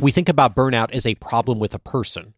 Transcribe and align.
we 0.00 0.10
think 0.10 0.28
about 0.28 0.54
burnout 0.54 0.92
as 0.92 1.06
a 1.06 1.14
problem 1.16 1.58
with 1.58 1.74
a 1.74 1.78
person. 1.78 2.34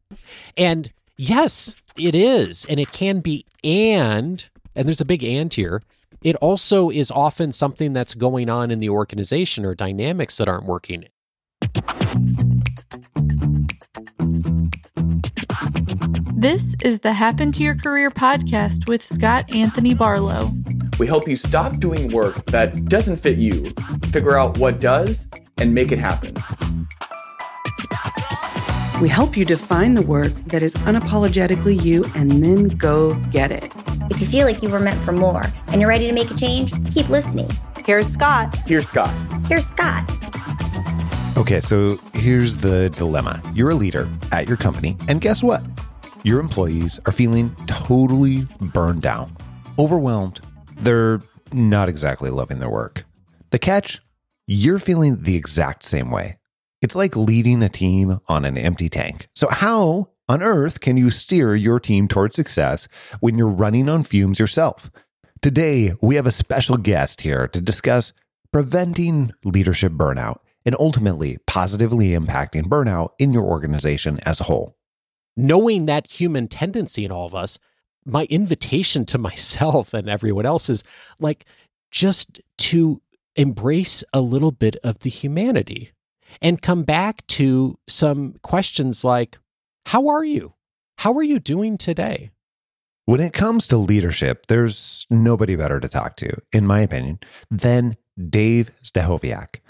And 0.57 0.93
yes, 1.17 1.75
it 1.97 2.15
is. 2.15 2.65
And 2.69 2.79
it 2.79 2.93
can 2.93 3.21
be 3.21 3.45
and 3.65 4.49
and 4.75 4.87
there's 4.87 5.01
a 5.01 5.05
big 5.05 5.25
and 5.25 5.53
here. 5.53 5.83
It 6.23 6.37
also 6.37 6.89
is 6.89 7.11
often 7.11 7.53
something 7.53 7.93
that's 7.93 8.15
going 8.15 8.49
on 8.49 8.71
in 8.71 8.79
the 8.79 8.91
organization 8.91 9.65
or 9.65 9.75
dynamics 9.75 10.37
that 10.37 10.49
aren't 10.49 10.67
working. 10.67 11.07
This 16.35 16.77
is 16.85 17.01
the 17.01 17.13
Happen 17.13 17.51
to 17.53 17.65
Your 17.65 17.75
Career 17.75 18.09
podcast 18.11 18.87
with 18.89 19.03
Scott 19.03 19.53
Anthony 19.53 19.95
Barlow. 19.95 20.53
We 21.01 21.09
help 21.09 21.27
you 21.27 21.37
stop 21.37 21.79
doing 21.79 22.13
work 22.13 22.47
that 22.47 22.85
doesn't 22.85 23.17
fit 23.17 23.39
you, 23.39 23.73
figure 24.13 24.39
out 24.39 24.59
what 24.59 24.79
does, 24.79 25.27
and 25.57 25.75
make 25.75 25.91
it 25.91 25.99
happen. 25.99 26.35
We 29.01 29.09
help 29.09 29.37
you 29.37 29.45
define 29.45 29.95
the 29.95 30.03
work 30.03 30.33
that 30.47 30.61
is 30.61 30.75
unapologetically 30.75 31.81
you 31.85 32.05
and 32.17 32.43
then 32.43 32.67
go 32.67 33.15
get 33.31 33.53
it. 33.53 33.73
If 34.11 34.21
you 34.21 34.27
feel 34.27 34.45
like 34.45 34.61
you 34.61 34.71
were 34.71 34.81
meant 34.81 35.01
for 35.05 35.13
more 35.13 35.45
and 35.69 35.81
you're 35.81 35.89
ready 35.89 36.09
to 36.09 36.13
make 36.13 36.33
a 36.33 36.35
change, 36.35 36.73
keep 36.93 37.09
listening. 37.09 37.49
Here's 37.87 38.09
Scott. 38.09 38.57
Here's 38.67 38.89
Scott. 38.89 39.15
Here's 39.47 39.65
Scott. 39.65 40.05
Okay, 41.37 41.61
so 41.61 42.01
here's 42.13 42.57
the 42.57 42.91
dilemma. 42.91 43.41
You're 43.55 43.71
a 43.71 43.77
leader 43.77 44.09
at 44.33 44.49
your 44.49 44.57
company, 44.57 44.97
and 45.07 45.21
guess 45.21 45.45
what? 45.45 45.63
Your 46.25 46.41
employees 46.41 46.99
are 47.07 47.13
feeling 47.13 47.55
totally 47.69 48.49
burned 48.61 49.07
out, 49.07 49.31
overwhelmed. 49.79 50.41
They're 50.81 51.23
not 51.53 51.89
exactly 51.89 52.31
loving 52.31 52.59
their 52.59 52.69
work. 52.69 53.05
The 53.51 53.61
catch? 53.61 54.01
You're 54.49 54.81
feeling 54.81 55.23
the 55.23 55.37
exact 55.37 55.85
same 55.85 56.11
way. 56.11 56.38
It's 56.81 56.95
like 56.95 57.17
leading 57.17 57.63
a 57.63 57.69
team 57.69 58.21
on 58.29 58.45
an 58.45 58.57
empty 58.57 58.89
tank. 58.89 59.29
So, 59.35 59.49
how 59.49 60.11
on 60.29 60.43
earth 60.43 60.81
can 60.81 60.97
you 60.97 61.11
steer 61.11 61.57
your 61.57 61.81
team 61.81 62.07
towards 62.07 62.37
success 62.37 62.87
when 63.19 63.37
you're 63.37 63.49
running 63.49 63.89
on 63.89 64.05
fumes 64.05 64.39
yourself? 64.39 64.91
Today, 65.43 65.95
we 66.01 66.15
have 66.15 66.27
a 66.27 66.31
special 66.31 66.77
guest 66.77 67.23
here 67.23 67.49
to 67.49 67.61
discuss 67.61 68.13
preventing 68.53 69.33
leadership 69.45 69.93
burnout 69.93 70.39
and 70.65 70.77
ultimately 70.79 71.39
positively 71.49 72.11
impacting 72.11 72.65
burnout 72.65 73.11
in 73.19 73.33
your 73.33 73.45
organization 73.45 74.21
as 74.25 74.41
a 74.41 74.45
whole. 74.45 74.77
Knowing 75.37 75.87
that 75.87 76.11
human 76.11 76.47
tendency 76.47 77.05
in 77.05 77.11
all 77.11 77.27
of 77.27 77.35
us, 77.35 77.59
my 78.05 78.25
invitation 78.31 79.05
to 79.07 79.19
myself 79.19 79.95
and 79.95 80.09
everyone 80.09 80.47
else 80.47 80.71
is 80.71 80.85
like 81.19 81.45
just 81.91 82.41
to 82.59 83.03
embrace 83.35 84.05
a 84.13 84.21
little 84.21 84.53
bit 84.53 84.77
of 84.85 85.01
the 85.01 85.11
humanity 85.11 85.93
and 86.41 86.63
come 86.63 86.85
back 86.85 87.27
to 87.29 87.79
some 87.89 88.35
questions 88.43 89.05
like 89.05 89.39
How 89.87 90.09
are 90.09 90.25
you? 90.25 90.55
How 90.99 91.13
are 91.15 91.23
you 91.23 91.39
doing 91.39 91.79
today? 91.79 92.31
When 93.05 93.21
it 93.21 93.33
comes 93.33 93.67
to 93.69 93.79
leadership, 93.79 94.49
there's 94.49 95.07
nobody 95.09 95.57
better 95.57 95.81
to 95.81 95.89
talk 95.89 96.17
to, 96.17 96.43
in 96.53 96.67
my 96.67 96.81
opinion, 96.81 97.21
than 97.51 97.97
Dave 98.29 98.71
Stachowiak. 98.83 99.61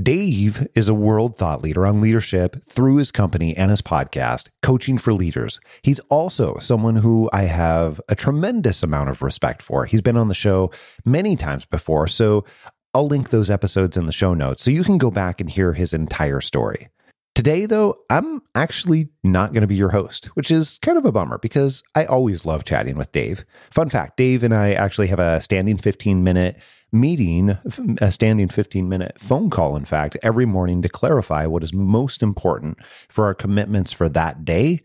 Dave 0.00 0.66
is 0.74 0.88
a 0.88 0.94
world 0.94 1.36
thought 1.36 1.60
leader 1.60 1.84
on 1.86 2.00
leadership 2.00 2.56
through 2.64 2.96
his 2.96 3.10
company 3.10 3.54
and 3.54 3.70
his 3.70 3.82
podcast, 3.82 4.48
Coaching 4.62 4.96
for 4.96 5.12
Leaders. 5.12 5.60
He's 5.82 6.00
also 6.08 6.56
someone 6.60 6.96
who 6.96 7.28
I 7.30 7.42
have 7.42 8.00
a 8.08 8.14
tremendous 8.14 8.82
amount 8.82 9.10
of 9.10 9.20
respect 9.20 9.60
for. 9.60 9.84
He's 9.84 10.00
been 10.00 10.16
on 10.16 10.28
the 10.28 10.34
show 10.34 10.70
many 11.04 11.36
times 11.36 11.66
before, 11.66 12.06
so 12.06 12.46
I'll 12.94 13.06
link 13.06 13.30
those 13.30 13.50
episodes 13.50 13.96
in 13.96 14.04
the 14.04 14.12
show 14.12 14.34
notes 14.34 14.62
so 14.62 14.70
you 14.70 14.84
can 14.84 14.98
go 14.98 15.10
back 15.10 15.40
and 15.40 15.50
hear 15.50 15.72
his 15.72 15.94
entire 15.94 16.42
story. 16.42 16.88
Today, 17.34 17.64
though, 17.64 17.96
I'm 18.10 18.42
actually 18.54 19.08
not 19.24 19.54
going 19.54 19.62
to 19.62 19.66
be 19.66 19.74
your 19.74 19.88
host, 19.88 20.26
which 20.34 20.50
is 20.50 20.78
kind 20.82 20.98
of 20.98 21.06
a 21.06 21.12
bummer 21.12 21.38
because 21.38 21.82
I 21.94 22.04
always 22.04 22.44
love 22.44 22.64
chatting 22.64 22.98
with 22.98 23.10
Dave. 23.10 23.46
Fun 23.70 23.88
fact 23.88 24.18
Dave 24.18 24.42
and 24.42 24.54
I 24.54 24.72
actually 24.72 25.06
have 25.06 25.18
a 25.18 25.40
standing 25.40 25.78
15 25.78 26.22
minute 26.22 26.60
meeting, 26.92 27.56
a 28.02 28.12
standing 28.12 28.48
15 28.48 28.86
minute 28.86 29.18
phone 29.18 29.48
call, 29.48 29.74
in 29.76 29.86
fact, 29.86 30.18
every 30.22 30.44
morning 30.44 30.82
to 30.82 30.90
clarify 30.90 31.46
what 31.46 31.62
is 31.62 31.72
most 31.72 32.22
important 32.22 32.76
for 33.08 33.24
our 33.24 33.34
commitments 33.34 33.92
for 33.92 34.10
that 34.10 34.44
day 34.44 34.82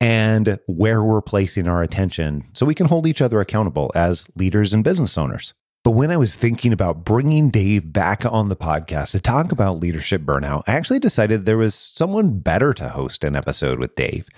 and 0.00 0.58
where 0.66 1.02
we're 1.02 1.20
placing 1.20 1.68
our 1.68 1.82
attention 1.82 2.44
so 2.54 2.64
we 2.64 2.74
can 2.74 2.86
hold 2.86 3.06
each 3.06 3.20
other 3.20 3.40
accountable 3.40 3.92
as 3.94 4.26
leaders 4.34 4.72
and 4.72 4.82
business 4.82 5.18
owners. 5.18 5.52
But 5.86 5.92
when 5.92 6.10
I 6.10 6.16
was 6.16 6.34
thinking 6.34 6.72
about 6.72 7.04
bringing 7.04 7.48
Dave 7.48 7.92
back 7.92 8.26
on 8.26 8.48
the 8.48 8.56
podcast 8.56 9.12
to 9.12 9.20
talk 9.20 9.52
about 9.52 9.78
leadership 9.78 10.22
burnout, 10.22 10.64
I 10.66 10.72
actually 10.72 10.98
decided 10.98 11.44
there 11.44 11.56
was 11.56 11.76
someone 11.76 12.40
better 12.40 12.74
to 12.74 12.88
host 12.88 13.22
an 13.22 13.36
episode 13.36 13.78
with 13.78 13.94
Dave. 13.94 14.28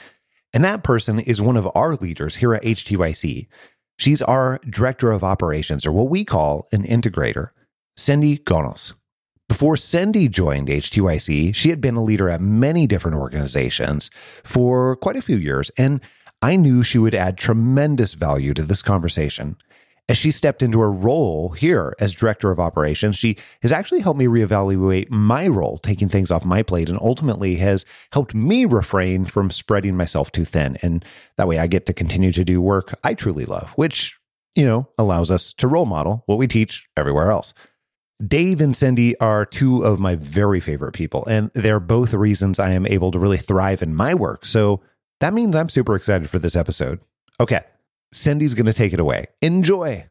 And 0.53 0.62
that 0.62 0.82
person 0.82 1.19
is 1.19 1.41
one 1.41 1.56
of 1.56 1.66
our 1.75 1.97
leaders 1.97 2.36
here 2.36 2.53
at 2.53 2.64
HTYC. 2.64 3.47
She's 3.97 4.20
our 4.20 4.60
director 4.69 5.10
of 5.10 5.25
operations, 5.25 5.86
or 5.86 5.92
what 5.92 6.10
we 6.10 6.22
call 6.22 6.69
an 6.70 6.82
integrator, 6.82 7.53
Cindy 7.97 8.36
Gonos. 8.36 8.92
Before 9.48 9.78
Cindy 9.78 10.28
joined 10.28 10.69
HTYC, 10.69 11.54
she 11.54 11.70
had 11.70 11.80
been 11.80 11.97
a 11.97 12.04
leader 12.04 12.28
at 12.28 12.42
many 12.42 12.86
different 12.86 13.16
organizations 13.16 14.10
for 14.44 14.97
quite 14.97 15.16
a 15.16 15.22
few 15.22 15.38
years, 15.38 15.70
and 15.78 16.03
I 16.42 16.56
knew 16.56 16.82
she 16.82 16.98
would 16.98 17.15
add 17.15 17.38
tremendous 17.38 18.12
value 18.12 18.53
to 18.53 18.65
this 18.65 18.82
conversation. 18.82 19.56
As 20.10 20.16
she 20.16 20.30
stepped 20.30 20.62
into 20.62 20.80
her 20.80 20.91
role 20.91 21.50
here 21.50 21.94
as 22.00 22.14
director 22.14 22.50
of 22.50 22.58
operations, 22.58 23.16
she 23.16 23.36
has 23.60 23.72
actually 23.72 24.00
helped 24.00 24.19
me 24.19 24.24
reevaluate 24.24 25.10
my 25.10 25.46
role, 25.46 25.76
taking 25.76 26.08
things 26.08 26.30
off 26.30 26.46
my 26.46 26.62
plate, 26.62 26.88
and 26.88 26.98
ultimately 27.02 27.56
has 27.56 27.84
helped 28.12 28.34
me 28.34 28.64
refrain 28.64 29.26
from 29.26 29.50
spreading 29.50 29.98
myself 29.98 30.32
too 30.32 30.47
thin. 30.47 30.78
And 30.80 31.04
that 31.36 31.47
way 31.47 31.58
I 31.58 31.66
get 31.66 31.84
to 31.86 31.92
continue 31.92 32.32
to 32.32 32.44
do 32.44 32.62
work 32.62 32.98
I 33.04 33.12
truly 33.12 33.44
love, 33.44 33.70
which, 33.72 34.18
you 34.54 34.64
know, 34.64 34.88
allows 34.97 35.30
us 35.30 35.52
to 35.54 35.68
role 35.68 35.84
model 35.84 36.22
what 36.24 36.38
we 36.38 36.47
teach 36.47 36.88
everywhere 36.97 37.30
else. 37.30 37.52
Dave 38.26 38.62
and 38.62 38.74
Cindy 38.74 39.16
are 39.20 39.44
two 39.44 39.84
of 39.84 40.00
my 40.00 40.16
very 40.16 40.58
favorite 40.58 40.92
people, 40.92 41.24
and 41.26 41.50
they're 41.54 41.78
both 41.78 42.14
reasons 42.14 42.58
I 42.58 42.72
am 42.72 42.86
able 42.86 43.10
to 43.10 43.18
really 43.18 43.36
thrive 43.36 43.82
in 43.82 43.94
my 43.94 44.14
work. 44.14 44.47
So 44.47 44.80
that 45.20 45.34
means 45.34 45.54
I'm 45.54 45.68
super 45.68 45.94
excited 45.94 46.30
for 46.30 46.38
this 46.38 46.56
episode. 46.56 46.98
Okay, 47.41 47.60
Cindy's 48.12 48.54
going 48.54 48.66
to 48.66 48.72
take 48.72 48.92
it 48.92 49.00
away. 49.00 49.26
Enjoy. 49.42 50.06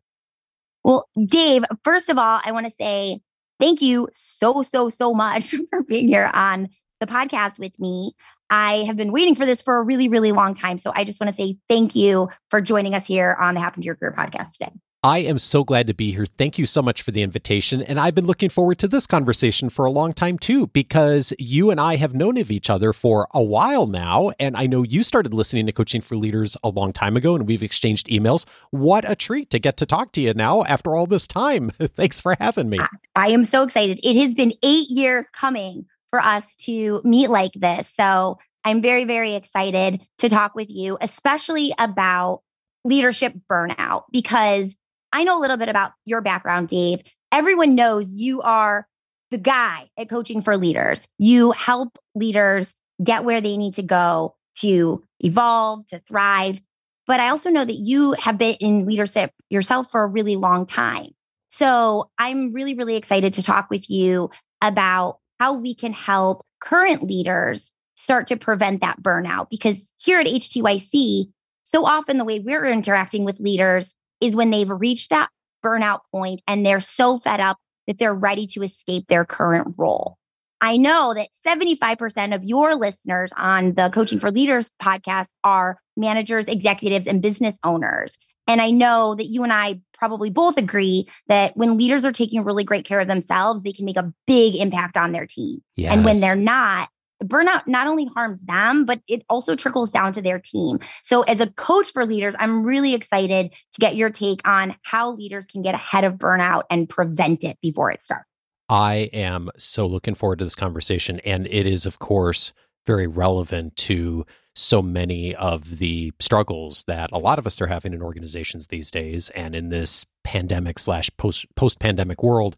Well, 0.84 1.08
Dave, 1.26 1.64
first 1.84 2.10
of 2.10 2.18
all, 2.18 2.40
I 2.46 2.52
want 2.52 2.66
to 2.66 2.70
say 2.70 3.20
thank 3.60 3.82
you 3.82 4.08
so, 4.14 4.62
so, 4.62 4.90
so 4.90 5.14
much 5.14 5.54
for 5.70 5.84
being 5.84 6.08
here 6.08 6.30
on 6.34 6.70
the 7.00 7.08
podcast 7.08 7.60
with 7.60 7.78
me. 7.80 8.14
I 8.50 8.84
have 8.86 8.96
been 8.96 9.12
waiting 9.12 9.36
for 9.36 9.46
this 9.46 9.62
for 9.62 9.78
a 9.78 9.84
really, 9.84 10.08
really 10.08 10.32
long 10.32 10.54
time. 10.54 10.78
So 10.78 10.94
I 10.96 11.04
just 11.04 11.20
want 11.20 11.30
to 11.30 11.36
say 11.36 11.58
thank 11.68 11.96
you 11.96 12.30
for 12.50 12.62
joining 12.62 12.96
us 12.96 13.06
here 13.06 13.36
on 13.40 13.56
the 13.56 13.60
Happen 13.60 13.82
to 13.82 13.86
Your 13.86 13.96
Career 13.96 14.16
podcast 14.18 14.54
today. 14.54 14.72
I 15.08 15.20
am 15.20 15.38
so 15.38 15.64
glad 15.64 15.88
to 15.88 15.94
be 15.94 16.12
here. 16.12 16.26
Thank 16.26 16.58
you 16.58 16.66
so 16.66 16.82
much 16.82 17.02
for 17.02 17.12
the 17.12 17.22
invitation. 17.22 17.82
And 17.82 17.98
I've 17.98 18.14
been 18.14 18.26
looking 18.26 18.50
forward 18.50 18.78
to 18.80 18.90
this 18.90 19.08
conversation 19.08 19.70
for 19.70 19.86
a 19.86 19.90
long 19.90 20.12
time 20.12 20.38
too, 20.38 20.68
because 20.68 21.32
you 21.40 21.72
and 21.72 21.80
I 21.80 21.96
have 21.96 22.14
known 22.14 22.38
of 22.38 22.52
each 22.52 22.70
other 22.70 22.92
for 22.92 23.26
a 23.34 23.42
while 23.42 23.88
now. 23.88 24.34
And 24.38 24.58
I 24.58 24.68
know 24.68 24.84
you 24.84 25.04
started 25.04 25.34
listening 25.34 25.66
to 25.68 25.72
Coaching 25.72 26.02
for 26.02 26.18
Leaders 26.18 26.58
a 26.62 26.68
long 26.68 26.92
time 26.92 27.16
ago, 27.16 27.36
and 27.36 27.48
we've 27.48 27.64
exchanged 27.64 28.08
emails. 28.08 28.46
What 28.72 29.10
a 29.10 29.16
treat 29.16 29.50
to 29.52 29.60
get 29.60 29.78
to 29.78 29.86
talk 29.86 30.12
to 30.12 30.22
you 30.22 30.34
now 30.34 30.66
after 30.66 30.94
all 30.94 31.06
this 31.06 31.26
time. 31.26 31.70
Thanks 31.80 32.20
for 32.20 32.36
having 32.38 32.68
me. 32.68 32.80
I 33.16 33.30
am 33.30 33.46
so 33.46 33.64
excited. 33.64 34.02
It 34.04 34.18
has 34.18 34.34
been 34.34 34.52
eight 34.62 34.90
years 34.90 35.28
coming 35.32 35.86
for 36.10 36.20
us 36.20 36.54
to 36.64 37.00
meet 37.06 37.30
like 37.30 37.54
this. 37.54 37.88
So 37.88 38.40
I'm 38.66 38.82
very, 38.82 39.06
very 39.06 39.36
excited 39.36 40.02
to 40.18 40.28
talk 40.28 40.54
with 40.54 40.70
you, 40.70 40.98
especially 41.00 41.74
about 41.80 42.42
leadership 42.84 43.36
burnout, 43.50 44.04
because 44.12 44.76
I 45.18 45.24
know 45.24 45.36
a 45.36 45.42
little 45.42 45.58
bit 45.58 45.68
about 45.68 45.94
your 46.06 46.22
background, 46.22 46.68
Dave. 46.68 47.02
Everyone 47.32 47.74
knows 47.74 48.14
you 48.14 48.40
are 48.44 48.88
the 49.32 49.40
guy 49.40 49.90
at 49.98 50.10
Coaching 50.10 50.44
for 50.44 50.56
Leaders. 50.58 51.08
You 51.18 51.54
help 51.54 51.98
leaders 52.14 52.76
get 53.04 53.24
where 53.24 53.42
they 53.42 53.58
need 53.58 53.74
to 53.74 53.82
go 53.82 54.36
to 54.60 55.04
evolve, 55.22 55.88
to 55.88 55.98
thrive. 56.08 56.62
But 57.08 57.20
I 57.20 57.30
also 57.30 57.50
know 57.50 57.66
that 57.66 57.80
you 57.80 58.12
have 58.20 58.38
been 58.38 58.54
in 58.60 58.86
leadership 58.86 59.32
yourself 59.50 59.90
for 59.90 60.04
a 60.04 60.08
really 60.08 60.36
long 60.36 60.68
time. 60.68 61.10
So 61.50 62.12
I'm 62.20 62.54
really, 62.54 62.76
really 62.76 62.96
excited 62.96 63.34
to 63.34 63.44
talk 63.44 63.72
with 63.72 63.90
you 63.90 64.30
about 64.62 65.18
how 65.40 65.54
we 65.54 65.74
can 65.74 65.94
help 65.94 66.46
current 66.62 67.02
leaders 67.02 67.72
start 67.96 68.28
to 68.28 68.38
prevent 68.38 68.82
that 68.82 69.02
burnout. 69.02 69.50
Because 69.50 69.92
here 70.00 70.20
at 70.20 70.28
HTYC, 70.28 71.32
so 71.64 71.88
often 71.88 72.20
the 72.20 72.24
way 72.24 72.38
we're 72.38 72.68
interacting 72.68 73.26
with 73.26 73.40
leaders 73.40 73.96
is 74.22 74.36
when 74.36 74.52
they've 74.52 74.70
reached 74.70 75.10
that 75.10 75.30
burnout 75.64 76.00
point 76.12 76.42
and 76.48 76.66
they're 76.66 76.80
so 76.80 77.18
fed 77.18 77.40
up 77.40 77.58
that 77.88 77.98
they're 77.98 78.14
ready 78.14 78.46
to 78.48 78.64
escape 78.64 79.06
their 79.08 79.26
current 79.26 79.74
role. 79.78 80.18
I 80.60 80.78
know 80.78 81.14
that 81.14 81.30
75% 81.46 82.34
of 82.34 82.44
your 82.44 82.76
listeners 82.76 83.32
on 83.38 83.74
the 83.74 83.90
Coaching 83.90 84.20
for 84.20 84.32
Leaders 84.32 84.72
podcast 84.82 85.28
are 85.44 85.80
managers, 85.96 86.48
executives, 86.48 87.06
and 87.06 87.22
business 87.22 87.58
owners. 87.64 88.18
And 88.48 88.62
I 88.62 88.72
know 88.72 89.14
that 89.14 89.26
you 89.26 89.44
and 89.44 89.52
I 89.52 89.82
probably 89.94 90.30
both 90.30 90.58
agree 90.58 91.08
that 91.28 91.56
when 91.58 91.78
leaders 91.78 92.06
are 92.06 92.12
taking 92.12 92.44
really 92.44 92.64
great 92.64 92.86
care 92.86 93.00
of 93.00 93.08
themselves, 93.08 93.62
they 93.62 93.74
can 93.74 93.86
make 93.86 93.98
a 93.98 94.12
big 94.26 94.56
impact 94.56 94.98
on 94.98 95.12
their 95.12 95.28
team. 95.28 95.62
Yes. 95.76 95.94
And 95.94 96.06
when 96.06 96.20
they're 96.22 96.36
not, 96.36 96.90
burnout 97.24 97.68
not 97.68 97.88
only 97.88 98.06
harms 98.06 98.42
them, 98.42 98.86
but 98.86 99.02
it 99.08 99.24
also 99.30 99.56
trickles 99.56 99.92
down 99.92 100.14
to 100.14 100.22
their 100.22 100.40
team. 100.40 100.80
So, 101.04 101.24
as 101.24 101.42
a 101.42 101.48
coach 101.52 101.88
for 101.92 102.06
leaders, 102.06 102.36
I'm 102.40 102.64
really 102.64 102.94
excited 102.94 103.52
to 103.52 103.80
get 103.80 103.96
your 103.96 104.10
take 104.10 104.48
on 104.48 104.76
how 104.84 105.12
leaders 105.12 105.46
can 105.46 105.62
get 105.62 105.76
ahead 105.76 106.04
of 106.04 106.16
burnout 106.16 106.64
and 106.70 106.88
prevent 106.88 107.44
it 107.44 107.58
before 107.62 107.92
it 107.92 108.04
starts. 108.04 108.28
I 108.70 109.10
am 109.14 109.50
so 109.58 109.88
looking 109.88 110.16
forward 110.16 110.40
to 110.40 110.46
this 110.46 110.56
conversation. 110.56 111.20
And 111.22 111.48
it 111.48 111.66
is, 111.66 111.86
of 111.86 112.00
course, 112.00 112.52
very 112.86 113.08
relevant 113.08 113.76
to 113.78 114.26
so 114.56 114.82
many 114.82 115.36
of 115.36 115.78
the 115.78 116.12
struggles 116.20 116.84
that 116.88 117.12
a 117.12 117.20
lot 117.20 117.38
of 117.38 117.46
us 117.46 117.62
are 117.62 117.68
having 117.68 117.94
in 117.94 118.02
organizations 118.02 118.68
these 118.68 118.90
days. 118.90 119.30
And 119.30 119.56
in 119.56 119.70
this 119.70 120.06
pandemic 120.24 120.80
slash 120.80 121.10
post 121.18 121.46
post 121.56 121.80
pandemic 121.80 122.24
world, 122.24 122.56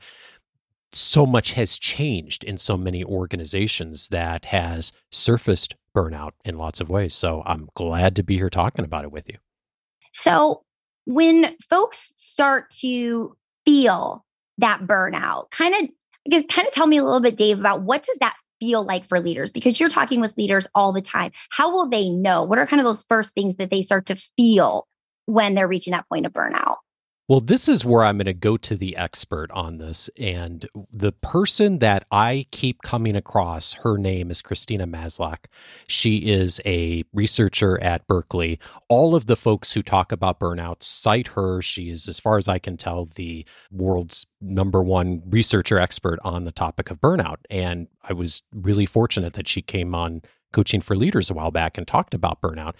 so 0.91 1.25
much 1.25 1.53
has 1.53 1.77
changed 1.77 2.43
in 2.43 2.57
so 2.57 2.75
many 2.75 3.03
organizations 3.03 4.07
that 4.09 4.45
has 4.45 4.91
surfaced 5.11 5.75
burnout 5.95 6.31
in 6.45 6.57
lots 6.57 6.81
of 6.81 6.89
ways. 6.89 7.13
So 7.13 7.43
I'm 7.45 7.69
glad 7.75 8.15
to 8.15 8.23
be 8.23 8.37
here 8.37 8.49
talking 8.49 8.85
about 8.85 9.03
it 9.03 9.11
with 9.11 9.27
you. 9.29 9.37
So, 10.13 10.63
when 11.05 11.55
folks 11.69 12.13
start 12.17 12.69
to 12.81 13.35
feel 13.65 14.25
that 14.59 14.81
burnout, 14.81 15.49
kind 15.51 15.73
of, 15.73 15.81
I 15.81 16.29
guess, 16.29 16.43
kind 16.49 16.67
of 16.67 16.73
tell 16.73 16.87
me 16.87 16.97
a 16.97 17.03
little 17.03 17.19
bit, 17.19 17.35
Dave, 17.37 17.59
about 17.59 17.81
what 17.81 18.03
does 18.03 18.17
that 18.19 18.35
feel 18.59 18.83
like 18.83 19.07
for 19.07 19.19
leaders? 19.19 19.51
Because 19.51 19.79
you're 19.79 19.89
talking 19.89 20.21
with 20.21 20.37
leaders 20.37 20.67
all 20.75 20.91
the 20.91 21.01
time. 21.01 21.31
How 21.49 21.71
will 21.71 21.87
they 21.87 22.09
know? 22.09 22.43
What 22.43 22.59
are 22.59 22.67
kind 22.67 22.79
of 22.79 22.85
those 22.85 23.05
first 23.07 23.33
things 23.33 23.55
that 23.55 23.71
they 23.71 23.81
start 23.81 24.05
to 24.07 24.15
feel 24.37 24.87
when 25.25 25.55
they're 25.55 25.67
reaching 25.67 25.91
that 25.91 26.07
point 26.09 26.25
of 26.25 26.33
burnout? 26.33 26.75
Well, 27.29 27.41
this 27.41 27.69
is 27.69 27.85
where 27.85 28.03
I'm 28.03 28.17
going 28.17 28.25
to 28.25 28.33
go 28.33 28.57
to 28.57 28.75
the 28.75 28.97
expert 28.97 29.51
on 29.51 29.77
this. 29.77 30.09
And 30.17 30.67
the 30.91 31.11
person 31.11 31.77
that 31.77 32.07
I 32.11 32.47
keep 32.49 32.81
coming 32.81 33.15
across, 33.15 33.73
her 33.73 33.99
name 33.99 34.31
is 34.31 34.41
Christina 34.41 34.87
Maslach. 34.87 35.45
She 35.85 36.31
is 36.31 36.59
a 36.65 37.03
researcher 37.13 37.79
at 37.83 38.07
Berkeley. 38.07 38.59
All 38.87 39.13
of 39.13 39.27
the 39.27 39.35
folks 39.35 39.73
who 39.73 39.83
talk 39.83 40.11
about 40.11 40.39
burnout 40.39 40.81
cite 40.81 41.27
her. 41.27 41.61
She 41.61 41.91
is, 41.91 42.09
as 42.09 42.19
far 42.19 42.39
as 42.39 42.47
I 42.47 42.57
can 42.57 42.77
tell, 42.77 43.05
the 43.05 43.45
world's 43.71 44.25
number 44.41 44.81
one 44.81 45.21
researcher 45.27 45.77
expert 45.77 46.17
on 46.23 46.45
the 46.45 46.51
topic 46.51 46.89
of 46.89 46.99
burnout. 46.99 47.37
And 47.51 47.89
I 48.01 48.13
was 48.13 48.41
really 48.51 48.87
fortunate 48.87 49.33
that 49.33 49.47
she 49.47 49.61
came 49.61 49.93
on 49.93 50.23
coaching 50.51 50.81
for 50.81 50.95
leaders 50.95 51.29
a 51.29 51.35
while 51.35 51.51
back 51.51 51.77
and 51.77 51.87
talked 51.87 52.15
about 52.15 52.41
burnout. 52.41 52.73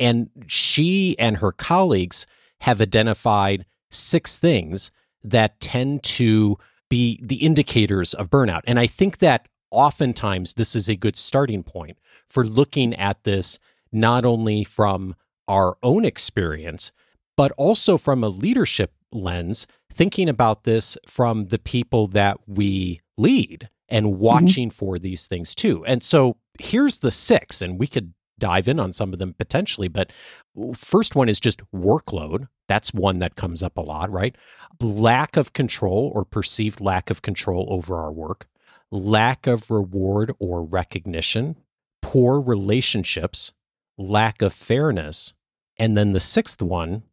And 0.00 0.30
she 0.46 1.16
and 1.18 1.36
her 1.36 1.52
colleagues 1.52 2.24
have 2.62 2.80
identified 2.80 3.66
six 3.90 4.38
things 4.38 4.90
that 5.22 5.60
tend 5.60 6.02
to 6.02 6.58
be 6.88 7.20
the 7.22 7.36
indicators 7.36 8.14
of 8.14 8.30
burnout. 8.30 8.62
And 8.66 8.78
I 8.78 8.86
think 8.86 9.18
that 9.18 9.46
oftentimes 9.70 10.54
this 10.54 10.74
is 10.74 10.88
a 10.88 10.96
good 10.96 11.16
starting 11.16 11.62
point 11.62 11.98
for 12.28 12.44
looking 12.44 12.94
at 12.94 13.22
this 13.24 13.58
not 13.92 14.24
only 14.24 14.64
from 14.64 15.14
our 15.48 15.76
own 15.82 16.04
experience, 16.04 16.92
but 17.36 17.52
also 17.52 17.96
from 17.96 18.22
a 18.22 18.28
leadership 18.28 18.92
lens, 19.12 19.66
thinking 19.92 20.28
about 20.28 20.64
this 20.64 20.96
from 21.06 21.46
the 21.46 21.58
people 21.58 22.06
that 22.08 22.38
we 22.46 23.00
lead 23.16 23.68
and 23.88 24.06
mm-hmm. 24.06 24.18
watching 24.18 24.68
mm-hmm. 24.68 24.76
for 24.76 24.98
these 24.98 25.26
things 25.26 25.54
too. 25.54 25.84
And 25.84 26.02
so 26.02 26.36
here's 26.58 26.98
the 26.98 27.10
six, 27.10 27.62
and 27.62 27.78
we 27.78 27.86
could 27.86 28.14
dive 28.40 28.66
in 28.66 28.80
on 28.80 28.92
some 28.92 29.12
of 29.12 29.20
them 29.20 29.34
potentially. 29.38 29.86
But 29.86 30.12
first 30.74 31.14
one 31.14 31.28
is 31.28 31.38
just 31.38 31.62
workload. 31.72 32.48
That's 32.66 32.92
one 32.92 33.20
that 33.20 33.36
comes 33.36 33.62
up 33.62 33.76
a 33.78 33.82
lot, 33.82 34.10
right? 34.10 34.34
Lack 34.80 35.36
of 35.36 35.52
control 35.52 36.10
or 36.14 36.24
perceived 36.24 36.80
lack 36.80 37.10
of 37.10 37.22
control 37.22 37.68
over 37.70 37.96
our 37.96 38.10
work, 38.10 38.48
lack 38.90 39.46
of 39.46 39.70
reward 39.70 40.32
or 40.40 40.64
recognition, 40.64 41.56
poor 42.02 42.40
relationships, 42.40 43.52
lack 43.96 44.42
of 44.42 44.52
fairness. 44.52 45.32
And 45.78 45.96
then 45.96 46.12
the 46.12 46.20
sixth 46.20 46.60
one, 46.60 47.04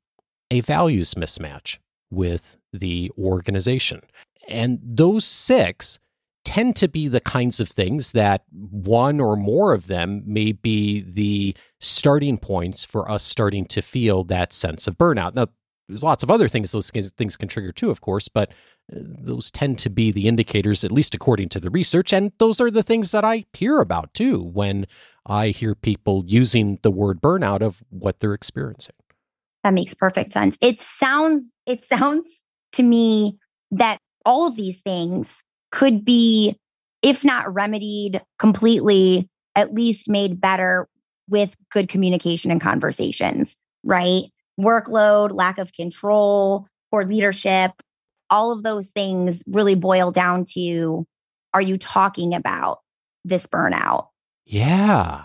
a 0.50 0.62
values 0.62 1.14
mismatch 1.14 1.78
with 2.10 2.58
the 2.74 3.12
organization. 3.18 4.02
And 4.48 4.80
those 4.82 5.26
six 5.26 6.00
tend 6.48 6.78
to 6.78 6.88
be 6.88 7.10
the 7.10 7.20
kinds 7.20 7.60
of 7.60 7.68
things 7.68 8.14
that 8.14 8.46
one 8.54 9.20
or 9.20 9.36
more 9.36 9.74
of 9.74 9.88
them 9.88 10.24
may 10.26 10.54
be 10.54 11.02
the 11.02 11.54
starting 11.82 12.38
points 12.38 12.86
for 12.86 13.12
us 13.12 13.22
starting 13.22 13.66
to 13.66 13.82
feel 13.82 14.24
that 14.24 14.54
sense 14.54 14.88
of 14.88 14.98
burnout. 14.98 15.36
Now, 15.36 15.48
there's 15.90 16.06
lots 16.06 16.24
of 16.24 16.32
other 16.32 16.48
things 16.48 16.72
those 16.72 16.90
things 16.90 17.36
can 17.36 17.50
trigger 17.50 17.74
too, 17.74 17.92
of 17.92 18.00
course, 18.00 18.30
but 18.30 18.52
uh, 18.90 19.00
those 19.02 19.52
tend 19.52 19.78
to 19.80 19.90
be 19.90 20.10
the 20.10 20.26
indicators, 20.26 20.86
at 20.86 20.92
least 20.92 21.14
according 21.14 21.50
to 21.50 21.60
the 21.60 21.70
research. 21.70 22.14
And 22.14 22.32
those 22.38 22.62
are 22.62 22.72
the 22.72 22.82
things 22.82 23.12
that 23.12 23.26
I 23.26 23.44
hear 23.52 23.82
about 23.82 24.14
too 24.14 24.42
when 24.42 24.88
I 25.26 25.50
hear 25.50 25.76
people 25.76 26.24
using 26.28 26.80
the 26.82 26.92
word 26.92 27.22
burnout 27.22 27.62
of 27.62 27.84
what 27.90 28.20
they're 28.20 28.34
experiencing. 28.34 28.96
That 29.66 29.74
makes 29.74 29.94
perfect 29.94 30.32
sense. 30.32 30.58
It 30.62 30.80
sounds, 30.80 31.58
it 31.66 31.84
sounds 31.84 32.40
to 32.72 32.84
me 32.84 33.38
that 33.72 33.98
all 34.24 34.48
of 34.48 34.56
these 34.56 34.80
things 34.80 35.44
could 35.72 36.04
be, 36.06 36.58
if 37.02 37.24
not 37.24 37.54
remedied 37.54 38.22
completely, 38.40 39.30
at 39.56 39.74
least 39.74 40.10
made 40.10 40.40
better 40.40 40.88
with 41.30 41.56
good 41.72 41.90
communication 41.90 42.52
and 42.52 42.62
conversations, 42.62 43.56
right? 43.84 44.24
Workload, 44.60 45.34
lack 45.34 45.58
of 45.58 45.74
control, 45.74 46.68
poor 46.92 47.04
leadership, 47.04 47.72
all 48.30 48.52
of 48.52 48.64
those 48.64 48.90
things 48.90 49.44
really 49.48 49.76
boil 49.76 50.12
down 50.12 50.46
to 50.54 51.06
are 51.54 51.62
you 51.62 51.78
talking 51.78 52.34
about 52.34 52.80
this 53.26 53.48
burnout? 53.48 54.08
Yeah. 54.46 55.24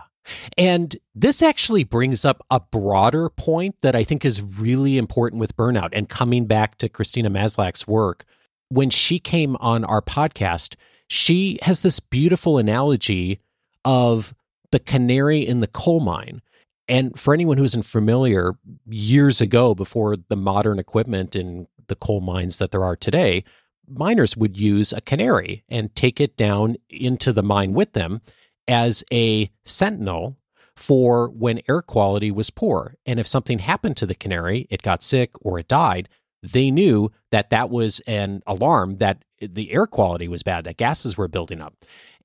And 0.57 0.97
this 1.15 1.43
actually 1.43 1.85
brings 1.85 2.25
up 2.25 2.45
a 2.51 2.61
broader 2.61 3.29
point 3.29 3.75
that 3.83 3.97
I 3.97 4.05
think 4.05 4.25
is 4.25 4.41
really 4.41 4.99
important 4.99 5.41
with 5.41 5.57
burnout. 5.57 5.91
And 5.93 6.09
coming 6.09 6.47
back 6.47 6.79
to 6.79 6.89
Christina 6.89 7.29
Maslach's 7.29 7.87
work, 7.87 8.25
when 8.73 8.89
she 8.89 9.19
came 9.19 9.55
on 9.57 9.85
our 9.85 10.01
podcast, 10.01 10.77
she 11.07 11.59
has 11.61 11.83
this 11.83 12.01
beautiful 12.01 12.57
analogy 12.57 13.39
of 13.85 14.35
the 14.71 14.79
canary 14.79 15.47
in 15.47 15.61
the 15.61 15.67
coal 15.67 16.01
mine. 16.01 16.41
And 16.89 17.19
for 17.19 17.35
anyone 17.35 17.59
who 17.59 17.65
isn't 17.65 17.85
familiar, 17.85 18.55
years 18.89 19.43
ago, 19.43 19.75
before 19.75 20.17
the 20.17 20.37
modern 20.37 20.79
equipment 20.79 21.37
in 21.37 21.67
the 21.89 21.97
coal 21.97 22.23
mines 22.23 22.57
that 22.59 22.71
there 22.71 22.83
are 22.83 22.97
today, 22.97 23.45
miners 23.87 24.39
would 24.39 24.57
use 24.57 24.95
a 24.95 25.03
canary 25.03 25.65
and 25.69 25.95
take 25.95 26.19
it 26.19 26.37
down 26.39 26.77
into 26.89 27.31
the 27.31 27.43
mine 27.43 27.75
with 27.75 27.93
them 27.93 28.23
as 28.67 29.05
a 29.13 29.51
sentinel 29.67 30.39
for 30.77 31.29
when 31.29 31.61
air 31.69 31.83
quality 31.83 32.31
was 32.31 32.49
poor. 32.49 32.95
And 33.05 33.21
if 33.21 33.29
something 33.29 33.59
happened 33.59 33.99
to 33.99 34.07
the 34.07 34.15
canary, 34.15 34.67
it 34.71 34.81
got 34.81 35.03
sick 35.03 35.33
or 35.43 35.59
it 35.59 35.69
died, 35.69 36.09
they 36.43 36.71
knew 36.71 37.11
that 37.31 37.51
that 37.51 37.71
was 37.71 38.01
an 38.07 38.43
alarm 38.47 38.99
that 38.99 39.25
the 39.41 39.73
air 39.73 39.87
quality 39.87 40.29
was 40.29 40.43
bad, 40.43 40.65
that 40.65 40.77
gases 40.77 41.17
were 41.17 41.29
building 41.29 41.61
up. 41.61 41.75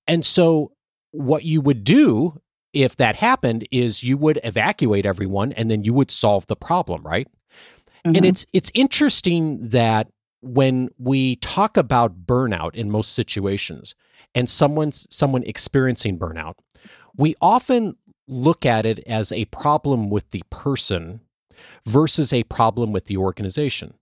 And 0.08 0.26
so, 0.26 0.72
what 1.12 1.44
you 1.44 1.62
would 1.62 1.84
do 1.84 2.42
if 2.74 2.96
that 2.98 3.16
happened 3.16 3.68
is 3.72 4.04
you 4.04 4.18
would 4.18 4.40
evacuate 4.44 5.06
everyone 5.06 5.52
and 5.54 5.72
then 5.72 5.84
you 5.84 5.94
would 5.94 6.12
solve 6.12 6.46
the 6.48 6.56
problem, 6.56 7.02
right? 7.04 7.28
Mm-hmm. 8.06 8.16
And 8.16 8.26
it's 8.26 8.46
it's 8.54 8.72
interesting 8.74 9.70
that 9.70 10.10
when 10.42 10.90
we 10.98 11.38
talk 11.38 11.78
about 11.78 12.26
burnout 12.26 12.76
in 12.76 12.92
most 12.92 13.14
situations 13.14 13.96
and 14.36 14.50
someone's 14.50 15.08
someone 15.10 15.44
experiencing 15.44 16.20
burnout, 16.20 16.56
we 17.16 17.36
often 17.42 17.96
look 18.28 18.66
at 18.66 18.86
it 18.86 19.00
as 19.08 19.32
a 19.32 19.46
problem 19.46 20.10
with 20.10 20.30
the 20.32 20.44
person 20.50 21.22
versus 21.86 22.34
a 22.34 22.44
problem 22.44 22.92
with 22.92 23.06
the 23.06 23.18
organization. 23.18 23.94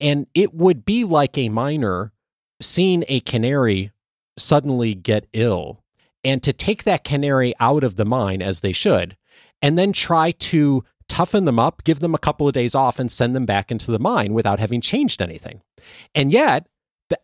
And 0.00 0.26
it 0.34 0.54
would 0.54 0.84
be 0.84 1.04
like 1.04 1.36
a 1.36 1.48
miner 1.48 2.12
seeing 2.60 3.04
a 3.08 3.20
canary 3.20 3.92
suddenly 4.36 4.94
get 4.94 5.26
ill 5.32 5.82
and 6.24 6.42
to 6.42 6.52
take 6.52 6.84
that 6.84 7.04
canary 7.04 7.54
out 7.60 7.84
of 7.84 7.96
the 7.96 8.04
mine 8.04 8.42
as 8.42 8.60
they 8.60 8.72
should, 8.72 9.16
and 9.62 9.78
then 9.78 9.92
try 9.92 10.32
to 10.32 10.84
toughen 11.08 11.44
them 11.44 11.58
up, 11.58 11.82
give 11.84 12.00
them 12.00 12.14
a 12.14 12.18
couple 12.18 12.46
of 12.46 12.54
days 12.54 12.74
off, 12.74 12.98
and 12.98 13.10
send 13.10 13.34
them 13.34 13.46
back 13.46 13.70
into 13.70 13.90
the 13.90 13.98
mine 13.98 14.32
without 14.32 14.60
having 14.60 14.80
changed 14.80 15.20
anything. 15.20 15.62
And 16.14 16.32
yet, 16.32 16.66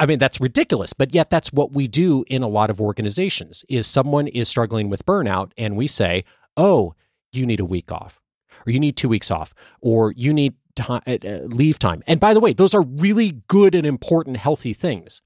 I 0.00 0.06
mean, 0.06 0.18
that's 0.18 0.40
ridiculous, 0.40 0.92
but 0.92 1.14
yet 1.14 1.30
that's 1.30 1.52
what 1.52 1.72
we 1.72 1.86
do 1.86 2.24
in 2.26 2.42
a 2.42 2.48
lot 2.48 2.70
of 2.70 2.80
organizations 2.80 3.64
is 3.68 3.86
someone 3.86 4.26
is 4.26 4.48
struggling 4.48 4.90
with 4.90 5.06
burnout 5.06 5.52
and 5.56 5.76
we 5.76 5.86
say, 5.86 6.24
oh, 6.56 6.94
you 7.32 7.46
need 7.46 7.60
a 7.60 7.64
week 7.64 7.92
off 7.92 8.20
or 8.66 8.72
you 8.72 8.80
need 8.80 8.96
two 8.96 9.08
weeks 9.08 9.30
off 9.30 9.54
or 9.80 10.12
you 10.12 10.32
need 10.32 10.54
time, 10.76 11.02
uh, 11.06 11.28
leave 11.46 11.78
time. 11.78 12.02
And 12.06 12.20
by 12.20 12.34
the 12.34 12.40
way, 12.40 12.52
those 12.52 12.74
are 12.74 12.82
really 12.82 13.42
good 13.48 13.74
and 13.74 13.86
important, 13.86 14.36
healthy 14.36 14.72
things. 14.72 15.22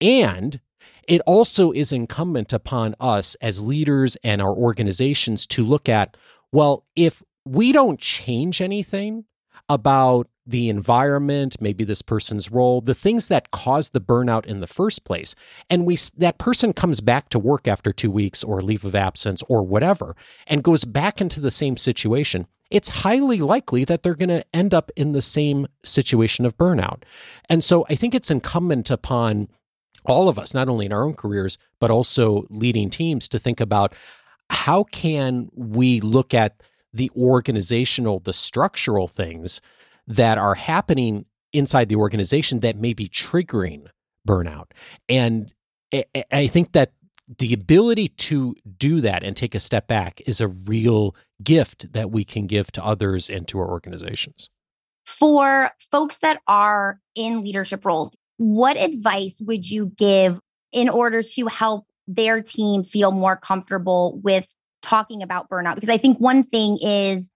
And 0.00 0.60
it 1.06 1.20
also 1.26 1.72
is 1.72 1.92
incumbent 1.92 2.52
upon 2.52 2.94
us 3.00 3.34
as 3.36 3.62
leaders 3.62 4.16
and 4.22 4.40
our 4.40 4.54
organizations 4.54 5.46
to 5.48 5.64
look 5.64 5.88
at 5.88 6.16
well, 6.50 6.86
if 6.96 7.22
we 7.44 7.72
don't 7.72 8.00
change 8.00 8.62
anything 8.62 9.24
about 9.68 10.28
the 10.46 10.70
environment, 10.70 11.56
maybe 11.60 11.84
this 11.84 12.00
person's 12.00 12.50
role, 12.50 12.80
the 12.80 12.94
things 12.94 13.28
that 13.28 13.50
caused 13.50 13.92
the 13.92 14.00
burnout 14.00 14.46
in 14.46 14.60
the 14.60 14.66
first 14.66 15.04
place. 15.04 15.34
And 15.68 15.84
we 15.84 15.98
that 16.16 16.38
person 16.38 16.72
comes 16.72 17.02
back 17.02 17.28
to 17.30 17.38
work 17.38 17.68
after 17.68 17.92
2 17.92 18.10
weeks 18.10 18.42
or 18.42 18.62
leave 18.62 18.84
of 18.84 18.94
absence 18.94 19.42
or 19.48 19.62
whatever 19.62 20.16
and 20.46 20.62
goes 20.62 20.84
back 20.84 21.20
into 21.20 21.40
the 21.40 21.50
same 21.50 21.76
situation. 21.76 22.46
It's 22.70 22.88
highly 22.88 23.38
likely 23.38 23.84
that 23.84 24.02
they're 24.02 24.14
going 24.14 24.28
to 24.28 24.44
end 24.54 24.74
up 24.74 24.90
in 24.96 25.12
the 25.12 25.22
same 25.22 25.66
situation 25.82 26.44
of 26.44 26.56
burnout. 26.56 27.02
And 27.48 27.64
so 27.64 27.86
I 27.88 27.94
think 27.94 28.14
it's 28.14 28.30
incumbent 28.30 28.90
upon 28.90 29.48
all 30.04 30.28
of 30.28 30.38
us, 30.38 30.54
not 30.54 30.68
only 30.68 30.86
in 30.86 30.92
our 30.92 31.04
own 31.04 31.14
careers, 31.14 31.58
but 31.80 31.90
also 31.90 32.46
leading 32.50 32.90
teams 32.90 33.28
to 33.28 33.38
think 33.38 33.60
about 33.60 33.94
how 34.50 34.84
can 34.84 35.50
we 35.54 36.00
look 36.00 36.34
at 36.34 36.62
the 36.92 37.10
organizational, 37.16 38.18
the 38.18 38.32
structural 38.32 39.08
things 39.08 39.60
that 40.06 40.38
are 40.38 40.54
happening 40.54 41.26
inside 41.52 41.88
the 41.88 41.96
organization 41.96 42.60
that 42.60 42.76
may 42.76 42.92
be 42.92 43.08
triggering 43.08 43.86
burnout. 44.26 44.66
And 45.08 45.52
I 46.32 46.46
think 46.46 46.72
that 46.72 46.92
the 47.38 47.52
ability 47.52 48.08
to 48.08 48.54
do 48.78 49.00
that 49.02 49.22
and 49.22 49.36
take 49.36 49.54
a 49.54 49.60
step 49.60 49.86
back 49.86 50.22
is 50.26 50.40
a 50.40 50.48
real 50.48 51.14
gift 51.42 51.92
that 51.92 52.10
we 52.10 52.24
can 52.24 52.46
give 52.46 52.70
to 52.72 52.84
others 52.84 53.30
and 53.30 53.46
to 53.48 53.58
our 53.58 53.68
organizations. 53.68 54.50
For 55.04 55.70
folks 55.90 56.18
that 56.18 56.40
are 56.46 57.00
in 57.14 57.42
leadership 57.42 57.84
roles, 57.84 58.10
what 58.36 58.76
advice 58.76 59.40
would 59.40 59.68
you 59.68 59.92
give 59.96 60.40
in 60.72 60.88
order 60.88 61.22
to 61.22 61.46
help 61.46 61.86
their 62.06 62.42
team 62.42 62.84
feel 62.84 63.12
more 63.12 63.36
comfortable 63.36 64.20
with 64.22 64.46
talking 64.82 65.22
about 65.22 65.48
burnout? 65.48 65.74
Because 65.74 65.88
I 65.88 65.96
think 65.96 66.18
one 66.18 66.42
thing 66.42 66.78
is 66.82 67.30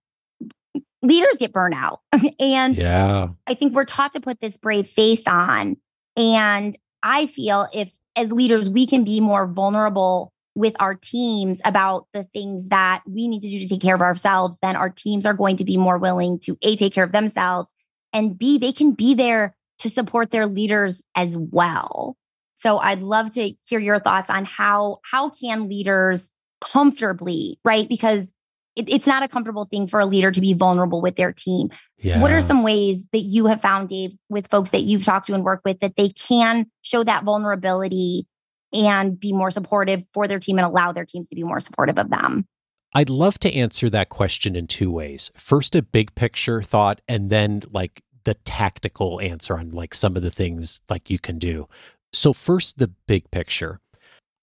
leaders 1.02 1.36
get 1.38 1.52
burnout. 1.52 1.98
and 2.38 2.76
yeah. 2.76 3.28
I 3.46 3.54
think 3.54 3.74
we're 3.74 3.84
taught 3.84 4.12
to 4.12 4.20
put 4.20 4.40
this 4.40 4.56
brave 4.56 4.88
face 4.88 5.26
on. 5.26 5.76
And 6.16 6.76
I 7.02 7.26
feel 7.26 7.66
if 7.72 7.90
as 8.16 8.30
leaders 8.30 8.68
we 8.68 8.86
can 8.86 9.04
be 9.04 9.20
more 9.20 9.46
vulnerable 9.46 10.31
with 10.54 10.74
our 10.80 10.94
teams 10.94 11.60
about 11.64 12.06
the 12.12 12.24
things 12.24 12.68
that 12.68 13.02
we 13.06 13.28
need 13.28 13.42
to 13.42 13.50
do 13.50 13.58
to 13.58 13.68
take 13.68 13.80
care 13.80 13.94
of 13.94 14.02
ourselves, 14.02 14.58
then 14.62 14.76
our 14.76 14.90
teams 14.90 15.24
are 15.24 15.34
going 15.34 15.56
to 15.56 15.64
be 15.64 15.76
more 15.76 15.98
willing 15.98 16.38
to 16.40 16.56
A, 16.62 16.76
take 16.76 16.92
care 16.92 17.04
of 17.04 17.12
themselves, 17.12 17.72
and 18.12 18.38
B, 18.38 18.58
they 18.58 18.72
can 18.72 18.92
be 18.92 19.14
there 19.14 19.54
to 19.78 19.88
support 19.88 20.30
their 20.30 20.46
leaders 20.46 21.02
as 21.14 21.36
well. 21.36 22.16
So 22.58 22.78
I'd 22.78 23.00
love 23.00 23.32
to 23.32 23.52
hear 23.66 23.80
your 23.80 23.98
thoughts 23.98 24.30
on 24.30 24.44
how 24.44 24.98
how 25.10 25.30
can 25.30 25.68
leaders 25.68 26.30
comfortably, 26.60 27.58
right? 27.64 27.88
Because 27.88 28.32
it, 28.76 28.88
it's 28.88 29.06
not 29.06 29.22
a 29.22 29.28
comfortable 29.28 29.64
thing 29.64 29.86
for 29.86 30.00
a 30.00 30.06
leader 30.06 30.30
to 30.30 30.40
be 30.40 30.52
vulnerable 30.52 31.00
with 31.00 31.16
their 31.16 31.32
team. 31.32 31.70
Yeah. 31.98 32.20
What 32.20 32.30
are 32.30 32.40
some 32.40 32.62
ways 32.62 33.04
that 33.12 33.20
you 33.20 33.46
have 33.46 33.60
found, 33.60 33.88
Dave, 33.88 34.12
with 34.28 34.46
folks 34.46 34.70
that 34.70 34.82
you've 34.82 35.04
talked 35.04 35.26
to 35.26 35.34
and 35.34 35.44
worked 35.44 35.64
with 35.64 35.80
that 35.80 35.96
they 35.96 36.10
can 36.10 36.66
show 36.82 37.02
that 37.04 37.24
vulnerability 37.24 38.26
and 38.72 39.18
be 39.18 39.32
more 39.32 39.50
supportive 39.50 40.02
for 40.12 40.26
their 40.26 40.38
team 40.38 40.58
and 40.58 40.66
allow 40.66 40.92
their 40.92 41.04
teams 41.04 41.28
to 41.28 41.34
be 41.34 41.44
more 41.44 41.60
supportive 41.60 41.98
of 41.98 42.10
them? 42.10 42.46
I'd 42.94 43.10
love 43.10 43.38
to 43.40 43.52
answer 43.52 43.88
that 43.90 44.10
question 44.10 44.54
in 44.54 44.66
two 44.66 44.90
ways. 44.90 45.30
First, 45.34 45.74
a 45.74 45.82
big 45.82 46.14
picture 46.14 46.62
thought, 46.62 47.00
and 47.08 47.30
then 47.30 47.62
like 47.70 48.02
the 48.24 48.34
tactical 48.34 49.20
answer 49.20 49.58
on 49.58 49.70
like 49.70 49.94
some 49.94 50.16
of 50.16 50.22
the 50.22 50.30
things 50.30 50.82
like 50.88 51.10
you 51.10 51.18
can 51.18 51.38
do. 51.38 51.68
So, 52.12 52.32
first, 52.32 52.78
the 52.78 52.88
big 53.06 53.30
picture. 53.30 53.80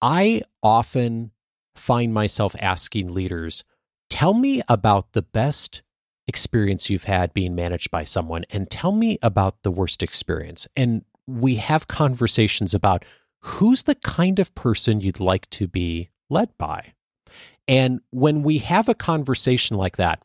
I 0.02 0.42
often 0.62 1.30
find 1.76 2.12
myself 2.12 2.56
asking 2.58 3.12
leaders, 3.12 3.64
tell 4.08 4.34
me 4.34 4.62
about 4.68 5.12
the 5.12 5.22
best 5.22 5.82
experience 6.26 6.90
you've 6.90 7.04
had 7.04 7.32
being 7.34 7.54
managed 7.54 7.90
by 7.90 8.04
someone 8.04 8.44
and 8.50 8.70
tell 8.70 8.92
me 8.92 9.18
about 9.22 9.62
the 9.62 9.70
worst 9.70 10.02
experience. 10.02 10.66
And 10.76 11.04
we 11.26 11.56
have 11.56 11.86
conversations 11.86 12.74
about 12.74 13.04
who's 13.40 13.84
the 13.84 13.94
kind 13.96 14.38
of 14.38 14.54
person 14.54 15.00
you'd 15.00 15.20
like 15.20 15.48
to 15.50 15.66
be 15.66 16.10
led 16.28 16.50
by. 16.58 16.92
And 17.66 18.00
when 18.10 18.42
we 18.42 18.58
have 18.58 18.88
a 18.88 18.94
conversation 18.94 19.76
like 19.76 19.96
that, 19.96 20.22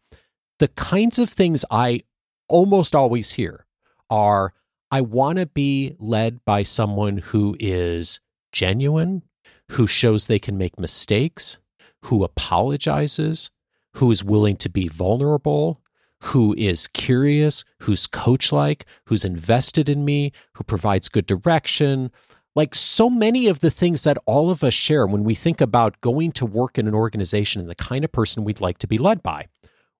the 0.60 0.68
kinds 0.70 1.20
of 1.20 1.30
things 1.30 1.66
I 1.70 2.04
almost 2.48 2.96
always 2.96 3.34
hear 3.34 3.66
are 4.10 4.54
I 4.92 5.02
want 5.02 5.40
to 5.40 5.46
be 5.46 5.96
led 6.00 6.44
by 6.46 6.64
someone 6.64 7.18
who 7.18 7.56
is 7.60 8.20
genuine, 8.52 9.24
who 9.72 9.88
shows 9.88 10.28
they 10.28 10.40
can 10.40 10.58
make 10.58 10.80
mistakes, 10.80 11.58
who 12.04 12.24
apologizes, 12.24 13.50
who 13.96 14.12
is 14.12 14.24
willing 14.24 14.56
to 14.58 14.70
be 14.70 14.88
vulnerable, 14.88 15.82
who 16.22 16.56
is 16.58 16.88
curious, 16.88 17.64
who's 17.82 18.08
coach 18.08 18.52
like, 18.52 18.86
who's 19.08 19.26
invested 19.26 19.90
in 19.90 20.06
me, 20.06 20.32
who 20.54 20.64
provides 20.64 21.10
good 21.10 21.26
direction. 21.26 22.12
Like 22.56 22.74
so 22.74 23.10
many 23.10 23.48
of 23.48 23.60
the 23.60 23.70
things 23.70 24.04
that 24.04 24.18
all 24.26 24.50
of 24.50 24.64
us 24.64 24.74
share 24.74 25.06
when 25.06 25.26
we 25.26 25.36
think 25.36 25.60
about 25.60 26.00
going 26.00 26.32
to 26.34 26.46
work 26.46 26.78
in 26.78 26.88
an 26.88 26.96
organization 26.96 27.60
and 27.60 27.70
the 27.70 27.76
kind 27.76 28.06
of 28.06 28.12
person 28.12 28.46
we'd 28.46 28.62
like 28.62 28.78
to 28.80 28.88
be 28.88 28.98
led 28.98 29.22
by. 29.22 29.48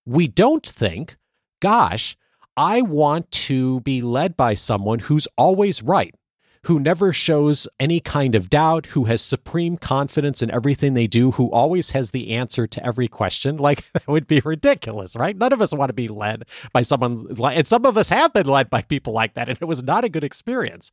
We 0.06 0.28
don't 0.28 0.66
think, 0.66 1.18
gosh, 1.62 2.16
I 2.56 2.82
want 2.82 3.30
to 3.32 3.82
be 3.82 4.02
led 4.02 4.38
by 4.38 4.54
someone 4.54 5.00
who's 5.00 5.28
always 5.38 5.84
right, 5.84 6.16
who 6.64 6.80
never 6.80 7.12
shows 7.12 7.68
any 7.80 8.00
kind 8.00 8.34
of 8.34 8.50
doubt, 8.50 8.88
who 8.88 9.04
has 9.06 9.22
supreme 9.22 9.76
confidence 9.78 10.42
in 10.42 10.50
everything 10.52 10.94
they 10.94 11.08
do, 11.08 11.32
who 11.32 11.52
always 11.52 11.92
has 11.92 12.12
the 12.12 12.32
answer 12.32 12.66
to 12.68 12.86
every 12.86 13.10
question. 13.10 13.58
Like, 13.66 13.92
that 13.92 14.08
would 14.08 14.28
be 14.28 14.40
ridiculous, 14.40 15.18
right? 15.18 15.36
None 15.36 15.52
of 15.52 15.62
us 15.62 15.74
want 15.74 15.90
to 15.90 15.94
be 15.94 16.08
led 16.08 16.44
by 16.72 16.84
someone 16.84 17.26
like, 17.36 17.58
and 17.58 17.68
some 17.68 17.86
of 17.86 17.98
us 17.98 18.08
have 18.10 18.32
been 18.32 18.48
led 18.48 18.70
by 18.70 18.82
people 18.84 19.12
like 19.12 19.34
that, 19.34 19.50
and 19.50 19.58
it 19.60 19.66
was 19.66 19.84
not 19.84 20.06
a 20.06 20.10
good 20.10 20.24
experience. 20.24 20.92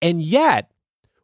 And 0.00 0.22
yet, 0.22 0.70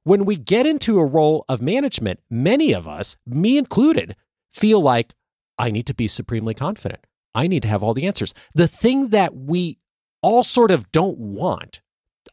when 0.04 0.24
we 0.24 0.36
get 0.36 0.66
into 0.66 0.98
a 0.98 1.04
role 1.04 1.44
of 1.48 1.62
management, 1.62 2.20
many 2.30 2.72
of 2.72 2.88
us, 2.88 3.16
me 3.26 3.56
included, 3.56 4.16
feel 4.52 4.80
like 4.80 5.14
I 5.58 5.70
need 5.70 5.86
to 5.86 5.94
be 5.94 6.08
supremely 6.08 6.54
confident. 6.54 7.06
I 7.34 7.46
need 7.46 7.62
to 7.62 7.68
have 7.68 7.82
all 7.82 7.94
the 7.94 8.06
answers. 8.06 8.34
The 8.54 8.68
thing 8.68 9.08
that 9.08 9.34
we 9.34 9.78
all 10.22 10.44
sort 10.44 10.70
of 10.70 10.90
don't 10.92 11.18
want 11.18 11.80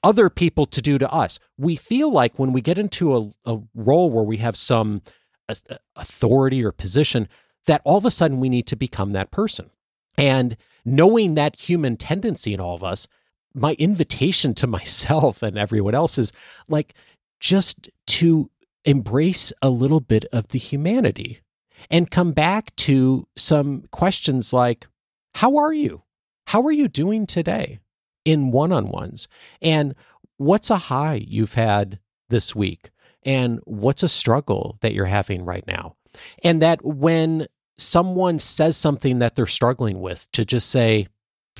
other 0.04 0.30
people 0.30 0.66
to 0.68 0.82
do 0.82 0.98
to 0.98 1.12
us. 1.12 1.40
We 1.58 1.76
feel 1.76 2.12
like 2.12 2.38
when 2.38 2.54
we 2.54 2.62
get 2.62 2.78
into 2.78 3.16
a, 3.16 3.52
a 3.54 3.60
role 3.74 4.10
where 4.10 4.24
we 4.24 4.38
have 4.38 4.56
some 4.56 5.02
authority 5.96 6.64
or 6.64 6.72
position, 6.72 7.28
that 7.66 7.82
all 7.84 7.98
of 7.98 8.06
a 8.06 8.12
sudden 8.12 8.40
we 8.40 8.50
need 8.50 8.68
to 8.68 8.76
become 8.76 9.12
that 9.14 9.32
person. 9.32 9.70
And 10.18 10.58
knowing 10.86 11.36
that 11.36 11.60
human 11.60 11.98
tendency 11.98 12.54
in 12.54 12.60
all 12.60 12.76
of 12.76 12.84
us, 12.84 13.08
my 13.54 13.74
invitation 13.74 14.54
to 14.56 14.68
myself 14.78 15.44
and 15.44 15.58
everyone 15.58 15.96
else 15.96 16.18
is 16.18 16.32
like 16.68 16.94
just 17.40 17.90
to 18.08 18.50
embrace 18.86 19.54
a 19.62 19.70
little 19.70 20.00
bit 20.00 20.26
of 20.32 20.50
the 20.50 20.60
humanity 20.60 21.42
and 21.90 22.12
come 22.12 22.32
back 22.32 22.76
to 22.76 23.28
some 23.36 23.84
questions 23.92 24.54
like 24.54 24.88
How 25.36 25.58
are 25.58 25.74
you? 25.74 26.04
How 26.48 26.62
are 26.64 26.72
you 26.72 26.88
doing 26.88 27.26
today 27.26 27.80
in 28.26 28.52
one 28.52 28.72
on 28.72 28.90
ones? 28.90 29.28
And 29.62 29.96
what's 30.38 30.70
a 30.70 30.78
high 30.78 31.24
you've 31.28 31.54
had 31.54 32.00
this 32.30 32.56
week? 32.56 32.90
And 33.24 33.60
what's 33.66 34.04
a 34.04 34.08
struggle 34.08 34.78
that 34.82 34.94
you're 34.94 35.06
having 35.06 35.46
right 35.46 35.66
now? 35.68 35.96
And 36.44 36.62
that 36.62 36.84
when 36.84 37.48
someone 37.78 38.40
says 38.40 38.76
something 38.78 39.20
that 39.20 39.36
they're 39.36 39.46
struggling 39.46 40.02
with, 40.02 40.28
to 40.34 40.46
just 40.46 40.70
say, 40.70 41.08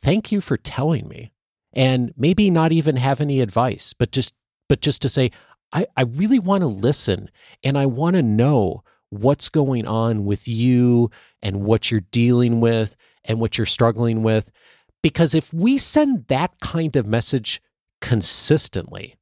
Thank 0.02 0.32
you 0.32 0.40
for 0.40 0.56
telling 0.58 1.08
me. 1.08 1.34
And 1.74 2.14
maybe 2.18 2.50
not 2.50 2.72
even 2.72 2.96
have 2.96 3.22
any 3.22 3.42
advice, 3.42 3.94
but 3.94 4.12
just 4.12 4.34
but 4.70 4.82
just 4.82 5.02
to 5.02 5.10
say, 5.10 5.32
I, 5.72 5.88
I 5.96 6.04
really 6.04 6.40
want 6.40 6.62
to 6.62 6.68
listen 6.68 7.30
and 7.64 7.78
I 7.78 7.86
want 7.86 8.16
to 8.16 8.24
know 8.24 8.84
what's 9.10 9.50
going 9.50 9.88
on 9.88 10.26
with 10.26 10.48
you 10.48 11.10
and 11.42 11.64
what 11.64 11.90
you're 11.90 12.02
dealing 12.02 12.60
with 12.62 12.96
and 13.26 13.40
what 13.40 13.58
you're 13.58 13.66
struggling 13.66 14.24
with. 14.24 14.52
Because 15.02 15.34
if 15.34 15.54
we 15.54 15.78
send 15.78 16.28
that 16.28 16.60
kind 16.62 16.96
of 16.96 17.08
message 17.08 17.62
consistently, 18.02 19.16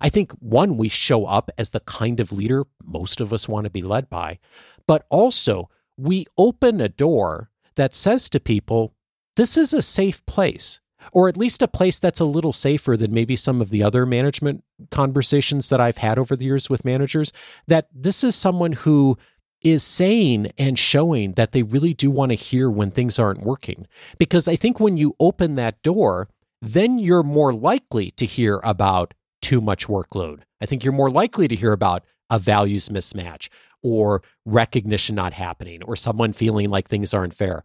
I 0.00 0.08
think 0.08 0.32
one, 0.32 0.76
we 0.76 0.88
show 0.88 1.26
up 1.26 1.50
as 1.56 1.70
the 1.70 1.80
kind 1.80 2.20
of 2.20 2.32
leader 2.32 2.64
most 2.84 3.20
of 3.20 3.32
us 3.32 3.48
want 3.48 3.64
to 3.64 3.70
be 3.70 3.82
led 3.82 4.08
by, 4.08 4.38
but 4.86 5.06
also 5.10 5.70
we 5.96 6.26
open 6.36 6.80
a 6.80 6.88
door 6.88 7.50
that 7.76 7.94
says 7.94 8.28
to 8.30 8.40
people, 8.40 8.94
this 9.36 9.56
is 9.56 9.72
a 9.72 9.82
safe 9.82 10.24
place 10.26 10.80
or 11.12 11.28
at 11.28 11.36
least 11.36 11.62
a 11.62 11.68
place 11.68 11.98
that's 11.98 12.20
a 12.20 12.24
little 12.24 12.52
safer 12.52 12.96
than 12.96 13.12
maybe 13.12 13.36
some 13.36 13.60
of 13.60 13.70
the 13.70 13.82
other 13.82 14.06
management 14.06 14.64
conversations 14.90 15.68
that 15.68 15.80
I've 15.80 15.98
had 15.98 16.18
over 16.18 16.36
the 16.36 16.44
years 16.44 16.68
with 16.68 16.84
managers, 16.84 17.32
that 17.66 17.88
this 17.92 18.24
is 18.24 18.34
someone 18.34 18.72
who 18.72 19.16
is 19.62 19.82
saying 19.82 20.52
and 20.58 20.78
showing 20.78 21.32
that 21.32 21.52
they 21.52 21.62
really 21.62 21.94
do 21.94 22.10
want 22.10 22.30
to 22.30 22.36
hear 22.36 22.70
when 22.70 22.90
things 22.90 23.18
aren't 23.18 23.42
working. 23.42 23.86
Because 24.18 24.46
I 24.46 24.56
think 24.56 24.78
when 24.78 24.96
you 24.96 25.16
open 25.18 25.56
that 25.56 25.82
door, 25.82 26.28
then 26.62 26.98
you're 26.98 27.22
more 27.22 27.52
likely 27.52 28.10
to 28.12 28.26
hear 28.26 28.60
about 28.62 29.14
too 29.42 29.60
much 29.60 29.86
workload. 29.86 30.40
I 30.60 30.66
think 30.66 30.84
you're 30.84 30.92
more 30.92 31.10
likely 31.10 31.48
to 31.48 31.56
hear 31.56 31.72
about 31.72 32.04
a 32.30 32.38
values 32.38 32.88
mismatch 32.88 33.48
or 33.82 34.22
recognition 34.44 35.14
not 35.14 35.32
happening 35.32 35.82
or 35.84 35.96
someone 35.96 36.32
feeling 36.32 36.70
like 36.70 36.88
things 36.88 37.14
aren't 37.14 37.34
fair 37.34 37.62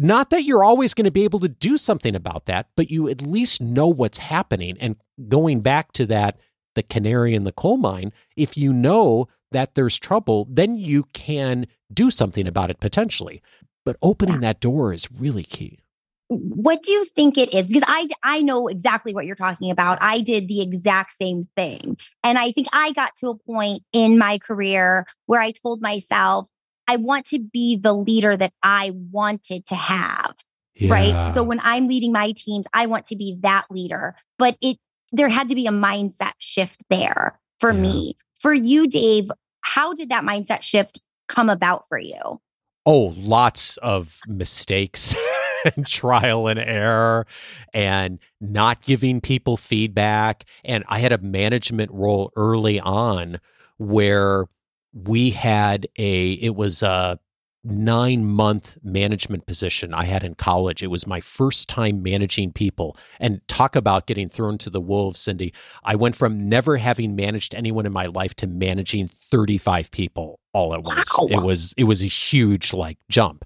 Not 0.00 0.30
that 0.30 0.44
you're 0.44 0.62
always 0.62 0.94
going 0.94 1.06
to 1.06 1.10
be 1.10 1.24
able 1.24 1.40
to 1.40 1.48
do 1.48 1.76
something 1.76 2.14
about 2.14 2.46
that, 2.46 2.68
but 2.76 2.88
you 2.88 3.08
at 3.08 3.20
least 3.20 3.60
know 3.60 3.88
what's 3.88 4.18
happening. 4.18 4.76
And 4.78 4.94
going 5.28 5.60
back 5.60 5.92
to 5.94 6.06
that, 6.06 6.38
the 6.76 6.84
canary 6.84 7.34
in 7.34 7.42
the 7.42 7.50
coal 7.50 7.76
mine, 7.76 8.12
if 8.36 8.56
you 8.56 8.72
know 8.72 9.26
that 9.50 9.74
there's 9.74 9.98
trouble, 9.98 10.46
then 10.48 10.76
you 10.76 11.02
can 11.12 11.66
do 11.92 12.10
something 12.10 12.46
about 12.46 12.70
it 12.70 12.78
potentially. 12.78 13.42
But 13.84 13.96
opening 14.00 14.36
yeah. 14.36 14.52
that 14.52 14.60
door 14.60 14.92
is 14.92 15.10
really 15.10 15.42
key. 15.42 15.80
What 16.28 16.82
do 16.82 16.92
you 16.92 17.06
think 17.06 17.38
it 17.38 17.52
is? 17.54 17.68
Because 17.68 17.84
I 17.88 18.06
I 18.22 18.42
know 18.42 18.68
exactly 18.68 19.14
what 19.14 19.24
you're 19.24 19.34
talking 19.34 19.70
about. 19.70 19.98
I 20.02 20.20
did 20.20 20.46
the 20.46 20.60
exact 20.60 21.14
same 21.14 21.48
thing. 21.56 21.96
And 22.22 22.38
I 22.38 22.52
think 22.52 22.68
I 22.72 22.92
got 22.92 23.16
to 23.16 23.30
a 23.30 23.34
point 23.34 23.82
in 23.92 24.18
my 24.18 24.38
career 24.38 25.06
where 25.24 25.40
I 25.40 25.52
told 25.52 25.80
myself, 25.80 26.46
I 26.88 26.96
want 26.96 27.26
to 27.26 27.38
be 27.38 27.76
the 27.76 27.92
leader 27.92 28.36
that 28.36 28.52
I 28.62 28.92
wanted 29.12 29.66
to 29.66 29.74
have. 29.74 30.34
Yeah. 30.74 30.92
Right. 30.92 31.32
So 31.32 31.42
when 31.42 31.60
I'm 31.62 31.86
leading 31.86 32.12
my 32.12 32.32
teams, 32.34 32.66
I 32.72 32.86
want 32.86 33.06
to 33.06 33.16
be 33.16 33.36
that 33.40 33.66
leader. 33.70 34.16
But 34.38 34.56
it 34.60 34.78
there 35.12 35.28
had 35.28 35.48
to 35.48 35.54
be 35.54 35.66
a 35.66 35.72
mindset 35.72 36.32
shift 36.38 36.82
there 36.90 37.38
for 37.60 37.72
yeah. 37.72 37.80
me. 37.80 38.16
For 38.40 38.52
you, 38.54 38.86
Dave, 38.86 39.30
how 39.60 39.92
did 39.94 40.10
that 40.10 40.24
mindset 40.24 40.62
shift 40.62 41.00
come 41.28 41.50
about 41.50 41.84
for 41.88 41.98
you? 41.98 42.40
Oh, 42.86 43.14
lots 43.16 43.76
of 43.78 44.20
mistakes 44.26 45.14
and 45.76 45.86
trial 45.86 46.46
and 46.46 46.58
error 46.58 47.26
and 47.74 48.18
not 48.40 48.82
giving 48.82 49.20
people 49.20 49.56
feedback. 49.56 50.44
And 50.64 50.84
I 50.88 51.00
had 51.00 51.12
a 51.12 51.18
management 51.18 51.90
role 51.90 52.32
early 52.36 52.80
on 52.80 53.40
where 53.78 54.46
we 54.92 55.30
had 55.30 55.86
a, 55.96 56.32
it 56.32 56.54
was 56.54 56.82
a 56.82 57.18
nine 57.64 58.24
month 58.24 58.78
management 58.82 59.46
position 59.46 59.92
I 59.92 60.04
had 60.04 60.24
in 60.24 60.34
college. 60.34 60.82
It 60.82 60.88
was 60.88 61.06
my 61.06 61.20
first 61.20 61.68
time 61.68 62.02
managing 62.02 62.52
people. 62.52 62.96
And 63.20 63.46
talk 63.48 63.76
about 63.76 64.06
getting 64.06 64.28
thrown 64.28 64.58
to 64.58 64.70
the 64.70 64.80
wolves, 64.80 65.20
Cindy. 65.20 65.52
I 65.84 65.94
went 65.96 66.16
from 66.16 66.48
never 66.48 66.76
having 66.76 67.16
managed 67.16 67.54
anyone 67.54 67.86
in 67.86 67.92
my 67.92 68.06
life 68.06 68.34
to 68.36 68.46
managing 68.46 69.08
35 69.08 69.90
people 69.90 70.40
all 70.52 70.74
at 70.74 70.84
once. 70.84 71.16
Wow. 71.18 71.26
It 71.30 71.42
was 71.42 71.74
it 71.76 71.84
was 71.84 72.02
a 72.02 72.08
huge 72.08 72.72
like 72.72 72.98
jump. 73.08 73.44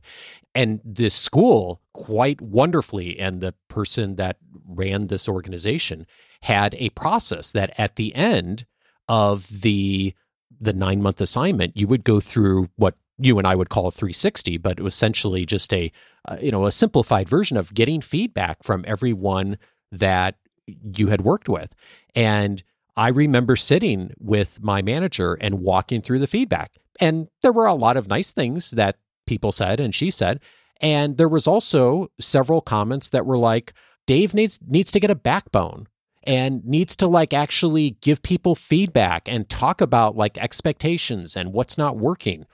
And 0.55 0.81
the 0.85 1.09
school, 1.09 1.81
quite 1.95 2.41
wonderfully, 2.43 3.19
and 3.19 3.41
the 3.41 3.55
person 3.69 4.17
that 4.17 4.37
ran 4.67 5.07
this 5.07 5.27
organization 5.27 6.07
had 6.43 6.75
a 6.75 6.91
process 6.91 7.53
that 7.53 7.73
at 7.79 7.97
the 7.97 8.15
end 8.15 8.67
of 9.09 9.63
the 9.63 10.15
the 10.62 10.73
nine 10.73 11.02
month 11.02 11.21
assignment, 11.21 11.76
you 11.76 11.87
would 11.88 12.04
go 12.04 12.21
through 12.21 12.69
what 12.76 12.95
you 13.19 13.38
and 13.38 13.47
I 13.47 13.54
would 13.54 13.69
call 13.69 13.88
a 13.88 13.92
360, 13.92 14.57
but 14.59 14.78
it 14.78 14.83
was 14.83 14.95
essentially 14.95 15.45
just 15.45 15.73
a 15.73 15.92
uh, 16.28 16.37
you 16.40 16.52
know 16.52 16.66
a 16.66 16.73
simplified 16.73 17.28
version 17.28 17.57
of 17.57 17.75
getting 17.75 18.00
feedback 18.00 18.62
from 18.62 18.85
everyone 18.87 19.59
that 19.90 20.37
you 20.66 21.09
had 21.09 21.23
worked 21.23 21.49
with. 21.49 21.75
And 22.14 22.62
I 22.97 23.09
remember 23.09 23.57
sitting 23.57 24.12
with 24.19 24.62
my 24.62 24.83
manager 24.83 25.35
and 25.40 25.61
walking 25.61 26.00
through 26.02 26.21
the 26.21 26.26
feedback. 26.26 26.73
And 27.00 27.28
there 27.42 27.52
were 27.52 27.66
a 27.66 27.75
lot 27.75 27.97
of 27.97 28.09
nice 28.09 28.33
things 28.33 28.73
that 28.73 28.97
people 29.26 29.50
said 29.50 29.81
and 29.81 29.95
she 29.95 30.11
said. 30.11 30.40
And 30.81 31.16
there 31.16 31.28
was 31.28 31.47
also 31.47 32.11
several 32.21 32.61
comments 32.61 33.09
that 33.11 33.26
were 33.26 33.38
like, 33.38 33.73
Dave 34.07 34.35
needs 34.35 34.59
needs 34.66 34.90
to 34.92 35.00
get 35.00 35.11
a 35.11 35.16
backbone 35.16 35.87
and 36.25 36.64
needs 36.64 36.97
to 36.97 37.07
like 37.07 37.33
actually 37.33 37.97
give 38.00 38.23
people 38.23 38.55
feedback 38.55 39.29
and 39.29 39.49
talk 39.49 39.81
about 39.81 40.17
like 40.17 40.38
expectations 40.38 41.37
and 41.37 41.52
what's 41.52 41.76
not 41.76 41.97
working. 41.97 42.47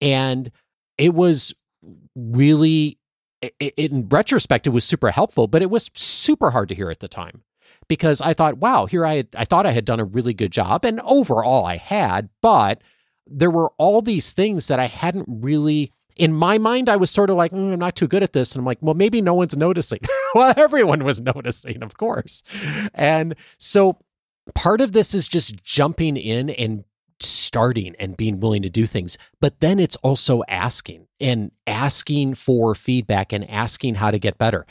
And 0.00 0.50
it 0.96 1.14
was 1.14 1.54
really, 2.14 2.98
it, 3.40 3.74
in 3.76 4.08
retrospect, 4.08 4.66
it 4.66 4.70
was 4.70 4.84
super 4.84 5.10
helpful, 5.10 5.46
but 5.46 5.62
it 5.62 5.70
was 5.70 5.90
super 5.94 6.50
hard 6.50 6.68
to 6.68 6.74
hear 6.74 6.90
at 6.90 7.00
the 7.00 7.08
time 7.08 7.42
because 7.88 8.20
I 8.20 8.34
thought, 8.34 8.58
wow, 8.58 8.86
here 8.86 9.04
I 9.04 9.16
had, 9.16 9.28
I 9.34 9.44
thought 9.44 9.66
I 9.66 9.72
had 9.72 9.84
done 9.84 10.00
a 10.00 10.04
really 10.04 10.34
good 10.34 10.52
job. 10.52 10.84
And 10.84 11.00
overall, 11.00 11.64
I 11.64 11.76
had, 11.76 12.28
but 12.42 12.82
there 13.26 13.50
were 13.50 13.72
all 13.78 14.02
these 14.02 14.32
things 14.32 14.68
that 14.68 14.78
I 14.78 14.86
hadn't 14.86 15.26
really 15.28 15.92
in 16.18 16.32
my 16.32 16.58
mind, 16.58 16.88
I 16.88 16.96
was 16.96 17.10
sort 17.10 17.30
of 17.30 17.36
like, 17.36 17.52
mm, 17.52 17.72
I'm 17.72 17.78
not 17.78 17.96
too 17.96 18.08
good 18.08 18.22
at 18.22 18.32
this. 18.32 18.52
And 18.52 18.60
I'm 18.60 18.66
like, 18.66 18.78
well, 18.80 18.94
maybe 18.94 19.22
no 19.22 19.34
one's 19.34 19.56
noticing. 19.56 20.00
well, 20.34 20.52
everyone 20.56 21.04
was 21.04 21.20
noticing, 21.20 21.82
of 21.82 21.96
course. 21.96 22.42
And 22.92 23.36
so 23.56 23.98
part 24.54 24.80
of 24.80 24.92
this 24.92 25.14
is 25.14 25.28
just 25.28 25.62
jumping 25.62 26.16
in 26.16 26.50
and 26.50 26.84
starting 27.20 27.94
and 27.98 28.16
being 28.16 28.40
willing 28.40 28.62
to 28.62 28.70
do 28.70 28.86
things. 28.86 29.16
But 29.40 29.60
then 29.60 29.78
it's 29.78 29.96
also 29.96 30.42
asking 30.48 31.06
and 31.20 31.50
asking 31.66 32.34
for 32.34 32.74
feedback 32.74 33.32
and 33.32 33.48
asking 33.50 33.96
how 33.96 34.10
to 34.10 34.18
get 34.18 34.38
better. 34.38 34.66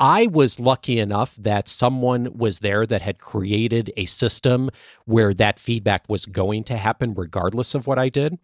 I 0.00 0.26
was 0.26 0.58
lucky 0.58 0.98
enough 0.98 1.36
that 1.36 1.68
someone 1.68 2.36
was 2.36 2.58
there 2.58 2.86
that 2.86 3.02
had 3.02 3.18
created 3.18 3.92
a 3.96 4.06
system 4.06 4.70
where 5.04 5.32
that 5.34 5.60
feedback 5.60 6.08
was 6.08 6.26
going 6.26 6.64
to 6.64 6.76
happen 6.76 7.14
regardless 7.14 7.74
of 7.74 7.86
what 7.86 7.98
I 7.98 8.08
did. 8.08 8.38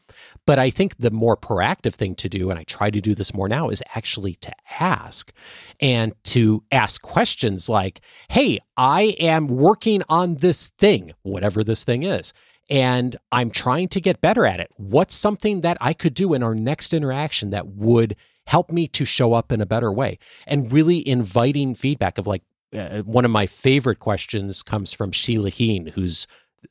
But 0.46 0.58
I 0.58 0.70
think 0.70 0.98
the 0.98 1.10
more 1.10 1.36
proactive 1.36 1.94
thing 1.94 2.14
to 2.16 2.28
do, 2.28 2.50
and 2.50 2.58
I 2.58 2.62
try 2.62 2.90
to 2.90 3.00
do 3.00 3.14
this 3.14 3.34
more 3.34 3.48
now, 3.48 3.70
is 3.70 3.82
actually 3.94 4.34
to 4.36 4.52
ask 4.78 5.32
and 5.80 6.12
to 6.24 6.62
ask 6.70 7.02
questions 7.02 7.68
like, 7.68 8.00
Hey, 8.28 8.60
I 8.76 9.16
am 9.18 9.48
working 9.48 10.02
on 10.08 10.36
this 10.36 10.68
thing, 10.68 11.12
whatever 11.22 11.64
this 11.64 11.82
thing 11.82 12.04
is 12.04 12.32
and 12.70 13.16
I'm 13.32 13.50
trying 13.50 13.88
to 13.88 14.00
get 14.00 14.20
better 14.20 14.46
at 14.46 14.60
it. 14.60 14.70
What's 14.76 15.14
something 15.14 15.62
that 15.62 15.78
I 15.80 15.94
could 15.94 16.14
do 16.14 16.34
in 16.34 16.42
our 16.42 16.54
next 16.54 16.92
interaction 16.92 17.50
that 17.50 17.66
would 17.66 18.14
help 18.48 18.70
me 18.70 18.88
to 18.88 19.04
show 19.04 19.32
up 19.34 19.52
in 19.52 19.60
a 19.60 19.66
better 19.66 19.92
way? 19.92 20.18
And 20.46 20.72
really 20.72 21.06
inviting 21.06 21.74
feedback 21.74 22.18
of 22.18 22.26
like, 22.26 22.42
uh, 22.76 23.00
one 23.02 23.24
of 23.24 23.30
my 23.30 23.46
favorite 23.46 23.98
questions 23.98 24.62
comes 24.62 24.92
from 24.92 25.12
Sheila 25.12 25.50
Heen, 25.50 25.86
who's 25.86 26.26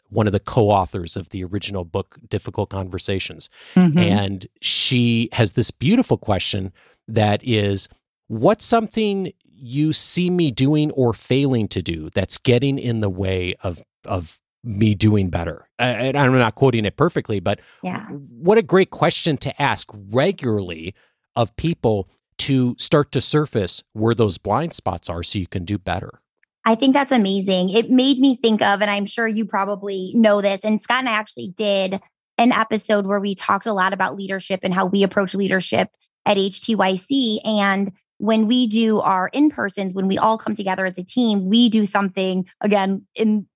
one 0.09 0.27
of 0.27 0.33
the 0.33 0.39
co-authors 0.39 1.15
of 1.15 1.29
the 1.29 1.43
original 1.43 1.85
book 1.85 2.17
difficult 2.27 2.69
conversations 2.69 3.49
mm-hmm. 3.73 3.97
and 3.97 4.45
she 4.59 5.29
has 5.31 5.53
this 5.53 5.71
beautiful 5.71 6.17
question 6.17 6.73
that 7.07 7.41
is 7.41 7.87
what's 8.27 8.65
something 8.65 9.31
you 9.45 9.93
see 9.93 10.29
me 10.29 10.51
doing 10.51 10.91
or 10.91 11.13
failing 11.13 11.69
to 11.69 11.81
do 11.81 12.09
that's 12.13 12.37
getting 12.37 12.77
in 12.77 12.99
the 12.99 13.09
way 13.09 13.55
of 13.63 13.81
of 14.05 14.39
me 14.63 14.95
doing 14.95 15.29
better. 15.29 15.67
And 15.79 16.17
I'm 16.17 16.33
not 16.33 16.55
quoting 16.55 16.85
it 16.85 16.97
perfectly, 16.97 17.39
but 17.39 17.59
yeah. 17.83 18.05
what 18.07 18.57
a 18.57 18.63
great 18.63 18.89
question 18.89 19.37
to 19.37 19.61
ask 19.61 19.89
regularly 19.93 20.93
of 21.37 21.55
people 21.55 22.09
to 22.39 22.75
start 22.77 23.11
to 23.13 23.21
surface 23.21 23.83
where 23.93 24.13
those 24.13 24.37
blind 24.37 24.73
spots 24.73 25.09
are 25.09 25.23
so 25.23 25.39
you 25.39 25.47
can 25.47 25.63
do 25.63 25.77
better. 25.77 26.19
I 26.65 26.75
think 26.75 26.93
that's 26.93 27.13
amazing. 27.13 27.69
It 27.69 27.89
made 27.89 28.19
me 28.19 28.35
think 28.35 28.61
of, 28.61 28.81
and 28.81 28.91
I'm 28.91 29.05
sure 29.05 29.27
you 29.27 29.45
probably 29.45 30.11
know 30.13 30.41
this, 30.41 30.65
and 30.65 30.81
Scott 30.81 30.99
and 30.99 31.09
I 31.09 31.13
actually 31.13 31.53
did 31.55 32.01
an 32.37 32.51
episode 32.51 33.07
where 33.07 33.19
we 33.19 33.33
talked 33.33 33.65
a 33.65 33.73
lot 33.73 33.93
about 33.93 34.17
leadership 34.17 34.59
and 34.63 34.73
how 34.73 34.85
we 34.85 35.01
approach 35.03 35.33
leadership 35.33 35.89
at 36.25 36.37
HTYC. 36.37 37.39
And 37.45 37.93
when 38.17 38.47
we 38.47 38.67
do 38.67 38.99
our 38.99 39.29
in 39.29 39.49
persons, 39.49 39.93
when 39.93 40.07
we 40.07 40.17
all 40.17 40.37
come 40.37 40.53
together 40.53 40.85
as 40.85 40.97
a 40.97 41.03
team, 41.03 41.49
we 41.49 41.69
do 41.69 41.85
something 41.85 42.45
again 42.61 43.07
in 43.15 43.47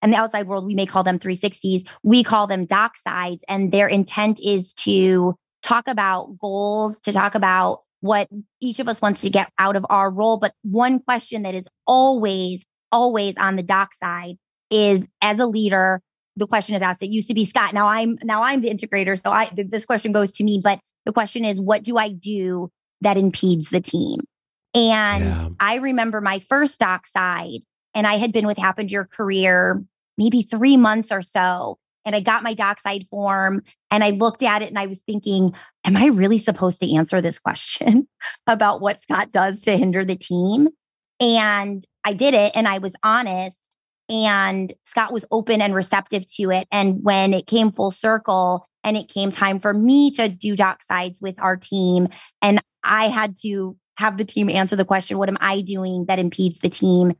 and 0.00 0.12
the 0.12 0.16
outside 0.16 0.46
world, 0.46 0.64
we 0.64 0.74
may 0.74 0.86
call 0.86 1.02
them 1.02 1.18
360s. 1.18 1.82
We 2.02 2.22
call 2.22 2.46
them 2.46 2.66
dock 2.66 2.96
sides. 2.96 3.44
And 3.48 3.72
their 3.72 3.88
intent 3.88 4.38
is 4.40 4.72
to 4.74 5.34
talk 5.62 5.88
about 5.88 6.38
goals, 6.38 6.98
to 7.00 7.12
talk 7.12 7.34
about 7.34 7.82
what 8.00 8.28
each 8.60 8.78
of 8.78 8.88
us 8.88 9.00
wants 9.00 9.20
to 9.22 9.30
get 9.30 9.50
out 9.58 9.76
of 9.76 9.84
our 9.88 10.10
role. 10.10 10.36
But 10.36 10.54
one 10.62 11.00
question 11.00 11.42
that 11.42 11.54
is 11.54 11.68
always, 11.86 12.64
always 12.92 13.36
on 13.36 13.56
the 13.56 13.62
dock 13.62 13.94
side 13.94 14.36
is 14.70 15.08
as 15.20 15.38
a 15.38 15.46
leader, 15.46 16.00
the 16.36 16.46
question 16.46 16.74
is 16.74 16.82
asked. 16.82 17.02
It 17.02 17.10
used 17.10 17.28
to 17.28 17.34
be 17.34 17.44
Scott. 17.44 17.74
Now 17.74 17.88
I'm 17.88 18.18
now 18.22 18.42
I'm 18.42 18.60
the 18.60 18.70
integrator. 18.70 19.20
So 19.20 19.30
I 19.30 19.50
this 19.54 19.84
question 19.84 20.12
goes 20.12 20.30
to 20.32 20.44
me. 20.44 20.60
But 20.62 20.78
the 21.04 21.12
question 21.12 21.44
is, 21.44 21.60
what 21.60 21.82
do 21.82 21.96
I 21.96 22.10
do 22.10 22.70
that 23.00 23.18
impedes 23.18 23.70
the 23.70 23.80
team? 23.80 24.20
And 24.74 25.24
yeah. 25.24 25.48
I 25.58 25.76
remember 25.76 26.20
my 26.20 26.38
first 26.40 26.78
dock 26.78 27.06
side 27.06 27.60
and 27.94 28.06
I 28.06 28.14
had 28.14 28.32
been 28.32 28.46
with 28.46 28.58
Happen 28.58 28.86
to 28.86 28.92
Your 28.92 29.06
Career 29.06 29.82
maybe 30.16 30.42
three 30.42 30.76
months 30.76 31.10
or 31.10 31.22
so. 31.22 31.78
And 32.04 32.16
I 32.16 32.20
got 32.20 32.42
my 32.42 32.54
dockside 32.54 33.06
form 33.10 33.62
and 33.90 34.02
I 34.02 34.10
looked 34.10 34.42
at 34.42 34.62
it 34.62 34.68
and 34.68 34.78
I 34.78 34.86
was 34.86 35.00
thinking, 35.00 35.52
am 35.84 35.96
I 35.96 36.06
really 36.06 36.38
supposed 36.38 36.80
to 36.80 36.94
answer 36.94 37.20
this 37.20 37.38
question 37.38 38.08
about 38.46 38.80
what 38.80 39.02
Scott 39.02 39.30
does 39.30 39.60
to 39.60 39.76
hinder 39.76 40.04
the 40.04 40.16
team? 40.16 40.68
And 41.20 41.84
I 42.04 42.12
did 42.12 42.34
it 42.34 42.52
and 42.54 42.68
I 42.68 42.78
was 42.78 42.94
honest. 43.02 43.58
And 44.08 44.72
Scott 44.84 45.12
was 45.12 45.26
open 45.30 45.60
and 45.60 45.74
receptive 45.74 46.24
to 46.36 46.50
it. 46.50 46.66
And 46.72 47.02
when 47.02 47.34
it 47.34 47.46
came 47.46 47.70
full 47.70 47.90
circle 47.90 48.66
and 48.82 48.96
it 48.96 49.08
came 49.08 49.30
time 49.30 49.60
for 49.60 49.74
me 49.74 50.10
to 50.12 50.28
do 50.28 50.56
dock 50.56 50.82
sides 50.82 51.20
with 51.20 51.34
our 51.40 51.56
team, 51.56 52.08
and 52.40 52.60
I 52.82 53.08
had 53.08 53.36
to 53.42 53.76
have 53.98 54.16
the 54.16 54.24
team 54.24 54.48
answer 54.48 54.76
the 54.76 54.86
question, 54.86 55.18
what 55.18 55.28
am 55.28 55.36
I 55.40 55.60
doing 55.60 56.06
that 56.06 56.18
impedes 56.18 56.60
the 56.60 56.70
team? 56.70 57.12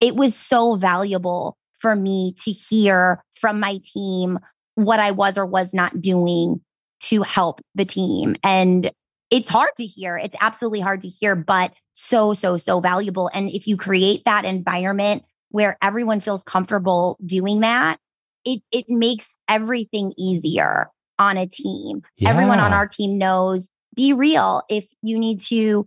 it 0.00 0.16
was 0.16 0.34
so 0.34 0.76
valuable 0.76 1.56
for 1.78 1.96
me 1.96 2.34
to 2.42 2.50
hear 2.50 3.22
from 3.34 3.60
my 3.60 3.80
team 3.84 4.38
what 4.74 5.00
I 5.00 5.10
was 5.10 5.38
or 5.38 5.46
was 5.46 5.72
not 5.74 6.00
doing 6.00 6.60
to 7.00 7.22
help 7.22 7.60
the 7.74 7.84
team. 7.84 8.36
And 8.42 8.90
it's 9.30 9.48
hard 9.48 9.70
to 9.78 9.84
hear. 9.84 10.16
It's 10.16 10.36
absolutely 10.40 10.80
hard 10.80 11.00
to 11.02 11.08
hear, 11.08 11.34
but 11.34 11.72
so, 11.92 12.34
so, 12.34 12.56
so 12.56 12.80
valuable. 12.80 13.30
And 13.34 13.50
if 13.50 13.66
you 13.66 13.76
create 13.76 14.22
that 14.24 14.44
environment 14.44 15.24
where 15.50 15.76
everyone 15.82 16.20
feels 16.20 16.44
comfortable 16.44 17.18
doing 17.24 17.60
that, 17.60 17.98
it 18.44 18.60
it 18.70 18.84
makes 18.88 19.36
everything 19.48 20.12
easier 20.16 20.88
on 21.18 21.36
a 21.36 21.46
team. 21.46 22.02
Yeah. 22.16 22.30
Everyone 22.30 22.60
on 22.60 22.72
our 22.72 22.86
team 22.86 23.18
knows 23.18 23.68
be 23.94 24.12
real. 24.12 24.62
If 24.68 24.86
you 25.02 25.18
need 25.18 25.40
to 25.42 25.86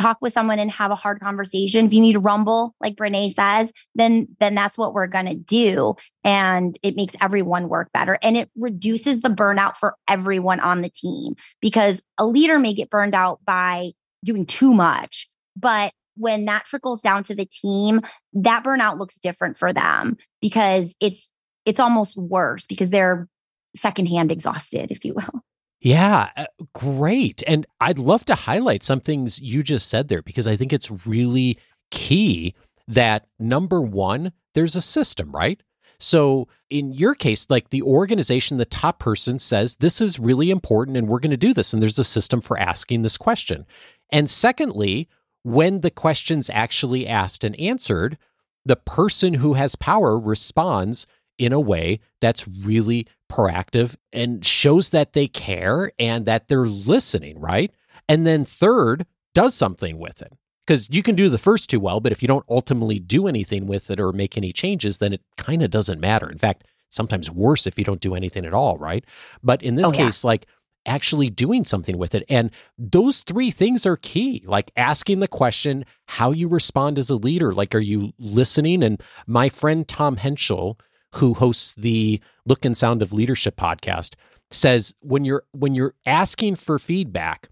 talk 0.00 0.18
with 0.20 0.32
someone 0.32 0.58
and 0.58 0.70
have 0.70 0.90
a 0.90 0.96
hard 0.96 1.20
conversation, 1.20 1.86
if 1.86 1.92
you 1.92 2.00
need 2.00 2.14
to 2.14 2.20
rumble, 2.20 2.74
like 2.80 2.96
Brene 2.96 3.32
says, 3.32 3.72
then 3.94 4.28
then 4.38 4.54
that's 4.54 4.78
what 4.78 4.94
we're 4.94 5.06
gonna 5.06 5.34
do. 5.34 5.94
And 6.24 6.78
it 6.82 6.96
makes 6.96 7.14
everyone 7.20 7.68
work 7.68 7.90
better. 7.92 8.18
And 8.22 8.36
it 8.36 8.50
reduces 8.56 9.20
the 9.20 9.28
burnout 9.28 9.76
for 9.76 9.96
everyone 10.08 10.60
on 10.60 10.82
the 10.82 10.90
team 10.90 11.34
because 11.60 12.02
a 12.18 12.26
leader 12.26 12.58
may 12.58 12.74
get 12.74 12.90
burned 12.90 13.14
out 13.14 13.40
by 13.44 13.92
doing 14.24 14.46
too 14.46 14.72
much. 14.72 15.28
But 15.56 15.92
when 16.16 16.44
that 16.46 16.66
trickles 16.66 17.00
down 17.00 17.22
to 17.24 17.34
the 17.34 17.46
team, 17.46 18.02
that 18.34 18.64
burnout 18.64 18.98
looks 18.98 19.18
different 19.18 19.56
for 19.56 19.72
them 19.72 20.16
because 20.40 20.94
it's 21.00 21.28
it's 21.66 21.80
almost 21.80 22.16
worse 22.16 22.66
because 22.66 22.90
they're 22.90 23.28
secondhand 23.76 24.32
exhausted, 24.32 24.90
if 24.90 25.04
you 25.04 25.14
will. 25.14 25.42
Yeah, 25.80 26.28
uh, 26.36 26.46
great. 26.74 27.42
And 27.46 27.66
I'd 27.80 27.98
love 27.98 28.24
to 28.26 28.34
highlight 28.34 28.82
some 28.82 29.00
things 29.00 29.40
you 29.40 29.62
just 29.62 29.88
said 29.88 30.08
there 30.08 30.22
because 30.22 30.46
I 30.46 30.56
think 30.56 30.72
it's 30.72 31.06
really 31.06 31.58
key 31.90 32.54
that 32.86 33.26
number 33.38 33.80
one, 33.80 34.32
there's 34.54 34.76
a 34.76 34.80
system, 34.80 35.32
right? 35.32 35.62
So 35.98 36.48
in 36.70 36.92
your 36.92 37.14
case, 37.14 37.46
like 37.50 37.70
the 37.70 37.82
organization, 37.82 38.56
the 38.58 38.64
top 38.64 38.98
person 38.98 39.38
says, 39.38 39.76
this 39.76 40.00
is 40.00 40.18
really 40.18 40.50
important 40.50 40.96
and 40.96 41.08
we're 41.08 41.20
going 41.20 41.30
to 41.30 41.36
do 41.36 41.54
this. 41.54 41.72
And 41.72 41.82
there's 41.82 41.98
a 41.98 42.04
system 42.04 42.40
for 42.40 42.58
asking 42.58 43.02
this 43.02 43.16
question. 43.16 43.66
And 44.10 44.28
secondly, 44.28 45.08
when 45.42 45.80
the 45.80 45.90
question's 45.90 46.50
actually 46.50 47.06
asked 47.06 47.44
and 47.44 47.58
answered, 47.60 48.18
the 48.64 48.76
person 48.76 49.34
who 49.34 49.54
has 49.54 49.76
power 49.76 50.18
responds 50.18 51.06
in 51.38 51.52
a 51.52 51.60
way 51.60 52.00
that's 52.20 52.46
really 52.46 53.06
proactive 53.30 53.96
and 54.12 54.44
shows 54.44 54.90
that 54.90 55.14
they 55.14 55.28
care 55.28 55.92
and 55.98 56.26
that 56.26 56.48
they're 56.48 56.66
listening, 56.66 57.40
right? 57.40 57.72
And 58.08 58.26
then 58.26 58.44
third, 58.44 59.06
does 59.34 59.54
something 59.54 59.98
with 59.98 60.20
it. 60.20 60.32
Because 60.66 60.88
you 60.90 61.02
can 61.02 61.14
do 61.14 61.28
the 61.28 61.38
first 61.38 61.70
two 61.70 61.80
well, 61.80 62.00
but 62.00 62.12
if 62.12 62.22
you 62.22 62.28
don't 62.28 62.44
ultimately 62.48 62.98
do 62.98 63.26
anything 63.26 63.66
with 63.66 63.90
it 63.90 63.98
or 63.98 64.12
make 64.12 64.36
any 64.36 64.52
changes, 64.52 64.98
then 64.98 65.12
it 65.12 65.22
kind 65.36 65.62
of 65.62 65.70
doesn't 65.70 66.00
matter. 66.00 66.30
In 66.30 66.38
fact, 66.38 66.64
sometimes 66.90 67.30
worse 67.30 67.66
if 67.66 67.78
you 67.78 67.84
don't 67.84 68.00
do 68.00 68.14
anything 68.14 68.44
at 68.44 68.54
all, 68.54 68.76
right? 68.78 69.04
But 69.42 69.62
in 69.62 69.76
this 69.76 69.88
oh, 69.88 69.92
case, 69.92 70.22
yeah. 70.22 70.28
like 70.28 70.46
actually 70.86 71.30
doing 71.30 71.64
something 71.64 71.98
with 71.98 72.14
it. 72.14 72.24
And 72.28 72.50
those 72.78 73.22
three 73.22 73.50
things 73.50 73.86
are 73.86 73.96
key 73.96 74.42
like 74.46 74.70
asking 74.76 75.20
the 75.20 75.28
question, 75.28 75.84
how 76.06 76.30
you 76.30 76.48
respond 76.48 76.98
as 76.98 77.10
a 77.10 77.16
leader. 77.16 77.52
Like, 77.52 77.74
are 77.74 77.80
you 77.80 78.12
listening? 78.18 78.82
And 78.82 79.02
my 79.26 79.48
friend 79.48 79.86
Tom 79.86 80.16
Henschel, 80.16 80.78
who 81.16 81.34
hosts 81.34 81.74
the 81.74 82.20
Look 82.46 82.64
and 82.64 82.76
Sound 82.76 83.02
of 83.02 83.12
Leadership 83.12 83.56
podcast, 83.56 84.14
says 84.50 84.94
when 85.00 85.24
you're 85.24 85.44
when 85.52 85.74
you're 85.74 85.94
asking 86.06 86.56
for 86.56 86.78
feedback, 86.78 87.48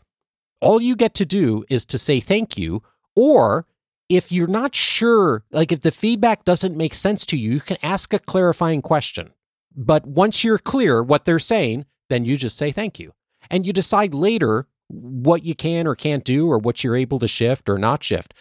all 0.61 0.81
you 0.81 0.97
get 0.97 1.15
to 1.15 1.27
do 1.27 1.65
is 1.69 1.87
to 1.87 1.99
say 1.99 2.21
thank 2.21 2.59
you 2.59 2.83
or 3.15 3.67
if 4.09 4.33
you're 4.33 4.47
not 4.47 4.75
sure, 4.75 5.45
like 5.51 5.71
if 5.71 5.81
the 5.81 5.91
feedback 5.91 6.45
doesn't 6.45 6.77
make 6.77 6.95
sense 6.95 7.27
to 7.27 7.37
you, 7.37 7.53
you 7.53 7.61
can 7.61 7.77
ask 7.83 8.15
a 8.15 8.19
clarifying 8.19 8.81
question. 8.81 9.31
But 9.77 10.07
once 10.07 10.43
you're 10.43 10.59
clear 10.59 11.03
what 11.03 11.25
they're 11.25 11.39
saying, 11.39 11.85
then 12.09 12.25
you 12.25 12.37
just 12.37 12.57
say 12.57 12.73
thank 12.73 12.99
you. 12.99 13.13
And 13.51 13.67
you 13.67 13.73
decide 13.73 14.15
later 14.15 14.67
what 14.89 15.45
you 15.45 15.55
can 15.55 15.87
or 15.87 15.95
can't 15.95 16.25
do 16.25 16.49
or 16.49 16.59
what 16.59 16.83
you're 16.83 16.97
able 16.97 17.19
to 17.19 17.29
shift 17.29 17.69
or 17.69 17.79
not 17.79 18.03
shift. 18.03 18.33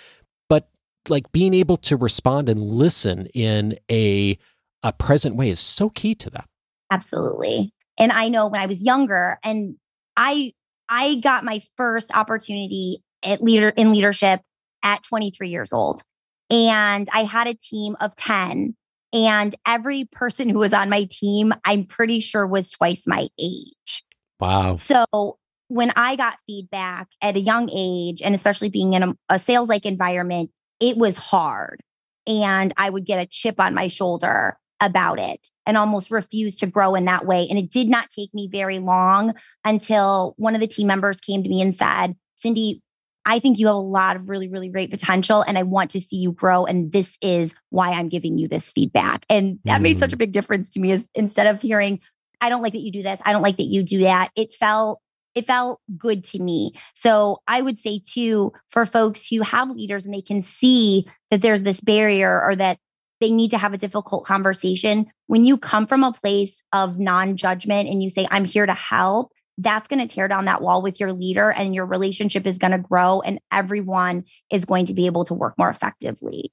But 0.50 0.70
like 1.10 1.32
being 1.32 1.54
able 1.54 1.78
to 1.78 1.98
respond 1.98 2.50
and 2.50 2.62
listen 2.62 3.28
in 3.28 3.78
a 3.92 4.38
a 4.84 4.94
present 4.94 5.36
way 5.36 5.50
is 5.50 5.60
so 5.60 5.90
key 5.90 6.16
to 6.16 6.30
that. 6.32 6.46
Absolutely. 6.92 7.74
And 8.00 8.12
I 8.12 8.30
know 8.30 8.48
when 8.48 8.62
I 8.62 8.66
was 8.66 8.82
younger 8.82 9.40
and 9.44 9.76
I 10.16 10.54
I 10.90 11.16
got 11.16 11.44
my 11.44 11.62
first 11.76 12.16
opportunity 12.16 13.04
at 13.24 13.42
leader 13.42 13.70
in 13.70 13.92
leadership 13.92 14.42
at 14.84 15.04
23 15.04 15.50
years 15.50 15.74
old. 15.74 16.02
And 16.50 17.10
I 17.12 17.24
had 17.24 17.48
a 17.48 17.56
team 17.56 17.98
of 18.00 18.16
10 18.16 18.76
and 19.12 19.56
every 19.66 20.06
person 20.12 20.48
who 20.48 20.60
was 20.60 20.74
on 20.74 20.90
my 20.90 21.08
team 21.10 21.54
I'm 21.66 21.86
pretty 21.86 22.20
sure 22.20 22.48
was 22.48 22.72
twice 22.72 23.08
my 23.08 23.28
age. 23.40 24.04
Wow. 24.40 24.76
So 24.76 25.38
when 25.68 25.92
I 25.96 26.16
got 26.16 26.38
feedback 26.48 27.08
at 27.22 27.36
a 27.36 27.42
young 27.42 27.70
age 27.74 28.22
and 28.22 28.34
especially 28.34 28.70
being 28.70 28.94
in 28.94 29.04
a, 29.04 29.14
a 29.30 29.40
sales 29.40 29.68
like 29.68 29.86
environment, 29.86 30.52
it 30.80 30.98
was 30.98 31.18
hard. 31.18 31.82
And 32.26 32.74
I 32.78 32.90
would 32.90 33.06
get 33.06 33.20
a 33.20 33.26
chip 33.26 33.60
on 33.60 33.74
my 33.74 33.88
shoulder 33.88 34.58
about 34.80 35.20
it 35.20 35.50
and 35.66 35.78
almost 35.78 36.12
refused 36.12 36.60
to 36.60 36.68
grow 36.68 36.96
in 36.96 37.06
that 37.06 37.26
way. 37.26 37.48
And 37.50 37.58
it 37.58 37.70
did 37.70 37.88
not 37.88 38.10
take 38.10 38.34
me 38.34 38.48
very 38.52 38.80
long 38.80 39.34
until 39.66 40.34
one 40.38 40.56
of 40.56 40.62
the 40.62 40.68
team 40.68 40.88
members 40.88 41.20
came 41.20 41.44
to 41.44 41.50
me 41.50 41.62
and 41.62 41.76
said, 41.76 42.16
Cindy, 42.36 42.82
I 43.26 43.40
think 43.40 43.60
you 43.60 43.68
have 43.68 43.76
a 43.76 43.80
lot 43.80 44.16
of 44.16 44.30
really, 44.30 44.48
really 44.48 44.70
great 44.70 44.90
potential 44.90 45.44
and 45.46 45.58
I 45.58 45.64
want 45.64 45.92
to 45.92 46.00
see 46.00 46.16
you 46.16 46.32
grow. 46.32 46.66
And 46.66 46.92
this 46.92 47.18
is 47.22 47.54
why 47.70 47.92
I'm 47.92 48.08
giving 48.08 48.38
you 48.38 48.48
this 48.48 48.72
feedback. 48.72 49.26
And 49.30 49.60
that 49.66 49.80
mm. 49.80 49.84
made 49.84 50.00
such 50.00 50.14
a 50.14 50.16
mm. 50.16 50.20
big 50.20 50.32
difference 50.32 50.72
to 50.74 50.80
me 50.80 50.92
is 50.94 51.08
instead 51.14 51.48
of 51.48 51.62
hearing, 51.62 52.00
I 52.40 52.50
don't 52.50 52.62
like 52.62 52.74
that 52.74 52.82
you 52.82 52.92
do 52.92 53.04
this, 53.04 53.20
I 53.26 53.34
don't 53.34 53.42
like 53.42 53.58
that 53.58 53.64
you 53.64 53.84
do 53.84 54.00
that, 54.04 54.32
it 54.36 54.54
felt 54.56 55.02
it 55.36 55.46
felt 55.46 55.82
good 55.96 56.24
to 56.24 56.40
me. 56.40 56.72
So 56.96 57.44
I 57.48 57.62
would 57.62 57.80
say 57.80 58.02
too, 58.04 58.54
for 58.72 58.88
folks 58.88 59.28
who 59.28 59.42
have 59.44 59.70
leaders 59.70 60.04
and 60.04 60.12
they 60.12 60.22
can 60.22 60.42
see 60.42 61.06
that 61.30 61.42
there's 61.42 61.62
this 61.62 61.80
barrier 61.80 62.42
or 62.42 62.56
that 62.56 62.80
they 63.20 63.30
need 63.30 63.52
to 63.52 63.58
have 63.58 63.74
a 63.74 63.78
difficult 63.78 64.26
conversation. 64.26 65.08
When 65.28 65.44
you 65.44 65.58
come 65.58 65.88
from 65.88 66.04
a 66.04 66.14
place 66.14 66.64
of 66.74 67.00
non 67.00 67.36
judgment 67.36 67.90
and 67.90 68.02
you 68.02 68.10
say, 68.10 68.28
I'm 68.30 68.46
here 68.46 68.66
to 68.66 68.74
help, 68.74 69.32
that's 69.58 69.88
going 69.88 70.06
to 70.06 70.14
tear 70.14 70.28
down 70.28 70.46
that 70.46 70.62
wall 70.62 70.82
with 70.82 71.00
your 71.00 71.14
leader 71.14 71.52
and 71.52 71.74
your 71.74 71.86
relationship 71.86 72.46
is 72.46 72.58
going 72.58 72.72
to 72.72 72.78
grow 72.78 73.22
and 73.22 73.40
everyone 73.52 74.24
is 74.52 74.66
going 74.66 74.86
to 74.86 74.94
be 74.94 75.08
able 75.08 75.26
to 75.26 75.34
work 75.34 75.56
more 75.58 75.70
effectively. 75.70 76.52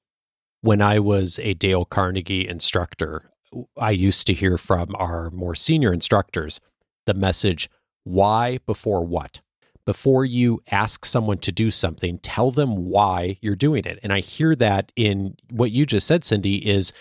When 0.63 0.81
I 0.81 0.99
was 0.99 1.39
a 1.43 1.53
Dale 1.53 1.85
Carnegie 1.85 2.49
instructor, 2.49 3.31
I 3.77 3.91
used 3.91 4.27
to 4.29 4.33
hear 4.33 4.57
from 4.57 4.95
our 4.97 5.31
more 5.31 5.55
senior 5.55 5.93
instructors 5.93 6.61
the 7.07 7.15
message, 7.15 7.69
why 8.05 8.59
before 8.67 9.05
what? 9.05 9.43
Before 9.87 10.25
you 10.25 10.63
ask 10.71 11.05
someone 11.05 11.39
to 11.39 11.53
do 11.53 11.71
something, 11.71 12.19
tell 12.19 12.51
them 12.51 12.89
why 12.89 13.39
you're 13.41 13.57
doing 13.57 13.85
it. 13.85 13.99
And 14.03 14.13
I 14.13 14.21
hear 14.21 14.55
that 14.57 14.93
in 14.97 15.37
what 15.51 15.71
you 15.71 15.87
just 15.87 16.07
said, 16.07 16.25
Cindy, 16.25 16.57
is 16.69 16.93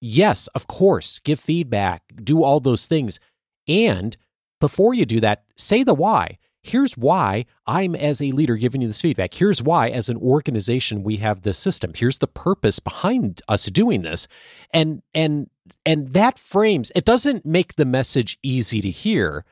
yes, 0.00 0.48
of 0.48 0.66
course, 0.66 1.20
give 1.20 1.40
feedback, 1.40 2.02
do 2.22 2.42
all 2.42 2.60
those 2.60 2.86
things. 2.86 3.20
And 3.66 4.16
before 4.60 4.94
you 4.94 5.06
do 5.06 5.20
that, 5.20 5.44
say 5.56 5.82
the 5.82 5.94
why. 5.94 6.38
Here's 6.62 6.96
why 6.96 7.46
I'm, 7.66 7.94
as 7.94 8.20
a 8.20 8.32
leader, 8.32 8.56
giving 8.56 8.82
you 8.82 8.88
this 8.88 9.00
feedback. 9.00 9.32
Here's 9.32 9.62
why, 9.62 9.88
as 9.88 10.08
an 10.08 10.16
organization, 10.16 11.04
we 11.04 11.16
have 11.18 11.42
this 11.42 11.56
system. 11.56 11.92
Here's 11.94 12.18
the 12.18 12.26
purpose 12.26 12.80
behind 12.80 13.40
us 13.48 13.66
doing 13.66 14.02
this, 14.02 14.26
and 14.72 15.02
and 15.14 15.48
and 15.86 16.12
that 16.14 16.38
frames. 16.38 16.90
It 16.96 17.04
doesn't 17.04 17.46
make 17.46 17.76
the 17.76 17.84
message 17.84 18.38
easy 18.42 18.80
to 18.80 18.90
hear, 18.90 19.44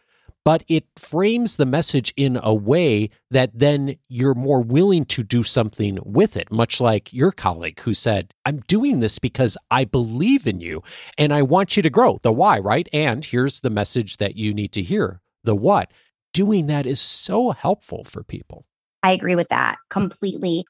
but 0.46 0.62
it 0.68 0.84
frames 0.94 1.56
the 1.56 1.66
message 1.66 2.14
in 2.16 2.38
a 2.40 2.54
way 2.54 3.10
that 3.32 3.50
then 3.52 3.96
you're 4.08 4.32
more 4.32 4.62
willing 4.62 5.04
to 5.04 5.24
do 5.24 5.42
something 5.42 5.98
with 6.04 6.36
it, 6.36 6.52
much 6.52 6.80
like 6.80 7.12
your 7.12 7.32
colleague 7.32 7.80
who 7.80 7.92
said, 7.92 8.32
I'm 8.44 8.60
doing 8.68 9.00
this 9.00 9.18
because 9.18 9.58
I 9.72 9.84
believe 9.84 10.46
in 10.46 10.60
you 10.60 10.84
and 11.18 11.34
I 11.34 11.42
want 11.42 11.76
you 11.76 11.82
to 11.82 11.90
grow. 11.90 12.20
The 12.22 12.30
why, 12.30 12.60
right? 12.60 12.88
And 12.92 13.24
here's 13.24 13.58
the 13.58 13.70
message 13.70 14.18
that 14.18 14.36
you 14.36 14.54
need 14.54 14.70
to 14.74 14.84
hear 14.84 15.20
the 15.42 15.56
what. 15.56 15.90
Doing 16.32 16.68
that 16.68 16.86
is 16.86 17.00
so 17.00 17.50
helpful 17.50 18.04
for 18.04 18.22
people. 18.22 18.66
I 19.02 19.10
agree 19.10 19.34
with 19.34 19.48
that 19.48 19.78
completely. 19.90 20.64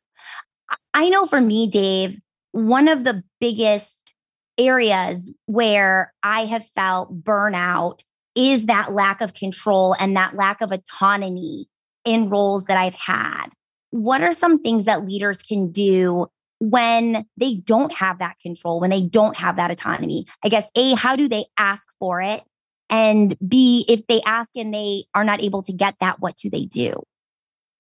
I 0.95 1.11
know 1.11 1.27
for 1.27 1.43
me, 1.43 1.67
Dave, 1.67 2.19
one 2.53 2.89
of 2.89 3.05
the 3.05 3.23
biggest 3.41 4.15
areas 4.57 5.31
where 5.45 6.15
I 6.23 6.47
have 6.47 6.65
felt 6.75 7.23
burnout 7.23 8.01
is 8.37 8.67
that 8.67 8.93
lack 8.93 9.21
of 9.21 9.35
control 9.35 9.97
and 9.99 10.17
that 10.17 10.37
lack 10.37 10.61
of 10.61 10.71
autonomy 10.71 11.67
in 12.05 12.29
roles 12.29 12.67
that 12.67 12.77
I've 12.77 12.95
had. 12.95 13.47
What 13.91 14.23
are 14.23 14.33
some 14.33 14.63
things 14.63 14.85
that 14.85 15.07
leaders 15.07 15.43
can 15.43 15.73
do 15.73 16.27
when 16.59 17.27
they 17.37 17.55
don't 17.55 17.93
have 17.93 18.19
that 18.19 18.39
control, 18.41 18.81
when 18.81 18.91
they 18.91 19.03
don't 19.03 19.37
have 19.37 19.57
that 19.57 19.71
autonomy? 19.71 20.27
I 20.45 20.49
guess, 20.49 20.69
A, 20.77 20.95
how 20.95 21.17
do 21.17 21.29
they 21.29 21.45
ask 21.59 21.89
for 21.99 22.21
it? 22.21 22.43
And 22.89 23.37
B, 23.47 23.85
if 23.89 24.07
they 24.07 24.21
ask 24.23 24.51
and 24.55 24.73
they 24.73 25.05
are 25.15 25.25
not 25.25 25.43
able 25.43 25.63
to 25.65 25.73
get 25.73 25.97
that, 26.01 26.21
what 26.21 26.37
do 26.37 26.51
they 26.51 26.67
do? 26.67 27.03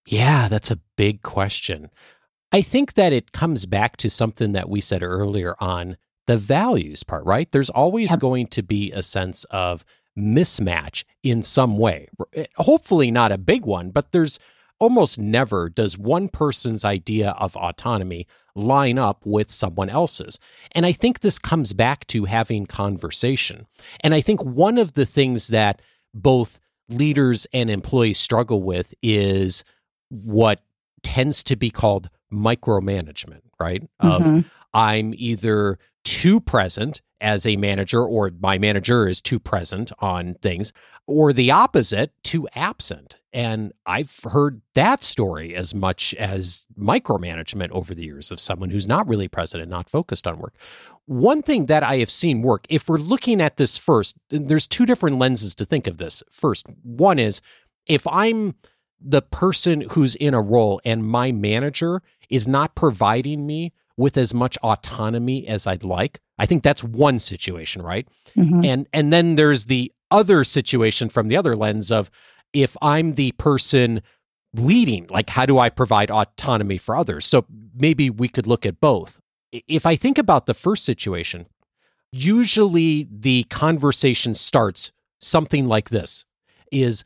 Yeah, 0.06 0.48
that's 0.48 0.70
a 0.70 0.80
big 0.96 1.22
question. 1.22 1.90
I 2.52 2.62
think 2.62 2.94
that 2.94 3.12
it 3.12 3.32
comes 3.32 3.66
back 3.66 3.96
to 3.98 4.10
something 4.10 4.52
that 4.52 4.68
we 4.68 4.80
said 4.80 5.02
earlier 5.02 5.56
on 5.58 5.96
the 6.26 6.38
values 6.38 7.02
part, 7.02 7.24
right? 7.24 7.50
There's 7.50 7.70
always 7.70 8.10
yep. 8.10 8.20
going 8.20 8.46
to 8.48 8.62
be 8.62 8.92
a 8.92 9.02
sense 9.02 9.44
of 9.44 9.84
mismatch 10.18 11.04
in 11.22 11.42
some 11.42 11.78
way. 11.78 12.08
Eh, 12.34 12.46
hopefully, 12.56 13.10
not 13.10 13.32
a 13.32 13.38
big 13.38 13.64
one, 13.64 13.90
but 13.90 14.12
there's 14.12 14.38
almost 14.78 15.18
never 15.18 15.68
does 15.70 15.96
one 15.96 16.28
person's 16.28 16.84
idea 16.84 17.30
of 17.38 17.56
autonomy 17.56 18.26
line 18.54 18.98
up 18.98 19.24
with 19.24 19.50
someone 19.50 19.88
else's. 19.88 20.38
And 20.72 20.84
I 20.84 20.92
think 20.92 21.20
this 21.20 21.38
comes 21.38 21.72
back 21.72 22.06
to 22.08 22.24
having 22.24 22.66
conversation. 22.66 23.66
And 24.00 24.14
I 24.14 24.20
think 24.20 24.44
one 24.44 24.78
of 24.78 24.92
the 24.92 25.06
things 25.06 25.48
that 25.48 25.80
both 26.14 26.58
leaders 26.88 27.46
and 27.52 27.70
employees 27.70 28.18
struggle 28.18 28.62
with 28.62 28.94
is 29.02 29.64
what 30.10 30.60
tends 31.02 31.42
to 31.44 31.56
be 31.56 31.70
called 31.70 32.08
micromanagement, 32.32 33.40
right? 33.58 33.82
Mhm. 34.02 34.38
Of 34.38 34.50
I'm 34.74 35.14
either 35.16 35.78
too 36.06 36.40
present 36.40 37.02
as 37.20 37.44
a 37.44 37.56
manager 37.56 38.04
or 38.04 38.30
my 38.38 38.58
manager 38.58 39.08
is 39.08 39.20
too 39.20 39.40
present 39.40 39.90
on 39.98 40.34
things 40.34 40.72
or 41.08 41.32
the 41.32 41.50
opposite 41.50 42.12
too 42.22 42.46
absent. 42.54 43.16
And 43.32 43.72
i've 43.86 44.20
heard 44.22 44.62
that 44.74 45.02
story 45.02 45.56
as 45.56 45.74
much 45.74 46.14
as 46.14 46.68
micromanagement 46.78 47.70
over 47.70 47.92
the 47.92 48.04
years 48.04 48.30
of 48.30 48.38
someone 48.38 48.70
who's 48.70 48.86
not 48.86 49.08
really 49.08 49.26
present 49.26 49.62
and 49.62 49.70
not 49.70 49.90
focused 49.90 50.28
on 50.28 50.38
work. 50.38 50.54
One 51.06 51.42
thing 51.42 51.66
that 51.66 51.82
i 51.82 51.96
have 51.96 52.10
seen 52.10 52.40
work 52.40 52.66
if 52.68 52.88
we're 52.88 52.98
looking 52.98 53.40
at 53.40 53.56
this 53.56 53.76
first 53.76 54.16
there's 54.30 54.68
two 54.68 54.86
different 54.86 55.18
lenses 55.18 55.56
to 55.56 55.64
think 55.64 55.88
of 55.88 55.98
this. 55.98 56.22
First 56.30 56.66
one 56.84 57.18
is 57.18 57.40
if 57.86 58.06
i'm 58.06 58.54
the 59.00 59.22
person 59.22 59.82
who's 59.90 60.14
in 60.14 60.34
a 60.34 60.40
role 60.40 60.80
and 60.84 61.04
my 61.04 61.32
manager 61.32 62.00
is 62.30 62.46
not 62.46 62.76
providing 62.76 63.44
me 63.44 63.72
with 63.96 64.16
as 64.16 64.34
much 64.34 64.58
autonomy 64.62 65.46
as 65.46 65.66
I'd 65.66 65.84
like. 65.84 66.20
I 66.38 66.46
think 66.46 66.62
that's 66.62 66.84
one 66.84 67.18
situation, 67.18 67.82
right? 67.82 68.06
Mhm. 68.36 68.64
And 68.64 68.86
and 68.92 69.12
then 69.12 69.36
there's 69.36 69.66
the 69.66 69.92
other 70.10 70.44
situation 70.44 71.08
from 71.08 71.28
the 71.28 71.36
other 71.36 71.56
lens 71.56 71.90
of 71.90 72.10
if 72.52 72.76
I'm 72.80 73.14
the 73.14 73.32
person 73.32 74.02
leading, 74.54 75.06
like 75.10 75.30
how 75.30 75.46
do 75.46 75.58
I 75.58 75.68
provide 75.68 76.10
autonomy 76.10 76.78
for 76.78 76.96
others? 76.96 77.26
So 77.26 77.44
maybe 77.74 78.10
we 78.10 78.28
could 78.28 78.46
look 78.46 78.64
at 78.64 78.80
both. 78.80 79.20
If 79.52 79.86
I 79.86 79.96
think 79.96 80.18
about 80.18 80.46
the 80.46 80.54
first 80.54 80.84
situation, 80.84 81.46
usually 82.12 83.08
the 83.10 83.44
conversation 83.44 84.34
starts 84.34 84.92
something 85.20 85.66
like 85.66 85.90
this 85.90 86.24
is 86.70 87.04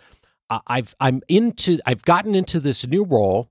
I've 0.67 0.95
I'm 1.01 1.23
into 1.29 1.79
I've 1.87 2.03
gotten 2.03 2.35
into 2.35 2.59
this 2.61 2.87
new 2.87 3.05
role. 3.05 3.51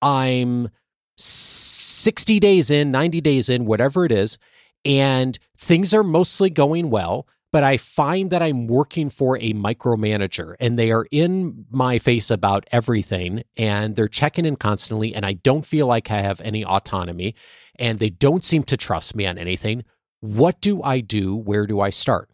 I'm 0.00 0.70
60 1.18 2.40
days 2.40 2.70
in, 2.70 2.90
90 2.90 3.20
days 3.20 3.48
in, 3.48 3.64
whatever 3.66 4.04
it 4.04 4.12
is, 4.12 4.38
and 4.84 5.38
things 5.56 5.92
are 5.92 6.04
mostly 6.04 6.50
going 6.50 6.90
well, 6.90 7.26
but 7.50 7.64
I 7.64 7.76
find 7.76 8.30
that 8.30 8.42
I'm 8.42 8.66
working 8.66 9.10
for 9.10 9.36
a 9.38 9.54
micromanager 9.54 10.54
and 10.60 10.78
they 10.78 10.92
are 10.92 11.06
in 11.10 11.66
my 11.70 11.98
face 11.98 12.30
about 12.30 12.66
everything 12.70 13.42
and 13.56 13.96
they're 13.96 14.08
checking 14.08 14.44
in 14.44 14.56
constantly 14.56 15.14
and 15.14 15.24
I 15.24 15.32
don't 15.34 15.64
feel 15.64 15.86
like 15.86 16.10
I 16.10 16.20
have 16.20 16.40
any 16.42 16.64
autonomy 16.64 17.34
and 17.78 17.98
they 17.98 18.10
don't 18.10 18.44
seem 18.44 18.64
to 18.64 18.76
trust 18.76 19.14
me 19.14 19.26
on 19.26 19.38
anything. 19.38 19.84
What 20.20 20.60
do 20.60 20.82
I 20.82 21.00
do? 21.00 21.34
Where 21.34 21.66
do 21.66 21.80
I 21.80 21.90
start? 21.90 22.28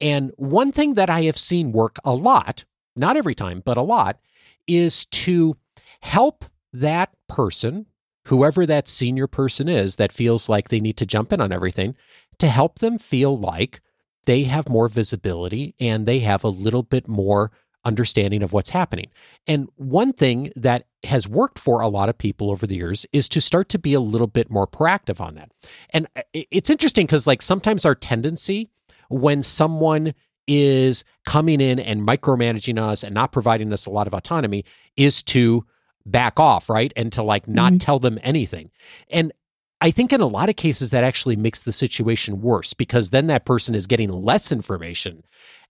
And 0.00 0.32
one 0.36 0.72
thing 0.72 0.94
that 0.94 1.10
I 1.10 1.22
have 1.22 1.38
seen 1.38 1.72
work 1.72 1.98
a 2.04 2.14
lot, 2.14 2.64
not 2.96 3.16
every 3.16 3.34
time, 3.34 3.62
but 3.64 3.76
a 3.76 3.82
lot, 3.82 4.18
is 4.66 5.06
to 5.06 5.56
help 6.00 6.44
that 6.72 7.10
person, 7.28 7.86
whoever 8.26 8.66
that 8.66 8.88
senior 8.88 9.26
person 9.26 9.68
is 9.68 9.96
that 9.96 10.12
feels 10.12 10.48
like 10.48 10.68
they 10.68 10.80
need 10.80 10.96
to 10.96 11.06
jump 11.06 11.32
in 11.32 11.40
on 11.40 11.52
everything, 11.52 11.96
to 12.38 12.48
help 12.48 12.78
them 12.78 12.98
feel 12.98 13.38
like 13.38 13.80
they 14.26 14.44
have 14.44 14.68
more 14.68 14.88
visibility 14.88 15.74
and 15.78 16.06
they 16.06 16.20
have 16.20 16.44
a 16.44 16.48
little 16.48 16.82
bit 16.82 17.06
more 17.06 17.50
understanding 17.84 18.42
of 18.42 18.52
what's 18.52 18.70
happening. 18.70 19.10
And 19.46 19.68
one 19.76 20.12
thing 20.12 20.52
that 20.56 20.86
has 21.04 21.28
worked 21.28 21.58
for 21.58 21.82
a 21.82 21.88
lot 21.88 22.08
of 22.08 22.16
people 22.16 22.50
over 22.50 22.66
the 22.66 22.76
years 22.76 23.04
is 23.12 23.28
to 23.28 23.40
start 23.40 23.68
to 23.70 23.78
be 23.78 23.92
a 23.92 24.00
little 24.00 24.26
bit 24.26 24.50
more 24.50 24.66
proactive 24.66 25.20
on 25.20 25.34
that. 25.34 25.50
And 25.90 26.06
uh, 26.16 26.22
it's 26.32 26.70
interesting 26.70 27.04
because, 27.04 27.26
like, 27.26 27.42
sometimes 27.42 27.84
our 27.84 27.94
tendency 27.94 28.70
when 29.10 29.42
someone 29.42 30.14
is 30.46 31.04
coming 31.26 31.60
in 31.60 31.78
and 31.78 32.06
micromanaging 32.06 32.78
us 32.78 33.02
and 33.02 33.14
not 33.14 33.32
providing 33.32 33.72
us 33.72 33.86
a 33.86 33.90
lot 33.90 34.06
of 34.06 34.14
autonomy 34.14 34.64
is 34.96 35.22
to 35.22 35.64
back 36.06 36.38
off, 36.38 36.68
right? 36.68 36.92
And 36.96 37.12
to 37.12 37.22
like 37.22 37.48
not 37.48 37.74
Mhm. 37.74 37.80
tell 37.80 37.98
them 37.98 38.18
anything. 38.22 38.70
And 39.10 39.32
I 39.80 39.90
think 39.90 40.12
in 40.12 40.20
a 40.20 40.26
lot 40.26 40.48
of 40.48 40.56
cases 40.56 40.90
that 40.90 41.04
actually 41.04 41.36
makes 41.36 41.62
the 41.62 41.72
situation 41.72 42.40
worse 42.40 42.74
because 42.74 43.10
then 43.10 43.26
that 43.26 43.44
person 43.44 43.74
is 43.74 43.86
getting 43.86 44.10
less 44.10 44.52
information. 44.52 45.24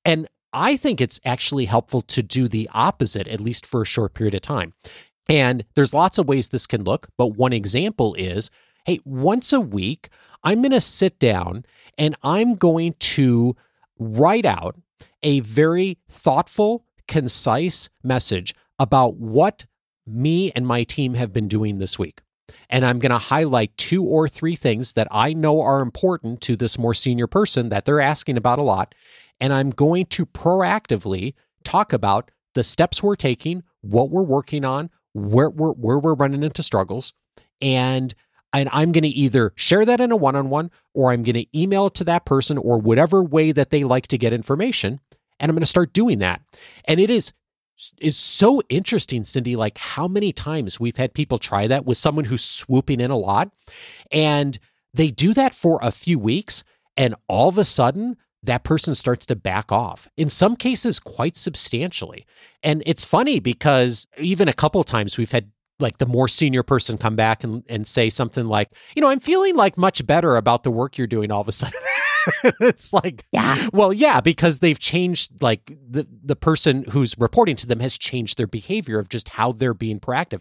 And 0.04 0.28
I 0.52 0.76
think 0.76 1.00
it's 1.00 1.20
actually 1.24 1.64
helpful 1.64 2.02
to 2.02 2.22
do 2.22 2.46
the 2.46 2.68
opposite, 2.72 3.26
at 3.26 3.40
least 3.40 3.66
for 3.66 3.82
a 3.82 3.86
short 3.86 4.14
period 4.14 4.34
of 4.34 4.40
time. 4.42 4.72
And 5.28 5.64
there's 5.74 5.94
lots 5.94 6.18
of 6.18 6.28
ways 6.28 6.50
this 6.50 6.66
can 6.66 6.84
look, 6.84 7.08
but 7.16 7.36
one 7.36 7.52
example 7.52 8.14
is 8.14 8.50
hey, 8.86 9.00
once 9.06 9.50
a 9.52 9.60
week, 9.60 10.10
I'm 10.42 10.60
going 10.60 10.72
to 10.72 10.80
sit 10.80 11.18
down 11.18 11.64
and 11.96 12.14
I'm 12.22 12.54
going 12.54 12.94
to 12.98 13.56
write 13.98 14.44
out 14.44 14.76
a 15.22 15.40
very 15.40 15.96
thoughtful, 16.10 16.84
concise 17.08 17.88
message 18.02 18.54
about 18.78 19.16
what 19.16 19.64
me 20.06 20.50
and 20.52 20.66
my 20.66 20.84
team 20.84 21.14
have 21.14 21.32
been 21.32 21.48
doing 21.48 21.78
this 21.78 21.98
week. 21.98 22.20
And 22.68 22.84
I'm 22.84 22.98
going 22.98 23.10
to 23.10 23.18
highlight 23.18 23.76
two 23.76 24.04
or 24.04 24.28
three 24.28 24.56
things 24.56 24.92
that 24.94 25.08
I 25.10 25.32
know 25.32 25.60
are 25.60 25.80
important 25.80 26.40
to 26.42 26.56
this 26.56 26.78
more 26.78 26.94
senior 26.94 27.26
person 27.26 27.68
that 27.70 27.84
they're 27.84 28.00
asking 28.00 28.36
about 28.36 28.58
a 28.58 28.62
lot. 28.62 28.94
And 29.40 29.52
I'm 29.52 29.70
going 29.70 30.06
to 30.06 30.26
proactively 30.26 31.34
talk 31.64 31.92
about 31.92 32.30
the 32.54 32.62
steps 32.62 33.02
we're 33.02 33.16
taking, 33.16 33.62
what 33.80 34.10
we're 34.10 34.22
working 34.22 34.64
on, 34.64 34.90
where 35.12 35.50
we're, 35.50 35.72
where 35.72 35.98
we're 35.98 36.14
running 36.14 36.42
into 36.42 36.62
struggles. 36.62 37.12
And 37.60 38.14
and 38.54 38.68
I'm 38.72 38.92
going 38.92 39.02
to 39.02 39.08
either 39.08 39.52
share 39.56 39.84
that 39.84 40.00
in 40.00 40.12
a 40.12 40.16
one 40.16 40.36
on 40.36 40.48
one 40.48 40.70
or 40.94 41.10
I'm 41.10 41.24
going 41.24 41.34
to 41.34 41.58
email 41.58 41.88
it 41.88 41.94
to 41.94 42.04
that 42.04 42.24
person 42.24 42.56
or 42.56 42.78
whatever 42.78 43.22
way 43.22 43.50
that 43.50 43.70
they 43.70 43.82
like 43.82 44.06
to 44.08 44.18
get 44.18 44.32
information. 44.32 45.00
And 45.40 45.50
I'm 45.50 45.56
going 45.56 45.62
to 45.62 45.66
start 45.66 45.92
doing 45.92 46.20
that. 46.20 46.40
And 46.84 47.00
it 47.00 47.10
is 47.10 47.32
is 47.98 48.16
so 48.16 48.62
interesting, 48.68 49.24
Cindy, 49.24 49.56
like 49.56 49.78
how 49.78 50.08
many 50.08 50.32
times 50.32 50.78
we've 50.78 50.96
had 50.96 51.14
people 51.14 51.38
try 51.38 51.66
that 51.66 51.84
with 51.84 51.98
someone 51.98 52.24
who's 52.24 52.44
swooping 52.44 53.00
in 53.00 53.10
a 53.10 53.16
lot. 53.16 53.50
And 54.10 54.58
they 54.92 55.10
do 55.10 55.34
that 55.34 55.54
for 55.54 55.78
a 55.82 55.90
few 55.90 56.18
weeks. 56.18 56.64
And 56.96 57.14
all 57.28 57.48
of 57.48 57.58
a 57.58 57.64
sudden, 57.64 58.16
that 58.42 58.62
person 58.62 58.94
starts 58.94 59.26
to 59.26 59.36
back 59.36 59.72
off, 59.72 60.06
in 60.16 60.28
some 60.28 60.54
cases, 60.54 61.00
quite 61.00 61.36
substantially. 61.36 62.26
And 62.62 62.82
it's 62.86 63.04
funny 63.04 63.40
because 63.40 64.06
even 64.18 64.48
a 64.48 64.52
couple 64.52 64.84
times 64.84 65.16
we've 65.16 65.32
had 65.32 65.50
like 65.80 65.98
the 65.98 66.06
more 66.06 66.28
senior 66.28 66.62
person 66.62 66.98
come 66.98 67.16
back 67.16 67.42
and, 67.42 67.64
and 67.68 67.86
say 67.86 68.08
something 68.10 68.46
like, 68.46 68.70
you 68.94 69.02
know, 69.02 69.08
I'm 69.08 69.18
feeling 69.18 69.56
like 69.56 69.76
much 69.76 70.06
better 70.06 70.36
about 70.36 70.62
the 70.62 70.70
work 70.70 70.96
you're 70.98 71.06
doing 71.06 71.32
all 71.32 71.40
of 71.40 71.48
a 71.48 71.52
sudden. 71.52 71.80
it's 72.60 72.92
like, 72.92 73.26
Yeah. 73.32 73.68
well, 73.72 73.92
yeah, 73.92 74.20
because 74.20 74.60
they've 74.60 74.78
changed 74.78 75.42
like 75.42 75.76
the 75.88 76.06
the 76.24 76.36
person 76.36 76.84
who's 76.90 77.16
reporting 77.18 77.56
to 77.56 77.66
them 77.66 77.80
has 77.80 77.98
changed 77.98 78.38
their 78.38 78.46
behavior 78.46 78.98
of 78.98 79.08
just 79.08 79.30
how 79.30 79.52
they're 79.52 79.74
being 79.74 80.00
proactive. 80.00 80.40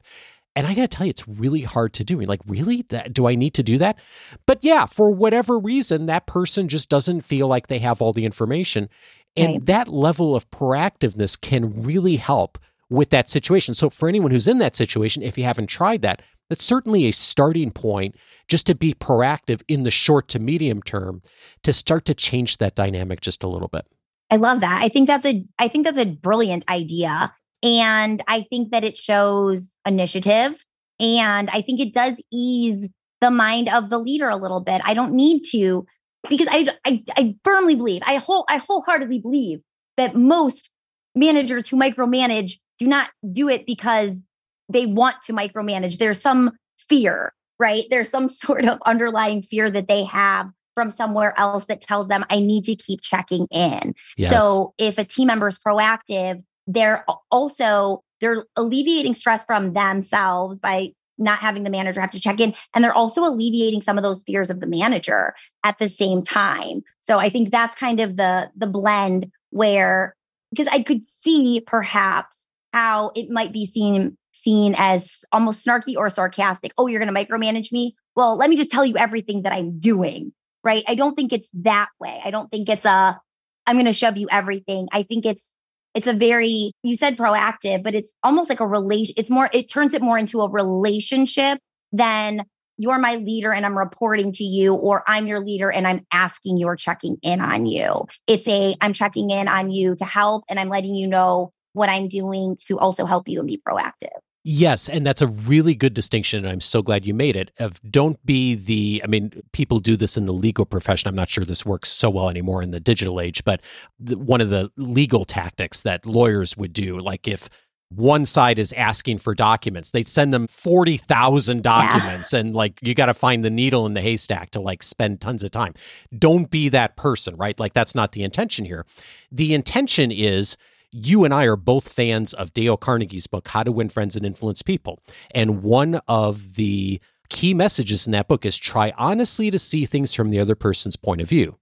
And 0.56 0.68
I 0.68 0.76
got 0.76 0.82
to 0.84 0.88
tell 0.88 1.06
you, 1.08 1.10
it's 1.10 1.28
really 1.28 1.62
hard 1.64 1.94
to 1.94 2.04
do. 2.04 2.18
You're 2.18 2.28
like, 2.28 2.42
really? 2.46 2.86
That, 2.90 3.12
do 3.12 3.28
I 3.28 3.34
need 3.34 3.56
to 3.56 3.64
do 3.64 3.80
that? 3.80 3.98
But 4.46 4.60
yeah, 4.62 4.86
for 4.86 5.10
whatever 5.12 5.58
reason, 5.58 6.06
that 6.06 6.28
person 6.28 6.68
just 6.68 6.90
doesn't 6.90 7.22
feel 7.22 7.48
like 7.48 7.68
they 7.68 7.80
have 7.80 8.04
all 8.04 8.14
the 8.14 8.26
information. 8.26 8.88
And 9.36 9.54
Right. 9.54 9.66
that 9.66 9.88
level 9.88 10.36
of 10.36 10.48
proactiveness 10.52 11.40
can 11.42 11.82
really 11.82 12.18
help 12.18 12.60
with 12.94 13.10
that 13.10 13.28
situation. 13.28 13.74
So, 13.74 13.90
for 13.90 14.08
anyone 14.08 14.30
who's 14.30 14.48
in 14.48 14.60
that 14.60 14.76
situation, 14.76 15.24
if 15.24 15.38
you 15.38 15.44
haven't 15.44 15.68
tried 15.68 16.04
that, 16.04 16.22
that's 16.50 16.64
certainly 16.64 17.06
a 17.06 17.12
starting 17.12 17.72
point 17.72 18.16
just 18.48 18.68
to 18.68 18.76
be 18.76 18.94
proactive 18.94 19.64
in 19.68 19.84
the 19.84 19.92
short 19.92 20.28
to 20.30 20.40
medium 20.40 20.82
term 20.84 21.24
to 21.64 21.74
start 21.74 22.06
to 22.06 22.14
change 22.14 22.58
that 22.58 22.76
dynamic 22.76 23.20
just 23.22 23.44
a 23.44 23.48
little 23.48 23.68
bit. 23.68 23.88
I 24.30 24.36
love 24.36 24.60
that. 24.60 24.82
I 24.84 24.90
think 24.90 25.08
that's 25.08 25.26
a 25.26 25.44
I 25.58 25.68
think 25.68 25.86
that's 25.86 25.98
a 25.98 26.06
brilliant 26.06 26.70
idea. 26.70 27.34
And 27.64 28.22
I 28.28 28.42
think 28.42 28.72
that 28.72 28.84
it 28.84 28.96
shows 28.96 29.78
initiative. 29.86 30.64
And 31.00 31.50
I 31.50 31.62
think 31.62 31.80
it 31.80 31.94
does 31.94 32.14
ease 32.32 32.88
the 33.22 33.32
mind 33.32 33.70
of 33.70 33.90
the 33.90 33.98
leader 33.98 34.30
a 34.30 34.36
little 34.36 34.60
bit. 34.60 34.82
I 34.86 34.94
don't 34.94 35.14
need 35.14 35.44
to, 35.52 35.86
because 36.30 36.48
I 36.52 36.70
I, 36.86 37.04
I 37.18 37.36
firmly 37.44 37.74
believe, 37.74 38.04
I 38.06 38.18
whole 38.18 38.46
I 38.50 38.58
wholeheartedly 38.58 39.20
believe 39.20 39.62
that 39.98 40.16
most 40.16 40.70
managers 41.16 41.68
who 41.68 41.78
micromanage 41.78 42.54
do 42.80 42.88
not 42.88 43.10
do 43.32 43.50
it 43.50 43.66
because 43.66 44.22
they 44.70 44.86
want 44.86 45.18
to 45.24 45.34
micromanage. 45.34 45.98
There's 45.98 46.22
some 46.22 46.52
fear, 46.78 47.34
right? 47.60 47.84
There's 47.90 48.10
some 48.10 48.30
sort 48.30 48.66
of 48.66 48.80
underlying 48.86 49.44
fear 49.44 49.70
that 49.70 49.88
they 49.88 50.04
have 50.04 50.50
from 50.74 50.90
somewhere 50.90 51.40
else 51.40 51.66
that 51.66 51.82
tells 51.82 52.08
them 52.08 52.26
I 52.30 52.40
need 52.40 52.66
to 52.66 52.76
keep 52.76 53.02
checking 53.02 53.48
in. 53.52 53.94
So 54.30 54.74
if 54.78 54.98
a 54.98 55.04
team 55.04 55.28
member 55.28 55.48
is 55.48 55.58
proactive, 55.58 56.44
they're 56.68 57.06
also 57.30 58.04
they're 58.22 58.46
alleviating 58.56 59.14
stress 59.14 59.44
from 59.44 59.74
themselves 59.74 60.60
by 60.60 60.92
not 61.18 61.40
having 61.40 61.64
the 61.64 61.70
manager 61.70 62.02
have 62.02 62.10
to 62.10 62.20
check 62.20 62.40
in 62.40 62.56
and 62.74 62.84
they're 62.84 62.94
also 62.94 63.24
alleviating 63.24 63.82
some 63.82 63.98
of 63.98 64.04
those 64.04 64.24
fears 64.24 64.50
of 64.50 64.62
the 64.62 64.66
manager 64.66 65.36
at 65.64 65.78
the 65.78 65.90
same 65.90 66.24
time. 66.24 66.82
So 67.02 67.20
I 67.20 67.30
think 67.30 67.52
that's 67.52 67.76
kind 67.76 68.00
of 68.00 68.18
the 68.18 68.50
the 68.56 68.68
blend 68.68 69.32
where 69.52 70.16
because 70.50 70.68
I 70.68 70.82
could 70.82 71.02
see 71.22 71.62
perhaps 71.66 72.48
how 72.74 73.12
it 73.16 73.30
might 73.30 73.54
be 73.54 73.66
seen 73.66 74.18
seen 74.34 74.76
as 74.78 75.24
almost 75.32 75.66
snarky 75.66 75.96
or 75.96 76.10
sarcastic. 76.10 76.74
Oh, 76.78 76.88
you're 76.88 77.00
going 77.00 77.14
to 77.14 77.26
micromanage 77.26 77.72
me? 77.72 77.96
Well, 78.16 78.36
let 78.36 78.50
me 78.50 78.56
just 78.56 78.72
tell 78.72 78.86
you 78.86 78.98
everything 78.98 79.44
that 79.44 79.54
I'm 79.54 79.80
doing, 79.80 80.34
right? 80.64 80.84
I 80.88 80.96
don't 80.96 81.16
think 81.16 81.32
it's 81.32 81.50
that 81.54 81.90
way. 82.00 82.20
I 82.24 82.32
don't 82.32 82.52
think 82.52 82.68
it's 82.68 82.86
a 82.86 83.20
I'm 83.66 83.76
going 83.76 83.86
to 83.86 83.94
shove 83.94 84.18
you 84.18 84.28
everything. 84.30 84.90
I 84.92 85.04
think 85.04 85.26
it's 85.26 85.52
it's 85.94 86.08
a 86.08 86.14
very 86.14 86.74
you 86.82 86.96
said 86.96 87.16
proactive, 87.16 87.84
but 87.84 87.96
it's 87.96 88.12
almost 88.24 88.50
like 88.50 88.60
a 88.60 88.68
relation 88.68 89.14
it's 89.18 89.30
more 89.30 89.50
it 89.54 89.70
turns 89.70 89.94
it 89.94 90.02
more 90.02 90.18
into 90.18 90.42
a 90.42 90.50
relationship 90.50 91.60
than 91.92 92.44
you're 92.78 92.98
my 92.98 93.16
leader 93.18 93.54
and 93.54 93.68
I'm 93.68 93.78
reporting 93.78 94.32
to 94.34 94.44
you, 94.44 94.74
or 94.74 95.04
I'm 95.08 95.28
your 95.28 95.40
leader 95.40 95.72
and 95.72 95.88
I'm 95.88 96.06
asking 96.12 96.58
you 96.58 96.66
or 96.66 96.76
checking 96.76 97.18
in 97.22 97.40
on 97.40 97.68
you. 97.68 98.08
It's 98.26 98.48
a 98.48 98.76
I'm 98.82 98.94
checking 98.94 99.30
in 99.30 99.48
on 99.48 99.70
you 99.70 99.96
to 99.96 100.06
help 100.06 100.44
and 100.50 100.60
I'm 100.60 100.70
letting 100.70 100.96
you 100.96 101.08
know 101.08 101.54
what 101.74 101.90
I'm 101.90 102.08
doing 102.08 102.58
to 102.68 102.80
also 102.80 103.06
help 103.06 103.28
you 103.28 103.40
and 103.40 103.48
be 103.48 103.62
proactive. 103.68 104.10
Yes, 104.46 104.90
and 104.90 105.08
that's 105.08 105.22
a 105.22 105.28
really 105.28 105.74
good 105.74 105.94
distinction 105.94 106.40
and 106.40 106.50
I'm 106.50 106.60
so 106.60 106.82
glad 106.82 107.06
you 107.06 107.14
made 107.14 107.38
it. 107.38 107.52
Of 107.60 107.80
don't 107.90 108.24
be 108.26 108.56
the 108.56 109.02
I 109.04 109.08
mean 109.08 109.32
people 109.54 109.80
do 109.80 109.96
this 109.96 110.18
in 110.18 110.26
the 110.26 110.34
legal 110.34 110.66
profession. 110.66 111.08
I'm 111.08 111.16
not 111.16 111.30
sure 111.30 111.46
this 111.46 111.66
works 111.66 111.90
so 111.90 112.10
well 112.10 112.30
anymore 112.30 112.62
in 112.62 112.72
the 112.72 112.82
digital 112.82 113.22
age, 113.22 113.46
but 113.46 113.62
the, 114.00 114.18
one 114.18 114.42
of 114.42 114.50
the 114.50 114.70
legal 114.76 115.24
tactics 115.24 115.84
that 115.84 116.06
lawyers 116.06 116.58
would 116.58 116.74
do 116.74 117.00
like 117.00 117.26
if 117.26 117.50
one 117.96 118.26
side 118.26 118.60
is 118.60 118.74
asking 118.74 119.20
for 119.20 119.34
documents. 119.34 119.92
They'd 119.92 120.08
send 120.08 120.34
them 120.34 120.48
40,000 120.48 121.64
documents 121.64 122.34
yeah. 122.34 122.40
and 122.40 122.54
like 122.54 122.80
you 122.82 122.94
got 122.94 123.06
to 123.06 123.14
find 123.14 123.46
the 123.46 123.50
needle 123.50 123.86
in 123.86 123.94
the 123.94 124.02
haystack 124.02 124.52
to 124.52 124.60
like 124.60 124.84
spend 124.84 125.22
tons 125.22 125.44
of 125.44 125.52
time. 125.52 125.74
Don't 126.18 126.50
be 126.50 126.68
that 126.70 126.98
person, 126.98 127.38
right? 127.38 127.58
Like 127.58 127.74
that's 127.74 127.96
not 127.96 128.12
the 128.12 128.24
intention 128.24 128.66
here. 128.66 128.86
The 129.32 129.54
intention 129.54 130.12
is 130.12 130.58
you 130.94 131.26
and 131.26 131.34
I 131.34 131.46
are 131.46 131.56
both 131.56 131.90
fans 131.90 132.34
of 132.34 132.54
Dale 132.54 132.78
Carnegie's 132.78 133.28
book, 133.28 133.48
How 133.48 133.64
to 133.64 133.72
Win 133.72 133.90
Friends 133.90 134.16
and 134.16 134.26
Influence 134.26 134.62
People. 134.62 135.00
And 135.34 135.64
one 135.64 136.00
of 136.08 136.54
the 136.54 137.02
key 137.30 137.54
messages 137.54 138.06
in 138.06 138.12
that 138.12 138.28
book 138.28 138.46
is 138.46 138.58
try 138.58 138.94
honestly 138.96 139.50
to 139.50 139.58
see 139.58 139.86
things 139.86 140.14
from 140.14 140.30
the 140.30 140.40
other 140.40 140.56
person's 140.56 140.96
point 140.96 141.20
of 141.20 141.28
view. 141.28 141.58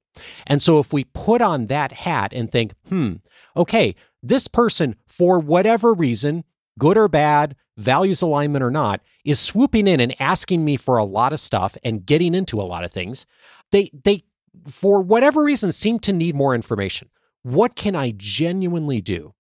And 0.46 0.62
so 0.62 0.80
if 0.80 0.92
we 0.92 1.06
put 1.06 1.42
on 1.42 1.68
that 1.68 1.94
hat 1.94 2.34
and 2.34 2.52
think, 2.52 2.74
hmm, 2.90 3.14
okay, 3.56 3.96
this 4.22 4.50
person, 4.50 4.96
for 5.08 5.40
whatever 5.40 5.94
reason, 5.94 6.44
good 6.78 6.98
or 6.98 7.08
bad, 7.08 7.56
values 7.78 8.22
alignment 8.22 8.64
or 8.64 8.72
not, 8.72 9.02
is 9.24 9.40
swooping 9.40 9.88
in 9.88 10.02
and 10.02 10.20
asking 10.20 10.66
me 10.66 10.76
for 10.76 10.98
a 10.98 11.06
lot 11.06 11.32
of 11.32 11.40
stuff 11.40 11.78
and 11.84 12.06
getting 12.06 12.36
into 12.36 12.60
a 12.60 12.64
lot 12.64 12.84
of 12.84 12.92
things. 12.92 13.26
They, 13.72 13.92
they, 14.04 14.26
for 14.68 15.02
whatever 15.02 15.42
reason, 15.42 15.72
seem 15.72 16.00
to 16.00 16.12
need 16.12 16.36
more 16.36 16.54
information 16.54 17.08
what 17.44 17.76
can 17.76 17.96
I 17.96 18.14
genuinely 18.16 19.02
do 19.02 19.34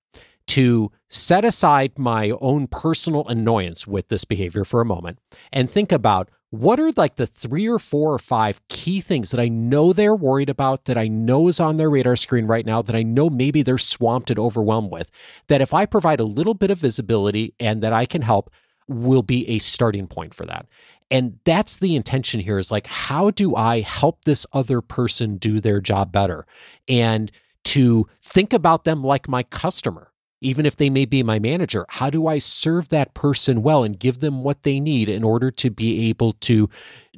to 0.48 0.92
set 1.08 1.46
aside 1.46 1.98
my 1.98 2.32
own 2.42 2.68
personal 2.68 3.28
annoyance 3.28 3.88
with 3.88 4.10
this 4.10 4.26
behavior 4.26 4.64
for 4.64 4.82
a 4.82 4.86
moment 4.86 5.20
and 5.54 5.70
think 5.70 5.92
about 5.92 6.30
what 6.50 6.80
are 6.80 6.92
like 6.98 7.16
the 7.16 7.26
three 7.26 7.66
or 7.66 7.80
four 7.80 8.14
or 8.14 8.20
five 8.20 8.60
key 8.68 9.00
things 9.00 9.32
that 9.32 9.40
I 9.40 9.48
know 9.48 9.94
they're 9.94 10.16
worried 10.16 10.50
about, 10.50 10.84
that 10.86 10.98
I 10.98 11.08
know 11.08 11.48
is 11.48 11.62
on 11.62 11.78
their 11.78 11.90
radar 11.90 12.18
screen 12.18 12.46
right 12.46 12.66
now, 12.66 12.82
that 12.82 12.96
I 12.96 13.04
know 13.04 13.30
maybe 13.30 13.62
they're 13.62 13.78
swamped 13.78 14.30
and 14.30 14.38
overwhelmed 14.38 14.92
with, 14.92 15.10
that 15.48 15.62
if 15.62 15.74
I 15.74 15.86
provide 15.86 16.20
a 16.20 16.26
little 16.26 16.54
bit 16.54 16.70
of 16.70 16.78
visibility 16.78 17.54
and 17.58 17.82
that 17.82 17.94
I 17.94 18.06
can 18.06 18.22
help, 18.22 18.52
will 18.90 19.24
be 19.24 19.48
a 19.48 19.60
starting 19.60 20.08
point 20.08 20.34
for 20.34 20.46
that. 20.46 20.66
And 21.10 21.40
that's 21.46 21.78
the 21.78 21.96
intention 21.96 22.42
here 22.42 22.60
is 22.60 22.72
like, 22.72 22.88
how 22.88 23.32
do 23.32 23.56
I 23.56 23.80
help 23.80 24.26
this 24.26 24.46
other 24.52 24.82
person 24.82 25.38
do 25.38 25.62
their 25.62 25.80
job 25.80 26.12
better? 26.12 26.46
And 26.90 27.32
to 27.65 28.08
think 28.21 28.54
about 28.54 28.84
them 28.84 29.04
like 29.04 29.28
my 29.28 29.43
customer, 29.43 30.12
even 30.41 30.65
if 30.65 30.76
they 30.76 30.89
may 30.89 31.06
be 31.06 31.24
my 31.24 31.39
manager. 31.39 31.86
How 31.89 32.10
do 32.10 32.28
I 32.28 32.39
serve 32.39 32.89
that 32.89 33.13
person 33.13 33.62
well 33.62 33.84
and 33.84 34.00
give 34.00 34.19
them 34.19 34.43
what 34.43 34.63
they 34.63 34.80
need 34.80 35.10
in 35.10 35.24
order 35.24 35.52
to 35.52 35.69
be 35.69 36.10
able 36.10 36.34
to 36.34 36.69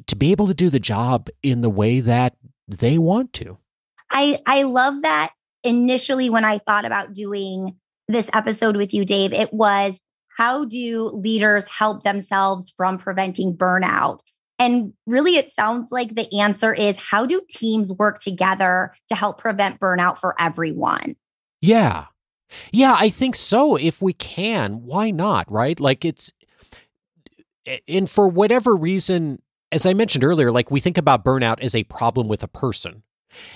to 0.07 0.15
be 0.15 0.31
able 0.31 0.47
to 0.47 0.53
do 0.53 0.69
the 0.69 0.79
job 0.79 1.29
in 1.41 1.61
the 1.61 1.69
way 1.69 1.99
that 1.99 2.35
they 2.67 2.97
want 2.97 3.33
to? 3.33 3.57
I 4.09 4.39
I 4.45 4.63
love 4.63 5.01
that 5.01 5.33
initially 5.63 6.29
when 6.29 6.45
I 6.45 6.59
thought 6.59 6.85
about 6.85 7.13
doing 7.13 7.75
this 8.07 8.29
episode 8.33 8.75
with 8.75 8.93
you 8.93 9.05
Dave, 9.05 9.33
it 9.33 9.53
was 9.53 9.99
how 10.37 10.65
do 10.65 11.09
leaders 11.13 11.65
help 11.67 12.03
themselves 12.03 12.73
from 12.75 12.97
preventing 12.97 13.55
burnout? 13.55 14.19
And 14.63 14.93
really, 15.05 15.35
it 15.35 15.53
sounds 15.53 15.91
like 15.91 16.15
the 16.15 16.39
answer 16.39 16.73
is 16.73 16.97
how 16.97 17.25
do 17.25 17.41
teams 17.49 17.91
work 17.91 18.19
together 18.19 18.93
to 19.09 19.15
help 19.15 19.37
prevent 19.37 19.77
burnout 19.77 20.17
for 20.17 20.39
everyone? 20.39 21.17
Yeah. 21.61 22.05
Yeah, 22.71 22.95
I 22.97 23.09
think 23.09 23.35
so. 23.35 23.75
If 23.75 24.01
we 24.01 24.13
can, 24.13 24.83
why 24.83 25.11
not? 25.11 25.51
Right? 25.51 25.77
Like 25.79 26.05
it's, 26.05 26.31
and 27.89 28.09
for 28.09 28.29
whatever 28.29 28.73
reason, 28.73 29.41
as 29.73 29.85
I 29.85 29.93
mentioned 29.93 30.23
earlier, 30.23 30.49
like 30.49 30.71
we 30.71 30.79
think 30.79 30.97
about 30.97 31.25
burnout 31.25 31.59
as 31.59 31.75
a 31.75 31.83
problem 31.83 32.29
with 32.29 32.41
a 32.41 32.47
person. 32.47 33.03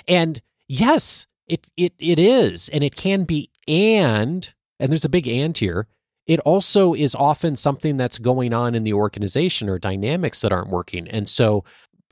And 0.10 0.42
yes, 0.68 1.26
it 1.48 1.68
it 1.78 1.94
it 2.00 2.20
is, 2.20 2.68
and 2.70 2.84
it 2.84 2.98
can 2.98 3.24
be, 3.24 3.50
and 3.66 4.54
and 4.78 4.90
there's 4.90 5.06
a 5.06 5.10
big 5.10 5.28
and 5.28 5.58
here 5.58 5.88
it 6.28 6.40
also 6.42 6.94
is 6.94 7.16
often 7.16 7.56
something 7.56 7.98
that's 7.98 8.20
going 8.20 8.54
on 8.54 8.76
in 8.76 8.84
the 8.84 8.94
organization 8.94 9.70
or 9.70 9.80
dynamics 9.80 10.42
that 10.42 10.52
aren't 10.52 10.70
working. 10.70 11.08
And 11.08 11.28
so, 11.28 11.64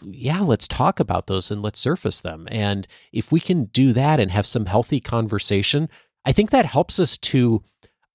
yeah, 0.01 0.39
let's 0.39 0.67
talk 0.67 0.99
about 0.99 1.28
those 1.28 1.51
and 1.51 1.62
let's 1.62 1.80
surface 1.80 2.21
them. 2.21 2.47
And 2.49 2.88
if 3.12 3.32
we 3.32 3.39
can 3.39 3.65
do 3.65 3.93
that 3.93 4.19
and 4.19 4.32
have 4.32 4.45
some 4.45 4.65
healthy 4.65 4.99
conversation, 4.99 5.89
I 6.25 6.32
think 6.32 6.51
that 6.51 6.65
helps 6.65 6.99
us 6.99 7.17
to 7.17 7.62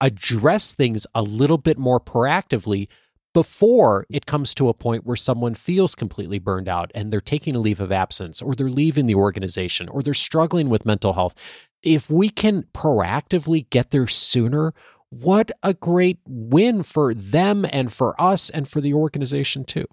address 0.00 0.74
things 0.74 1.06
a 1.14 1.22
little 1.22 1.58
bit 1.58 1.78
more 1.78 2.00
proactively 2.00 2.88
before 3.32 4.06
it 4.10 4.26
comes 4.26 4.54
to 4.54 4.68
a 4.68 4.74
point 4.74 5.06
where 5.06 5.16
someone 5.16 5.54
feels 5.54 5.94
completely 5.94 6.38
burned 6.38 6.68
out 6.68 6.90
and 6.94 7.12
they're 7.12 7.20
taking 7.20 7.54
a 7.54 7.60
leave 7.60 7.80
of 7.80 7.92
absence 7.92 8.42
or 8.42 8.54
they're 8.54 8.68
leaving 8.68 9.06
the 9.06 9.14
organization 9.14 9.88
or 9.88 10.02
they're 10.02 10.14
struggling 10.14 10.68
with 10.68 10.86
mental 10.86 11.12
health. 11.12 11.34
If 11.82 12.10
we 12.10 12.28
can 12.28 12.64
proactively 12.74 13.68
get 13.70 13.90
there 13.90 14.08
sooner, 14.08 14.74
what 15.10 15.50
a 15.62 15.74
great 15.74 16.18
win 16.26 16.82
for 16.82 17.14
them 17.14 17.66
and 17.72 17.92
for 17.92 18.20
us 18.20 18.48
and 18.50 18.66
for 18.68 18.80
the 18.80 18.94
organization 18.94 19.64
too. 19.64 19.86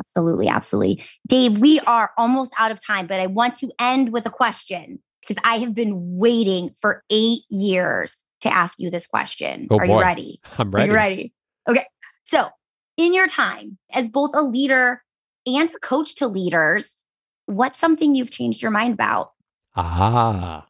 Absolutely, 0.00 0.48
absolutely. 0.48 1.04
Dave, 1.28 1.58
we 1.58 1.80
are 1.80 2.10
almost 2.18 2.52
out 2.58 2.70
of 2.70 2.84
time, 2.84 3.06
but 3.06 3.20
I 3.20 3.26
want 3.26 3.54
to 3.56 3.70
end 3.78 4.12
with 4.12 4.26
a 4.26 4.30
question 4.30 4.98
because 5.20 5.40
I 5.44 5.58
have 5.58 5.74
been 5.74 6.18
waiting 6.18 6.70
for 6.80 7.04
eight 7.10 7.42
years 7.48 8.24
to 8.40 8.52
ask 8.52 8.78
you 8.78 8.90
this 8.90 9.06
question. 9.06 9.68
Oh, 9.70 9.78
are 9.78 9.86
boy. 9.86 9.94
you 9.94 10.00
ready? 10.00 10.40
I'm 10.58 10.70
ready. 10.70 10.84
Are 10.84 10.92
you 10.92 10.94
ready? 10.94 11.32
Okay. 11.68 11.86
So, 12.24 12.48
in 12.96 13.14
your 13.14 13.26
time 13.26 13.78
as 13.92 14.08
both 14.08 14.30
a 14.34 14.42
leader 14.42 15.02
and 15.46 15.70
a 15.70 15.78
coach 15.78 16.16
to 16.16 16.26
leaders, 16.26 17.04
what's 17.46 17.78
something 17.78 18.14
you've 18.14 18.30
changed 18.30 18.62
your 18.62 18.70
mind 18.70 18.94
about? 18.94 19.32
Ah, 19.76 20.66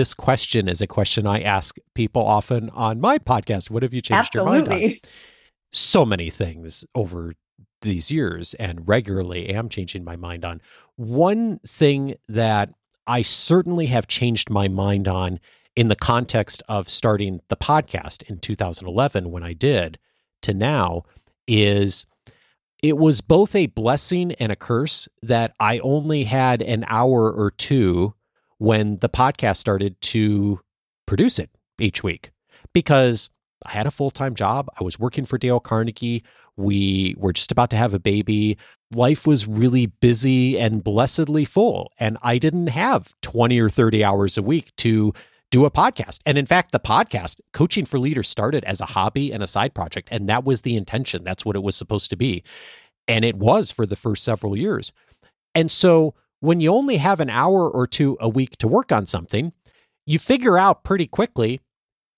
this 0.00 0.14
question 0.14 0.66
is 0.66 0.80
a 0.80 0.86
question 0.86 1.26
I 1.26 1.42
ask 1.42 1.76
people 1.94 2.24
often 2.24 2.70
on 2.70 3.02
my 3.02 3.18
podcast. 3.18 3.68
What 3.68 3.82
have 3.82 3.92
you 3.92 4.00
changed 4.00 4.34
Absolutely. 4.34 4.56
your 4.58 4.68
mind 4.70 4.92
on? 5.02 5.10
So 5.72 6.06
many 6.06 6.30
things 6.30 6.86
over 6.94 7.34
these 7.82 8.10
years 8.10 8.54
and 8.54 8.88
regularly 8.88 9.50
am 9.50 9.68
changing 9.68 10.02
my 10.02 10.16
mind 10.16 10.42
on. 10.42 10.62
One 10.96 11.58
thing 11.66 12.14
that 12.30 12.70
I 13.06 13.20
certainly 13.20 13.88
have 13.88 14.06
changed 14.06 14.48
my 14.48 14.68
mind 14.68 15.06
on 15.06 15.38
in 15.76 15.88
the 15.88 15.96
context 15.96 16.62
of 16.66 16.88
starting 16.88 17.40
the 17.48 17.56
podcast 17.56 18.22
in 18.22 18.38
2011 18.38 19.30
when 19.30 19.42
I 19.42 19.52
did 19.52 19.98
to 20.40 20.54
now 20.54 21.02
is 21.46 22.06
it 22.82 22.96
was 22.96 23.20
both 23.20 23.54
a 23.54 23.66
blessing 23.66 24.32
and 24.40 24.50
a 24.50 24.56
curse 24.56 25.10
that 25.22 25.52
I 25.60 25.78
only 25.80 26.24
had 26.24 26.62
an 26.62 26.86
hour 26.88 27.30
or 27.30 27.50
two 27.50 28.14
when 28.60 28.98
the 28.98 29.08
podcast 29.08 29.56
started 29.56 29.98
to 30.02 30.60
produce 31.06 31.38
it 31.38 31.48
each 31.78 32.02
week 32.02 32.30
because 32.74 33.30
I 33.64 33.70
had 33.70 33.86
a 33.86 33.90
full 33.90 34.10
time 34.10 34.34
job. 34.34 34.68
I 34.78 34.84
was 34.84 34.98
working 34.98 35.24
for 35.24 35.38
Dale 35.38 35.60
Carnegie. 35.60 36.22
We 36.58 37.14
were 37.16 37.32
just 37.32 37.50
about 37.50 37.70
to 37.70 37.76
have 37.76 37.94
a 37.94 37.98
baby. 37.98 38.58
Life 38.92 39.26
was 39.26 39.46
really 39.46 39.86
busy 39.86 40.58
and 40.58 40.84
blessedly 40.84 41.46
full. 41.46 41.90
And 41.98 42.18
I 42.22 42.36
didn't 42.36 42.66
have 42.68 43.14
20 43.22 43.58
or 43.58 43.70
30 43.70 44.04
hours 44.04 44.36
a 44.36 44.42
week 44.42 44.76
to 44.76 45.14
do 45.50 45.64
a 45.64 45.70
podcast. 45.70 46.20
And 46.26 46.36
in 46.36 46.44
fact, 46.44 46.72
the 46.72 46.80
podcast, 46.80 47.40
Coaching 47.54 47.86
for 47.86 47.98
Leaders, 47.98 48.28
started 48.28 48.62
as 48.64 48.82
a 48.82 48.86
hobby 48.86 49.32
and 49.32 49.42
a 49.42 49.46
side 49.46 49.72
project. 49.72 50.08
And 50.12 50.28
that 50.28 50.44
was 50.44 50.60
the 50.60 50.76
intention. 50.76 51.24
That's 51.24 51.46
what 51.46 51.56
it 51.56 51.62
was 51.62 51.76
supposed 51.76 52.10
to 52.10 52.16
be. 52.16 52.44
And 53.08 53.24
it 53.24 53.36
was 53.36 53.72
for 53.72 53.86
the 53.86 53.96
first 53.96 54.22
several 54.22 54.54
years. 54.54 54.92
And 55.54 55.72
so 55.72 56.14
when 56.40 56.60
you 56.60 56.72
only 56.72 56.96
have 56.96 57.20
an 57.20 57.30
hour 57.30 57.70
or 57.70 57.86
two 57.86 58.16
a 58.20 58.28
week 58.28 58.56
to 58.58 58.68
work 58.68 58.90
on 58.90 59.06
something, 59.06 59.52
you 60.06 60.18
figure 60.18 60.58
out 60.58 60.84
pretty 60.84 61.06
quickly 61.06 61.60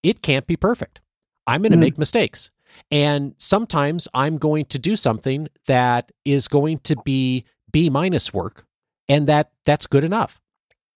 it 0.03 0.23
can't 0.23 0.47
be 0.47 0.57
perfect. 0.57 1.01
I'm 1.47 1.63
going 1.63 1.73
to 1.73 1.79
mm. 1.79 1.83
make 1.83 1.99
mistakes. 1.99 2.51
And 2.91 3.35
sometimes 3.39 4.09
I'm 4.15 4.39
going 4.39 4.65
to 4.67 4.79
do 4.79 4.97
something 4.97 5.49
that 5.67 6.11
is 6.25 6.49
going 6.49 6.79
to 6.81 6.97
be 7.05 7.45
B 7.71 7.91
minus 7.91 8.33
work 8.33 8.65
and 9.09 9.27
that 9.27 9.51
that's 9.65 9.87
good 9.87 10.05
enough. 10.05 10.41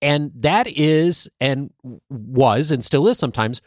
And 0.01 0.31
that 0.37 0.66
is 0.66 1.29
and 1.41 1.70
was 2.09 2.70
and 2.70 2.85
still 2.85 3.09
is 3.09 3.18
sometimes 3.18 3.61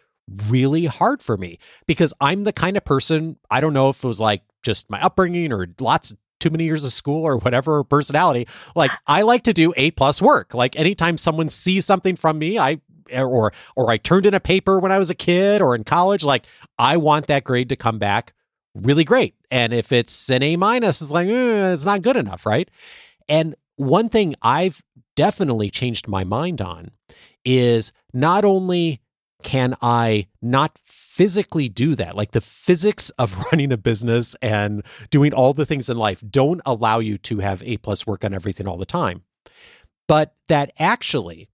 really 0.48 0.86
hard 0.86 1.22
for 1.22 1.38
me 1.38 1.60
because 1.88 2.14
I'm 2.22 2.44
the 2.44 2.54
kind 2.54 2.78
of 2.78 2.86
person, 2.86 3.38
I 3.50 3.62
don't 3.62 3.74
know 3.74 3.90
if 3.90 4.04
it 4.04 4.08
was 4.08 4.20
like 4.20 4.44
just 4.64 4.90
my 4.90 5.02
upbringing 5.02 5.52
or 5.52 5.68
lots 5.80 6.16
too 6.40 6.50
many 6.50 6.64
years 6.64 6.84
of 6.84 6.92
school 6.92 7.24
or 7.24 7.38
whatever 7.38 7.84
personality 7.84 8.48
like 8.76 8.92
i 9.08 9.22
like 9.22 9.44
to 9.44 9.54
do 9.54 9.74
a 9.78 9.92
plus 9.92 10.22
work. 10.22 10.54
Like 10.54 10.78
anytime 10.78 11.18
someone 11.18 11.50
sees 11.50 11.86
something 11.86 12.16
from 12.16 12.40
me 12.40 12.58
i 12.58 12.80
or 13.14 13.54
or 13.76 13.90
i 13.90 13.98
turned 13.98 14.26
in 14.26 14.34
a 14.34 14.40
paper 14.40 14.80
when 14.80 14.92
i 14.92 14.98
was 14.98 15.10
a 15.10 15.16
kid 15.16 15.62
or 15.62 15.76
in 15.76 15.84
college 15.84 16.24
like 16.24 16.46
i 16.78 16.98
want 16.98 17.28
that 17.28 17.44
grade 17.44 17.70
to 17.70 17.76
come 17.76 17.98
back 17.98 18.34
really 18.76 19.04
great. 19.04 19.34
And 19.50 19.74
if 19.74 19.92
it's 19.92 20.30
an 20.30 20.44
a 20.44 20.56
minus 20.56 21.02
it's 21.02 21.12
like 21.12 21.28
eh, 21.28 21.74
it's 21.74 21.86
not 21.86 22.02
good 22.02 22.18
enough 22.18 22.46
right? 22.46 22.70
And 23.28 23.56
one 23.76 24.10
thing 24.10 24.36
i've 24.42 24.82
definitely 25.16 25.70
changed 25.70 26.08
my 26.08 26.24
mind 26.24 26.62
on 26.62 26.92
is 27.46 27.92
not 28.14 28.46
only 28.46 29.02
can 29.44 29.76
I 29.82 30.28
not 30.42 30.80
physically 30.86 31.70
do 31.70 31.96
that? 31.96 32.16
Like 32.16 32.32
the 32.32 32.42
physics 32.42 33.10
of 33.12 33.46
running 33.52 33.72
a 33.72 33.78
business 33.78 34.36
and 34.42 34.84
doing 35.10 35.34
all 35.34 35.54
the 35.54 35.66
things 35.66 35.90
in 35.90 35.98
life 35.98 36.24
don't 36.30 36.62
allow 36.66 37.00
you 37.00 37.18
to 37.20 37.40
have 37.40 37.64
A 37.64 37.78
plus 37.78 38.06
work 38.06 38.26
on 38.26 38.34
everything 38.34 38.68
all 38.68 38.78
the 38.78 38.86
time. 38.86 39.24
But 40.08 40.34
that 40.48 40.72
actually, 40.80 41.50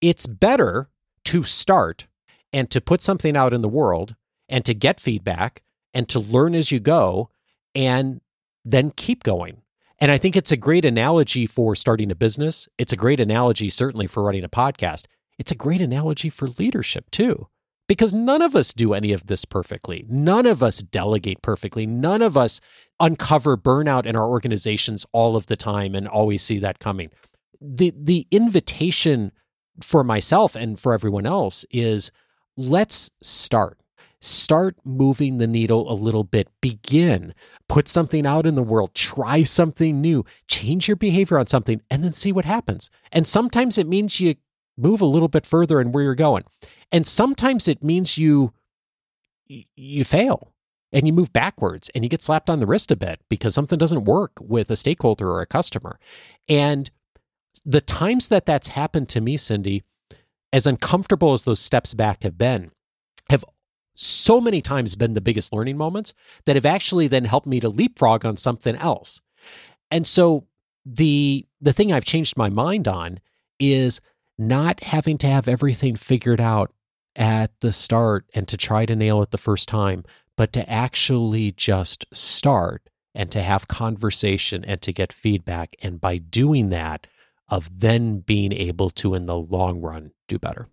it's 0.00 0.26
better 0.26 0.90
to 1.24 1.42
start 1.42 2.06
and 2.52 2.70
to 2.70 2.80
put 2.80 3.02
something 3.02 3.36
out 3.36 3.52
in 3.52 3.62
the 3.62 3.68
world 3.68 4.14
and 4.48 4.64
to 4.64 4.74
get 4.74 5.00
feedback 5.00 5.62
and 5.94 6.08
to 6.08 6.20
learn 6.20 6.54
as 6.54 6.70
you 6.70 6.80
go 6.80 7.30
and 7.74 8.20
then 8.64 8.90
keep 8.90 9.24
going. 9.24 9.62
And 10.00 10.12
I 10.12 10.18
think 10.18 10.36
it's 10.36 10.52
a 10.52 10.56
great 10.56 10.84
analogy 10.84 11.46
for 11.46 11.74
starting 11.74 12.10
a 12.10 12.14
business. 12.14 12.68
It's 12.78 12.92
a 12.92 12.96
great 12.96 13.20
analogy, 13.20 13.68
certainly, 13.68 14.06
for 14.06 14.22
running 14.22 14.44
a 14.44 14.48
podcast 14.48 15.06
it's 15.38 15.52
a 15.52 15.56
great 15.56 15.80
analogy 15.80 16.28
for 16.28 16.48
leadership 16.48 17.10
too, 17.10 17.48
because 17.86 18.12
none 18.12 18.42
of 18.42 18.56
us 18.56 18.72
do 18.72 18.92
any 18.92 19.12
of 19.12 19.26
this 19.26 19.44
perfectly. 19.44 20.04
None 20.08 20.46
of 20.46 20.62
us 20.62 20.82
delegate 20.82 21.42
perfectly. 21.42 21.86
None 21.86 22.22
of 22.22 22.36
us 22.36 22.60
uncover 23.00 23.56
burnout 23.56 24.04
in 24.04 24.16
our 24.16 24.26
organizations 24.26 25.06
all 25.12 25.36
of 25.36 25.46
the 25.46 25.56
time 25.56 25.94
and 25.94 26.08
always 26.08 26.42
see 26.42 26.58
that 26.58 26.80
coming. 26.80 27.10
The 27.60 27.92
the 27.96 28.26
invitation 28.30 29.32
for 29.80 30.02
myself 30.02 30.56
and 30.56 30.78
for 30.78 30.92
everyone 30.92 31.26
else 31.26 31.64
is 31.70 32.10
let's 32.56 33.10
start 33.22 33.78
start 34.20 34.76
moving 34.84 35.38
the 35.38 35.46
needle 35.46 35.90
a 35.90 35.94
little 35.94 36.24
bit. 36.24 36.48
Begin, 36.60 37.34
put 37.68 37.88
something 37.88 38.26
out 38.26 38.46
in 38.46 38.54
the 38.54 38.62
world, 38.62 38.94
try 38.94 39.42
something 39.42 40.00
new, 40.00 40.24
change 40.46 40.88
your 40.88 40.96
behavior 40.96 41.38
on 41.38 41.46
something, 41.46 41.80
and 41.90 42.02
then 42.02 42.12
see 42.12 42.32
what 42.32 42.44
happens. 42.44 42.90
And 43.12 43.26
sometimes 43.26 43.78
it 43.78 43.86
means 43.86 44.20
you 44.20 44.34
move 44.78 45.00
a 45.00 45.06
little 45.06 45.28
bit 45.28 45.44
further 45.44 45.80
in 45.80 45.92
where 45.92 46.04
you're 46.04 46.14
going. 46.14 46.44
And 46.90 47.06
sometimes 47.06 47.68
it 47.68 47.84
means 47.84 48.16
you 48.16 48.52
you 49.46 50.04
fail 50.04 50.52
and 50.92 51.06
you 51.06 51.12
move 51.12 51.32
backwards 51.32 51.90
and 51.94 52.04
you 52.04 52.10
get 52.10 52.22
slapped 52.22 52.50
on 52.50 52.60
the 52.60 52.66
wrist 52.66 52.90
a 52.90 52.96
bit 52.96 53.20
because 53.28 53.54
something 53.54 53.78
doesn't 53.78 54.04
work 54.04 54.32
with 54.40 54.70
a 54.70 54.76
stakeholder 54.76 55.30
or 55.30 55.40
a 55.40 55.46
customer. 55.46 55.98
And 56.48 56.90
the 57.64 57.80
times 57.80 58.28
that 58.28 58.46
that's 58.46 58.68
happened 58.68 59.08
to 59.10 59.20
me, 59.20 59.36
Cindy, 59.36 59.84
as 60.52 60.66
uncomfortable 60.66 61.32
as 61.32 61.44
those 61.44 61.60
steps 61.60 61.94
back 61.94 62.22
have 62.22 62.38
been, 62.38 62.70
have 63.30 63.44
so 63.94 64.40
many 64.40 64.62
times 64.62 64.96
been 64.96 65.14
the 65.14 65.20
biggest 65.20 65.52
learning 65.52 65.76
moments 65.76 66.14
that 66.46 66.56
have 66.56 66.66
actually 66.66 67.08
then 67.08 67.24
helped 67.24 67.46
me 67.46 67.60
to 67.60 67.68
leapfrog 67.68 68.24
on 68.24 68.36
something 68.36 68.76
else. 68.76 69.20
And 69.90 70.06
so 70.06 70.46
the 70.86 71.46
the 71.60 71.72
thing 71.72 71.92
I've 71.92 72.04
changed 72.04 72.36
my 72.36 72.48
mind 72.48 72.86
on 72.86 73.20
is 73.58 74.00
not 74.38 74.82
having 74.84 75.18
to 75.18 75.26
have 75.26 75.48
everything 75.48 75.96
figured 75.96 76.40
out 76.40 76.72
at 77.16 77.50
the 77.60 77.72
start 77.72 78.24
and 78.34 78.46
to 78.48 78.56
try 78.56 78.86
to 78.86 78.96
nail 78.96 79.22
it 79.22 79.30
the 79.30 79.38
first 79.38 79.68
time, 79.68 80.04
but 80.36 80.52
to 80.52 80.68
actually 80.70 81.52
just 81.52 82.04
start 82.12 82.88
and 83.14 83.30
to 83.32 83.42
have 83.42 83.66
conversation 83.66 84.64
and 84.64 84.80
to 84.82 84.92
get 84.92 85.12
feedback. 85.12 85.74
And 85.82 86.00
by 86.00 86.18
doing 86.18 86.70
that, 86.70 87.06
of 87.48 87.80
then 87.80 88.20
being 88.20 88.52
able 88.52 88.90
to, 88.90 89.14
in 89.14 89.26
the 89.26 89.36
long 89.36 89.80
run, 89.80 90.12
do 90.28 90.38
better. 90.38 90.68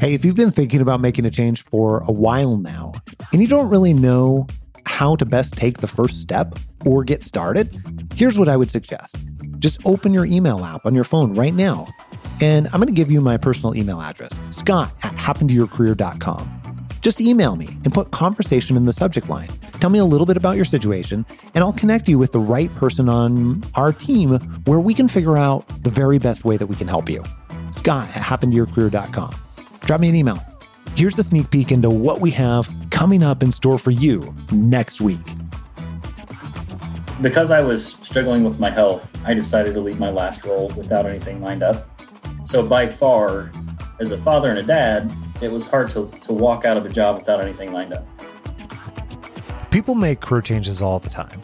Hey, 0.00 0.14
if 0.14 0.24
you've 0.24 0.34
been 0.34 0.50
thinking 0.50 0.80
about 0.80 1.00
making 1.00 1.24
a 1.24 1.30
change 1.30 1.62
for 1.64 2.00
a 2.00 2.12
while 2.12 2.56
now 2.56 2.92
and 3.32 3.40
you 3.40 3.48
don't 3.48 3.70
really 3.70 3.94
know 3.94 4.46
how 4.94 5.16
to 5.16 5.26
best 5.26 5.54
take 5.54 5.78
the 5.78 5.88
first 5.88 6.20
step 6.20 6.56
or 6.86 7.02
get 7.02 7.24
started, 7.24 7.82
here's 8.14 8.38
what 8.38 8.48
I 8.48 8.56
would 8.56 8.70
suggest. 8.70 9.16
Just 9.58 9.84
open 9.84 10.14
your 10.14 10.24
email 10.24 10.64
app 10.64 10.86
on 10.86 10.94
your 10.94 11.02
phone 11.02 11.34
right 11.34 11.52
now. 11.52 11.88
And 12.40 12.68
I'm 12.68 12.74
going 12.74 12.86
to 12.86 12.92
give 12.92 13.10
you 13.10 13.20
my 13.20 13.36
personal 13.36 13.74
email 13.74 14.00
address, 14.00 14.30
scott 14.50 14.92
at 15.02 15.12
happentoyourcareer.com. 15.14 16.60
Just 17.00 17.20
email 17.20 17.56
me 17.56 17.66
and 17.82 17.92
put 17.92 18.12
conversation 18.12 18.76
in 18.76 18.86
the 18.86 18.92
subject 18.92 19.28
line. 19.28 19.48
Tell 19.80 19.90
me 19.90 19.98
a 19.98 20.04
little 20.04 20.26
bit 20.26 20.36
about 20.36 20.54
your 20.54 20.64
situation, 20.64 21.26
and 21.56 21.64
I'll 21.64 21.72
connect 21.72 22.08
you 22.08 22.16
with 22.16 22.30
the 22.30 22.38
right 22.38 22.72
person 22.76 23.08
on 23.08 23.64
our 23.74 23.92
team 23.92 24.38
where 24.64 24.78
we 24.78 24.94
can 24.94 25.08
figure 25.08 25.36
out 25.36 25.66
the 25.82 25.90
very 25.90 26.20
best 26.20 26.44
way 26.44 26.56
that 26.56 26.68
we 26.68 26.76
can 26.76 26.86
help 26.86 27.10
you. 27.10 27.24
Scott 27.72 28.06
at 28.10 28.22
happentoyourcareer.com. 28.22 29.34
Drop 29.80 30.00
me 30.00 30.08
an 30.08 30.14
email. 30.14 30.40
Here's 30.96 31.18
a 31.18 31.24
sneak 31.24 31.50
peek 31.50 31.72
into 31.72 31.90
what 31.90 32.20
we 32.20 32.30
have 32.30 32.70
coming 32.94 33.24
up 33.24 33.42
in 33.42 33.50
store 33.50 33.76
for 33.76 33.90
you 33.90 34.34
next 34.52 35.00
week. 35.00 35.26
Because 37.20 37.50
I 37.50 37.60
was 37.60 37.84
struggling 38.02 38.44
with 38.44 38.60
my 38.60 38.70
health, 38.70 39.12
I 39.26 39.34
decided 39.34 39.74
to 39.74 39.80
leave 39.80 39.98
my 39.98 40.10
last 40.10 40.44
role 40.44 40.68
without 40.76 41.04
anything 41.04 41.42
lined 41.42 41.64
up. 41.64 41.88
So, 42.44 42.64
by 42.64 42.86
far, 42.86 43.50
as 43.98 44.12
a 44.12 44.16
father 44.16 44.48
and 44.48 44.60
a 44.60 44.62
dad, 44.62 45.12
it 45.40 45.50
was 45.50 45.68
hard 45.68 45.90
to, 45.90 46.08
to 46.22 46.32
walk 46.32 46.64
out 46.64 46.76
of 46.76 46.86
a 46.86 46.88
job 46.88 47.18
without 47.18 47.40
anything 47.40 47.72
lined 47.72 47.94
up. 47.94 48.06
People 49.72 49.96
make 49.96 50.20
career 50.20 50.40
changes 50.40 50.80
all 50.80 51.00
the 51.00 51.10
time. 51.10 51.40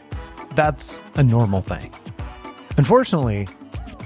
That's 0.55 1.01
a 1.17 1.25
normal 1.25 1.63
thing. 1.63 1.93
Unfortunately, 2.77 3.49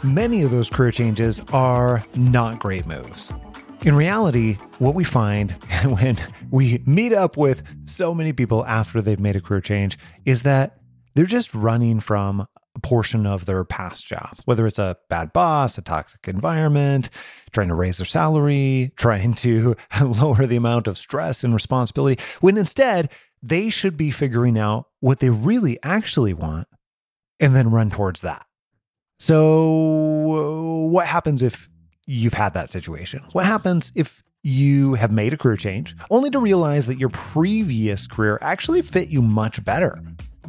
many 0.03 0.42
of 0.42 0.51
those 0.51 0.70
career 0.70 0.90
changes 0.90 1.40
are 1.53 2.03
not 2.14 2.59
great 2.59 2.86
moves. 2.86 3.30
In 3.85 3.95
reality, 3.95 4.55
what 4.78 4.95
we 4.95 5.05
find 5.05 5.51
when 5.85 6.18
we 6.51 6.82
meet 6.87 7.12
up 7.12 7.37
with 7.37 7.62
so 7.85 8.14
many 8.14 8.32
people 8.32 8.64
after 8.64 9.03
they've 9.03 9.20
made 9.20 9.37
a 9.37 9.43
career 9.43 9.61
change 9.61 9.99
is 10.24 10.41
that 10.43 10.78
they're 11.14 11.26
just 11.26 11.55
running 11.55 12.01
from 12.01 12.49
a 12.74 12.80
portion 12.80 13.26
of 13.26 13.45
their 13.45 13.62
past 13.62 14.07
job, 14.07 14.39
whether 14.47 14.66
it's 14.66 14.78
a 14.78 14.97
bad 15.11 15.35
boss, 15.35 15.76
a 15.76 15.82
toxic 15.82 16.26
environment, 16.26 17.11
trying 17.53 17.68
to 17.68 17.74
raise 17.74 17.99
their 17.99 18.07
salary, 18.07 18.91
trying 18.97 19.35
to 19.35 19.76
lower 20.03 20.47
the 20.47 20.57
amount 20.57 20.87
of 20.87 20.97
stress 20.97 21.45
and 21.45 21.53
responsibility, 21.53 22.22
when 22.41 22.57
instead 22.57 23.11
they 23.43 23.68
should 23.68 23.99
be 23.99 24.11
figuring 24.11 24.59
out 24.59 24.87
what 25.01 25.20
they 25.20 25.28
really 25.28 25.78
actually 25.82 26.32
want 26.32 26.66
and 27.39 27.55
then 27.55 27.70
run 27.70 27.91
towards 27.91 28.22
that. 28.22 28.47
So, 29.18 30.89
what 30.91 31.07
happens 31.07 31.43
if 31.43 31.68
you've 32.07 32.34
had 32.34 32.55
that 32.55 32.70
situation? 32.70 33.24
What 33.32 33.46
happens 33.46 33.92
if 33.94 34.22
you 34.42 34.94
have 34.94 35.11
made 35.11 35.32
a 35.32 35.36
career 35.36 35.57
change 35.57 35.96
only 36.11 36.30
to 36.30 36.38
realize 36.38 36.86
that 36.86 36.98
your 36.98 37.09
previous 37.09 38.07
career 38.07 38.38
actually 38.42 38.82
fit 38.82 39.09
you 39.09 39.22
much 39.22 39.64
better? 39.64 39.98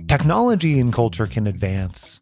Technology 0.08 0.80
and 0.80 0.92
culture 0.94 1.28
can 1.28 1.48
advance 1.48 2.20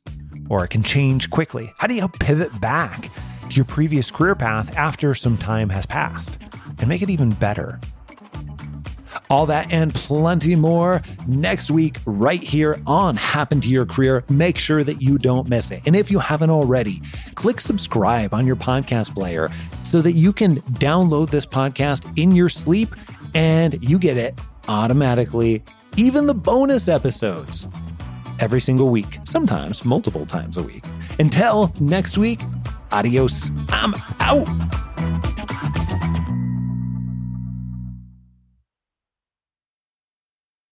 or 0.49 0.63
it 0.63 0.69
can 0.69 0.83
change 0.83 1.29
quickly. 1.29 1.73
How 1.77 1.87
do 1.87 1.95
you 1.95 2.07
pivot 2.07 2.59
back 2.61 3.09
to 3.49 3.55
your 3.55 3.65
previous 3.65 4.11
career 4.11 4.35
path 4.35 4.75
after 4.77 5.15
some 5.15 5.37
time 5.37 5.69
has 5.69 5.85
passed 5.85 6.37
and 6.79 6.87
make 6.87 7.01
it 7.01 7.09
even 7.09 7.31
better? 7.31 7.79
All 9.33 9.47
that 9.47 9.73
and 9.73 9.91
plenty 9.95 10.55
more 10.55 11.01
next 11.25 11.71
week, 11.71 11.97
right 12.05 12.39
here 12.39 12.79
on 12.85 13.15
Happen 13.15 13.59
to 13.61 13.67
Your 13.67 13.83
Career. 13.83 14.23
Make 14.29 14.59
sure 14.59 14.83
that 14.83 15.01
you 15.01 15.17
don't 15.17 15.49
miss 15.49 15.71
it. 15.71 15.81
And 15.87 15.95
if 15.95 16.11
you 16.11 16.19
haven't 16.19 16.51
already, 16.51 17.01
click 17.33 17.59
subscribe 17.59 18.35
on 18.35 18.45
your 18.45 18.55
podcast 18.55 19.15
player 19.15 19.49
so 19.83 20.03
that 20.03 20.11
you 20.11 20.33
can 20.33 20.57
download 20.73 21.31
this 21.31 21.47
podcast 21.47 22.15
in 22.15 22.35
your 22.35 22.47
sleep 22.47 22.89
and 23.33 23.83
you 23.83 23.97
get 23.97 24.17
it 24.17 24.39
automatically, 24.67 25.63
even 25.97 26.27
the 26.27 26.35
bonus 26.35 26.87
episodes 26.87 27.65
every 28.39 28.61
single 28.61 28.89
week, 28.89 29.17
sometimes 29.23 29.83
multiple 29.83 30.27
times 30.27 30.57
a 30.57 30.61
week. 30.61 30.85
Until 31.17 31.73
next 31.79 32.19
week, 32.19 32.41
adios. 32.91 33.49
I'm 33.69 33.95
out. 34.19 35.32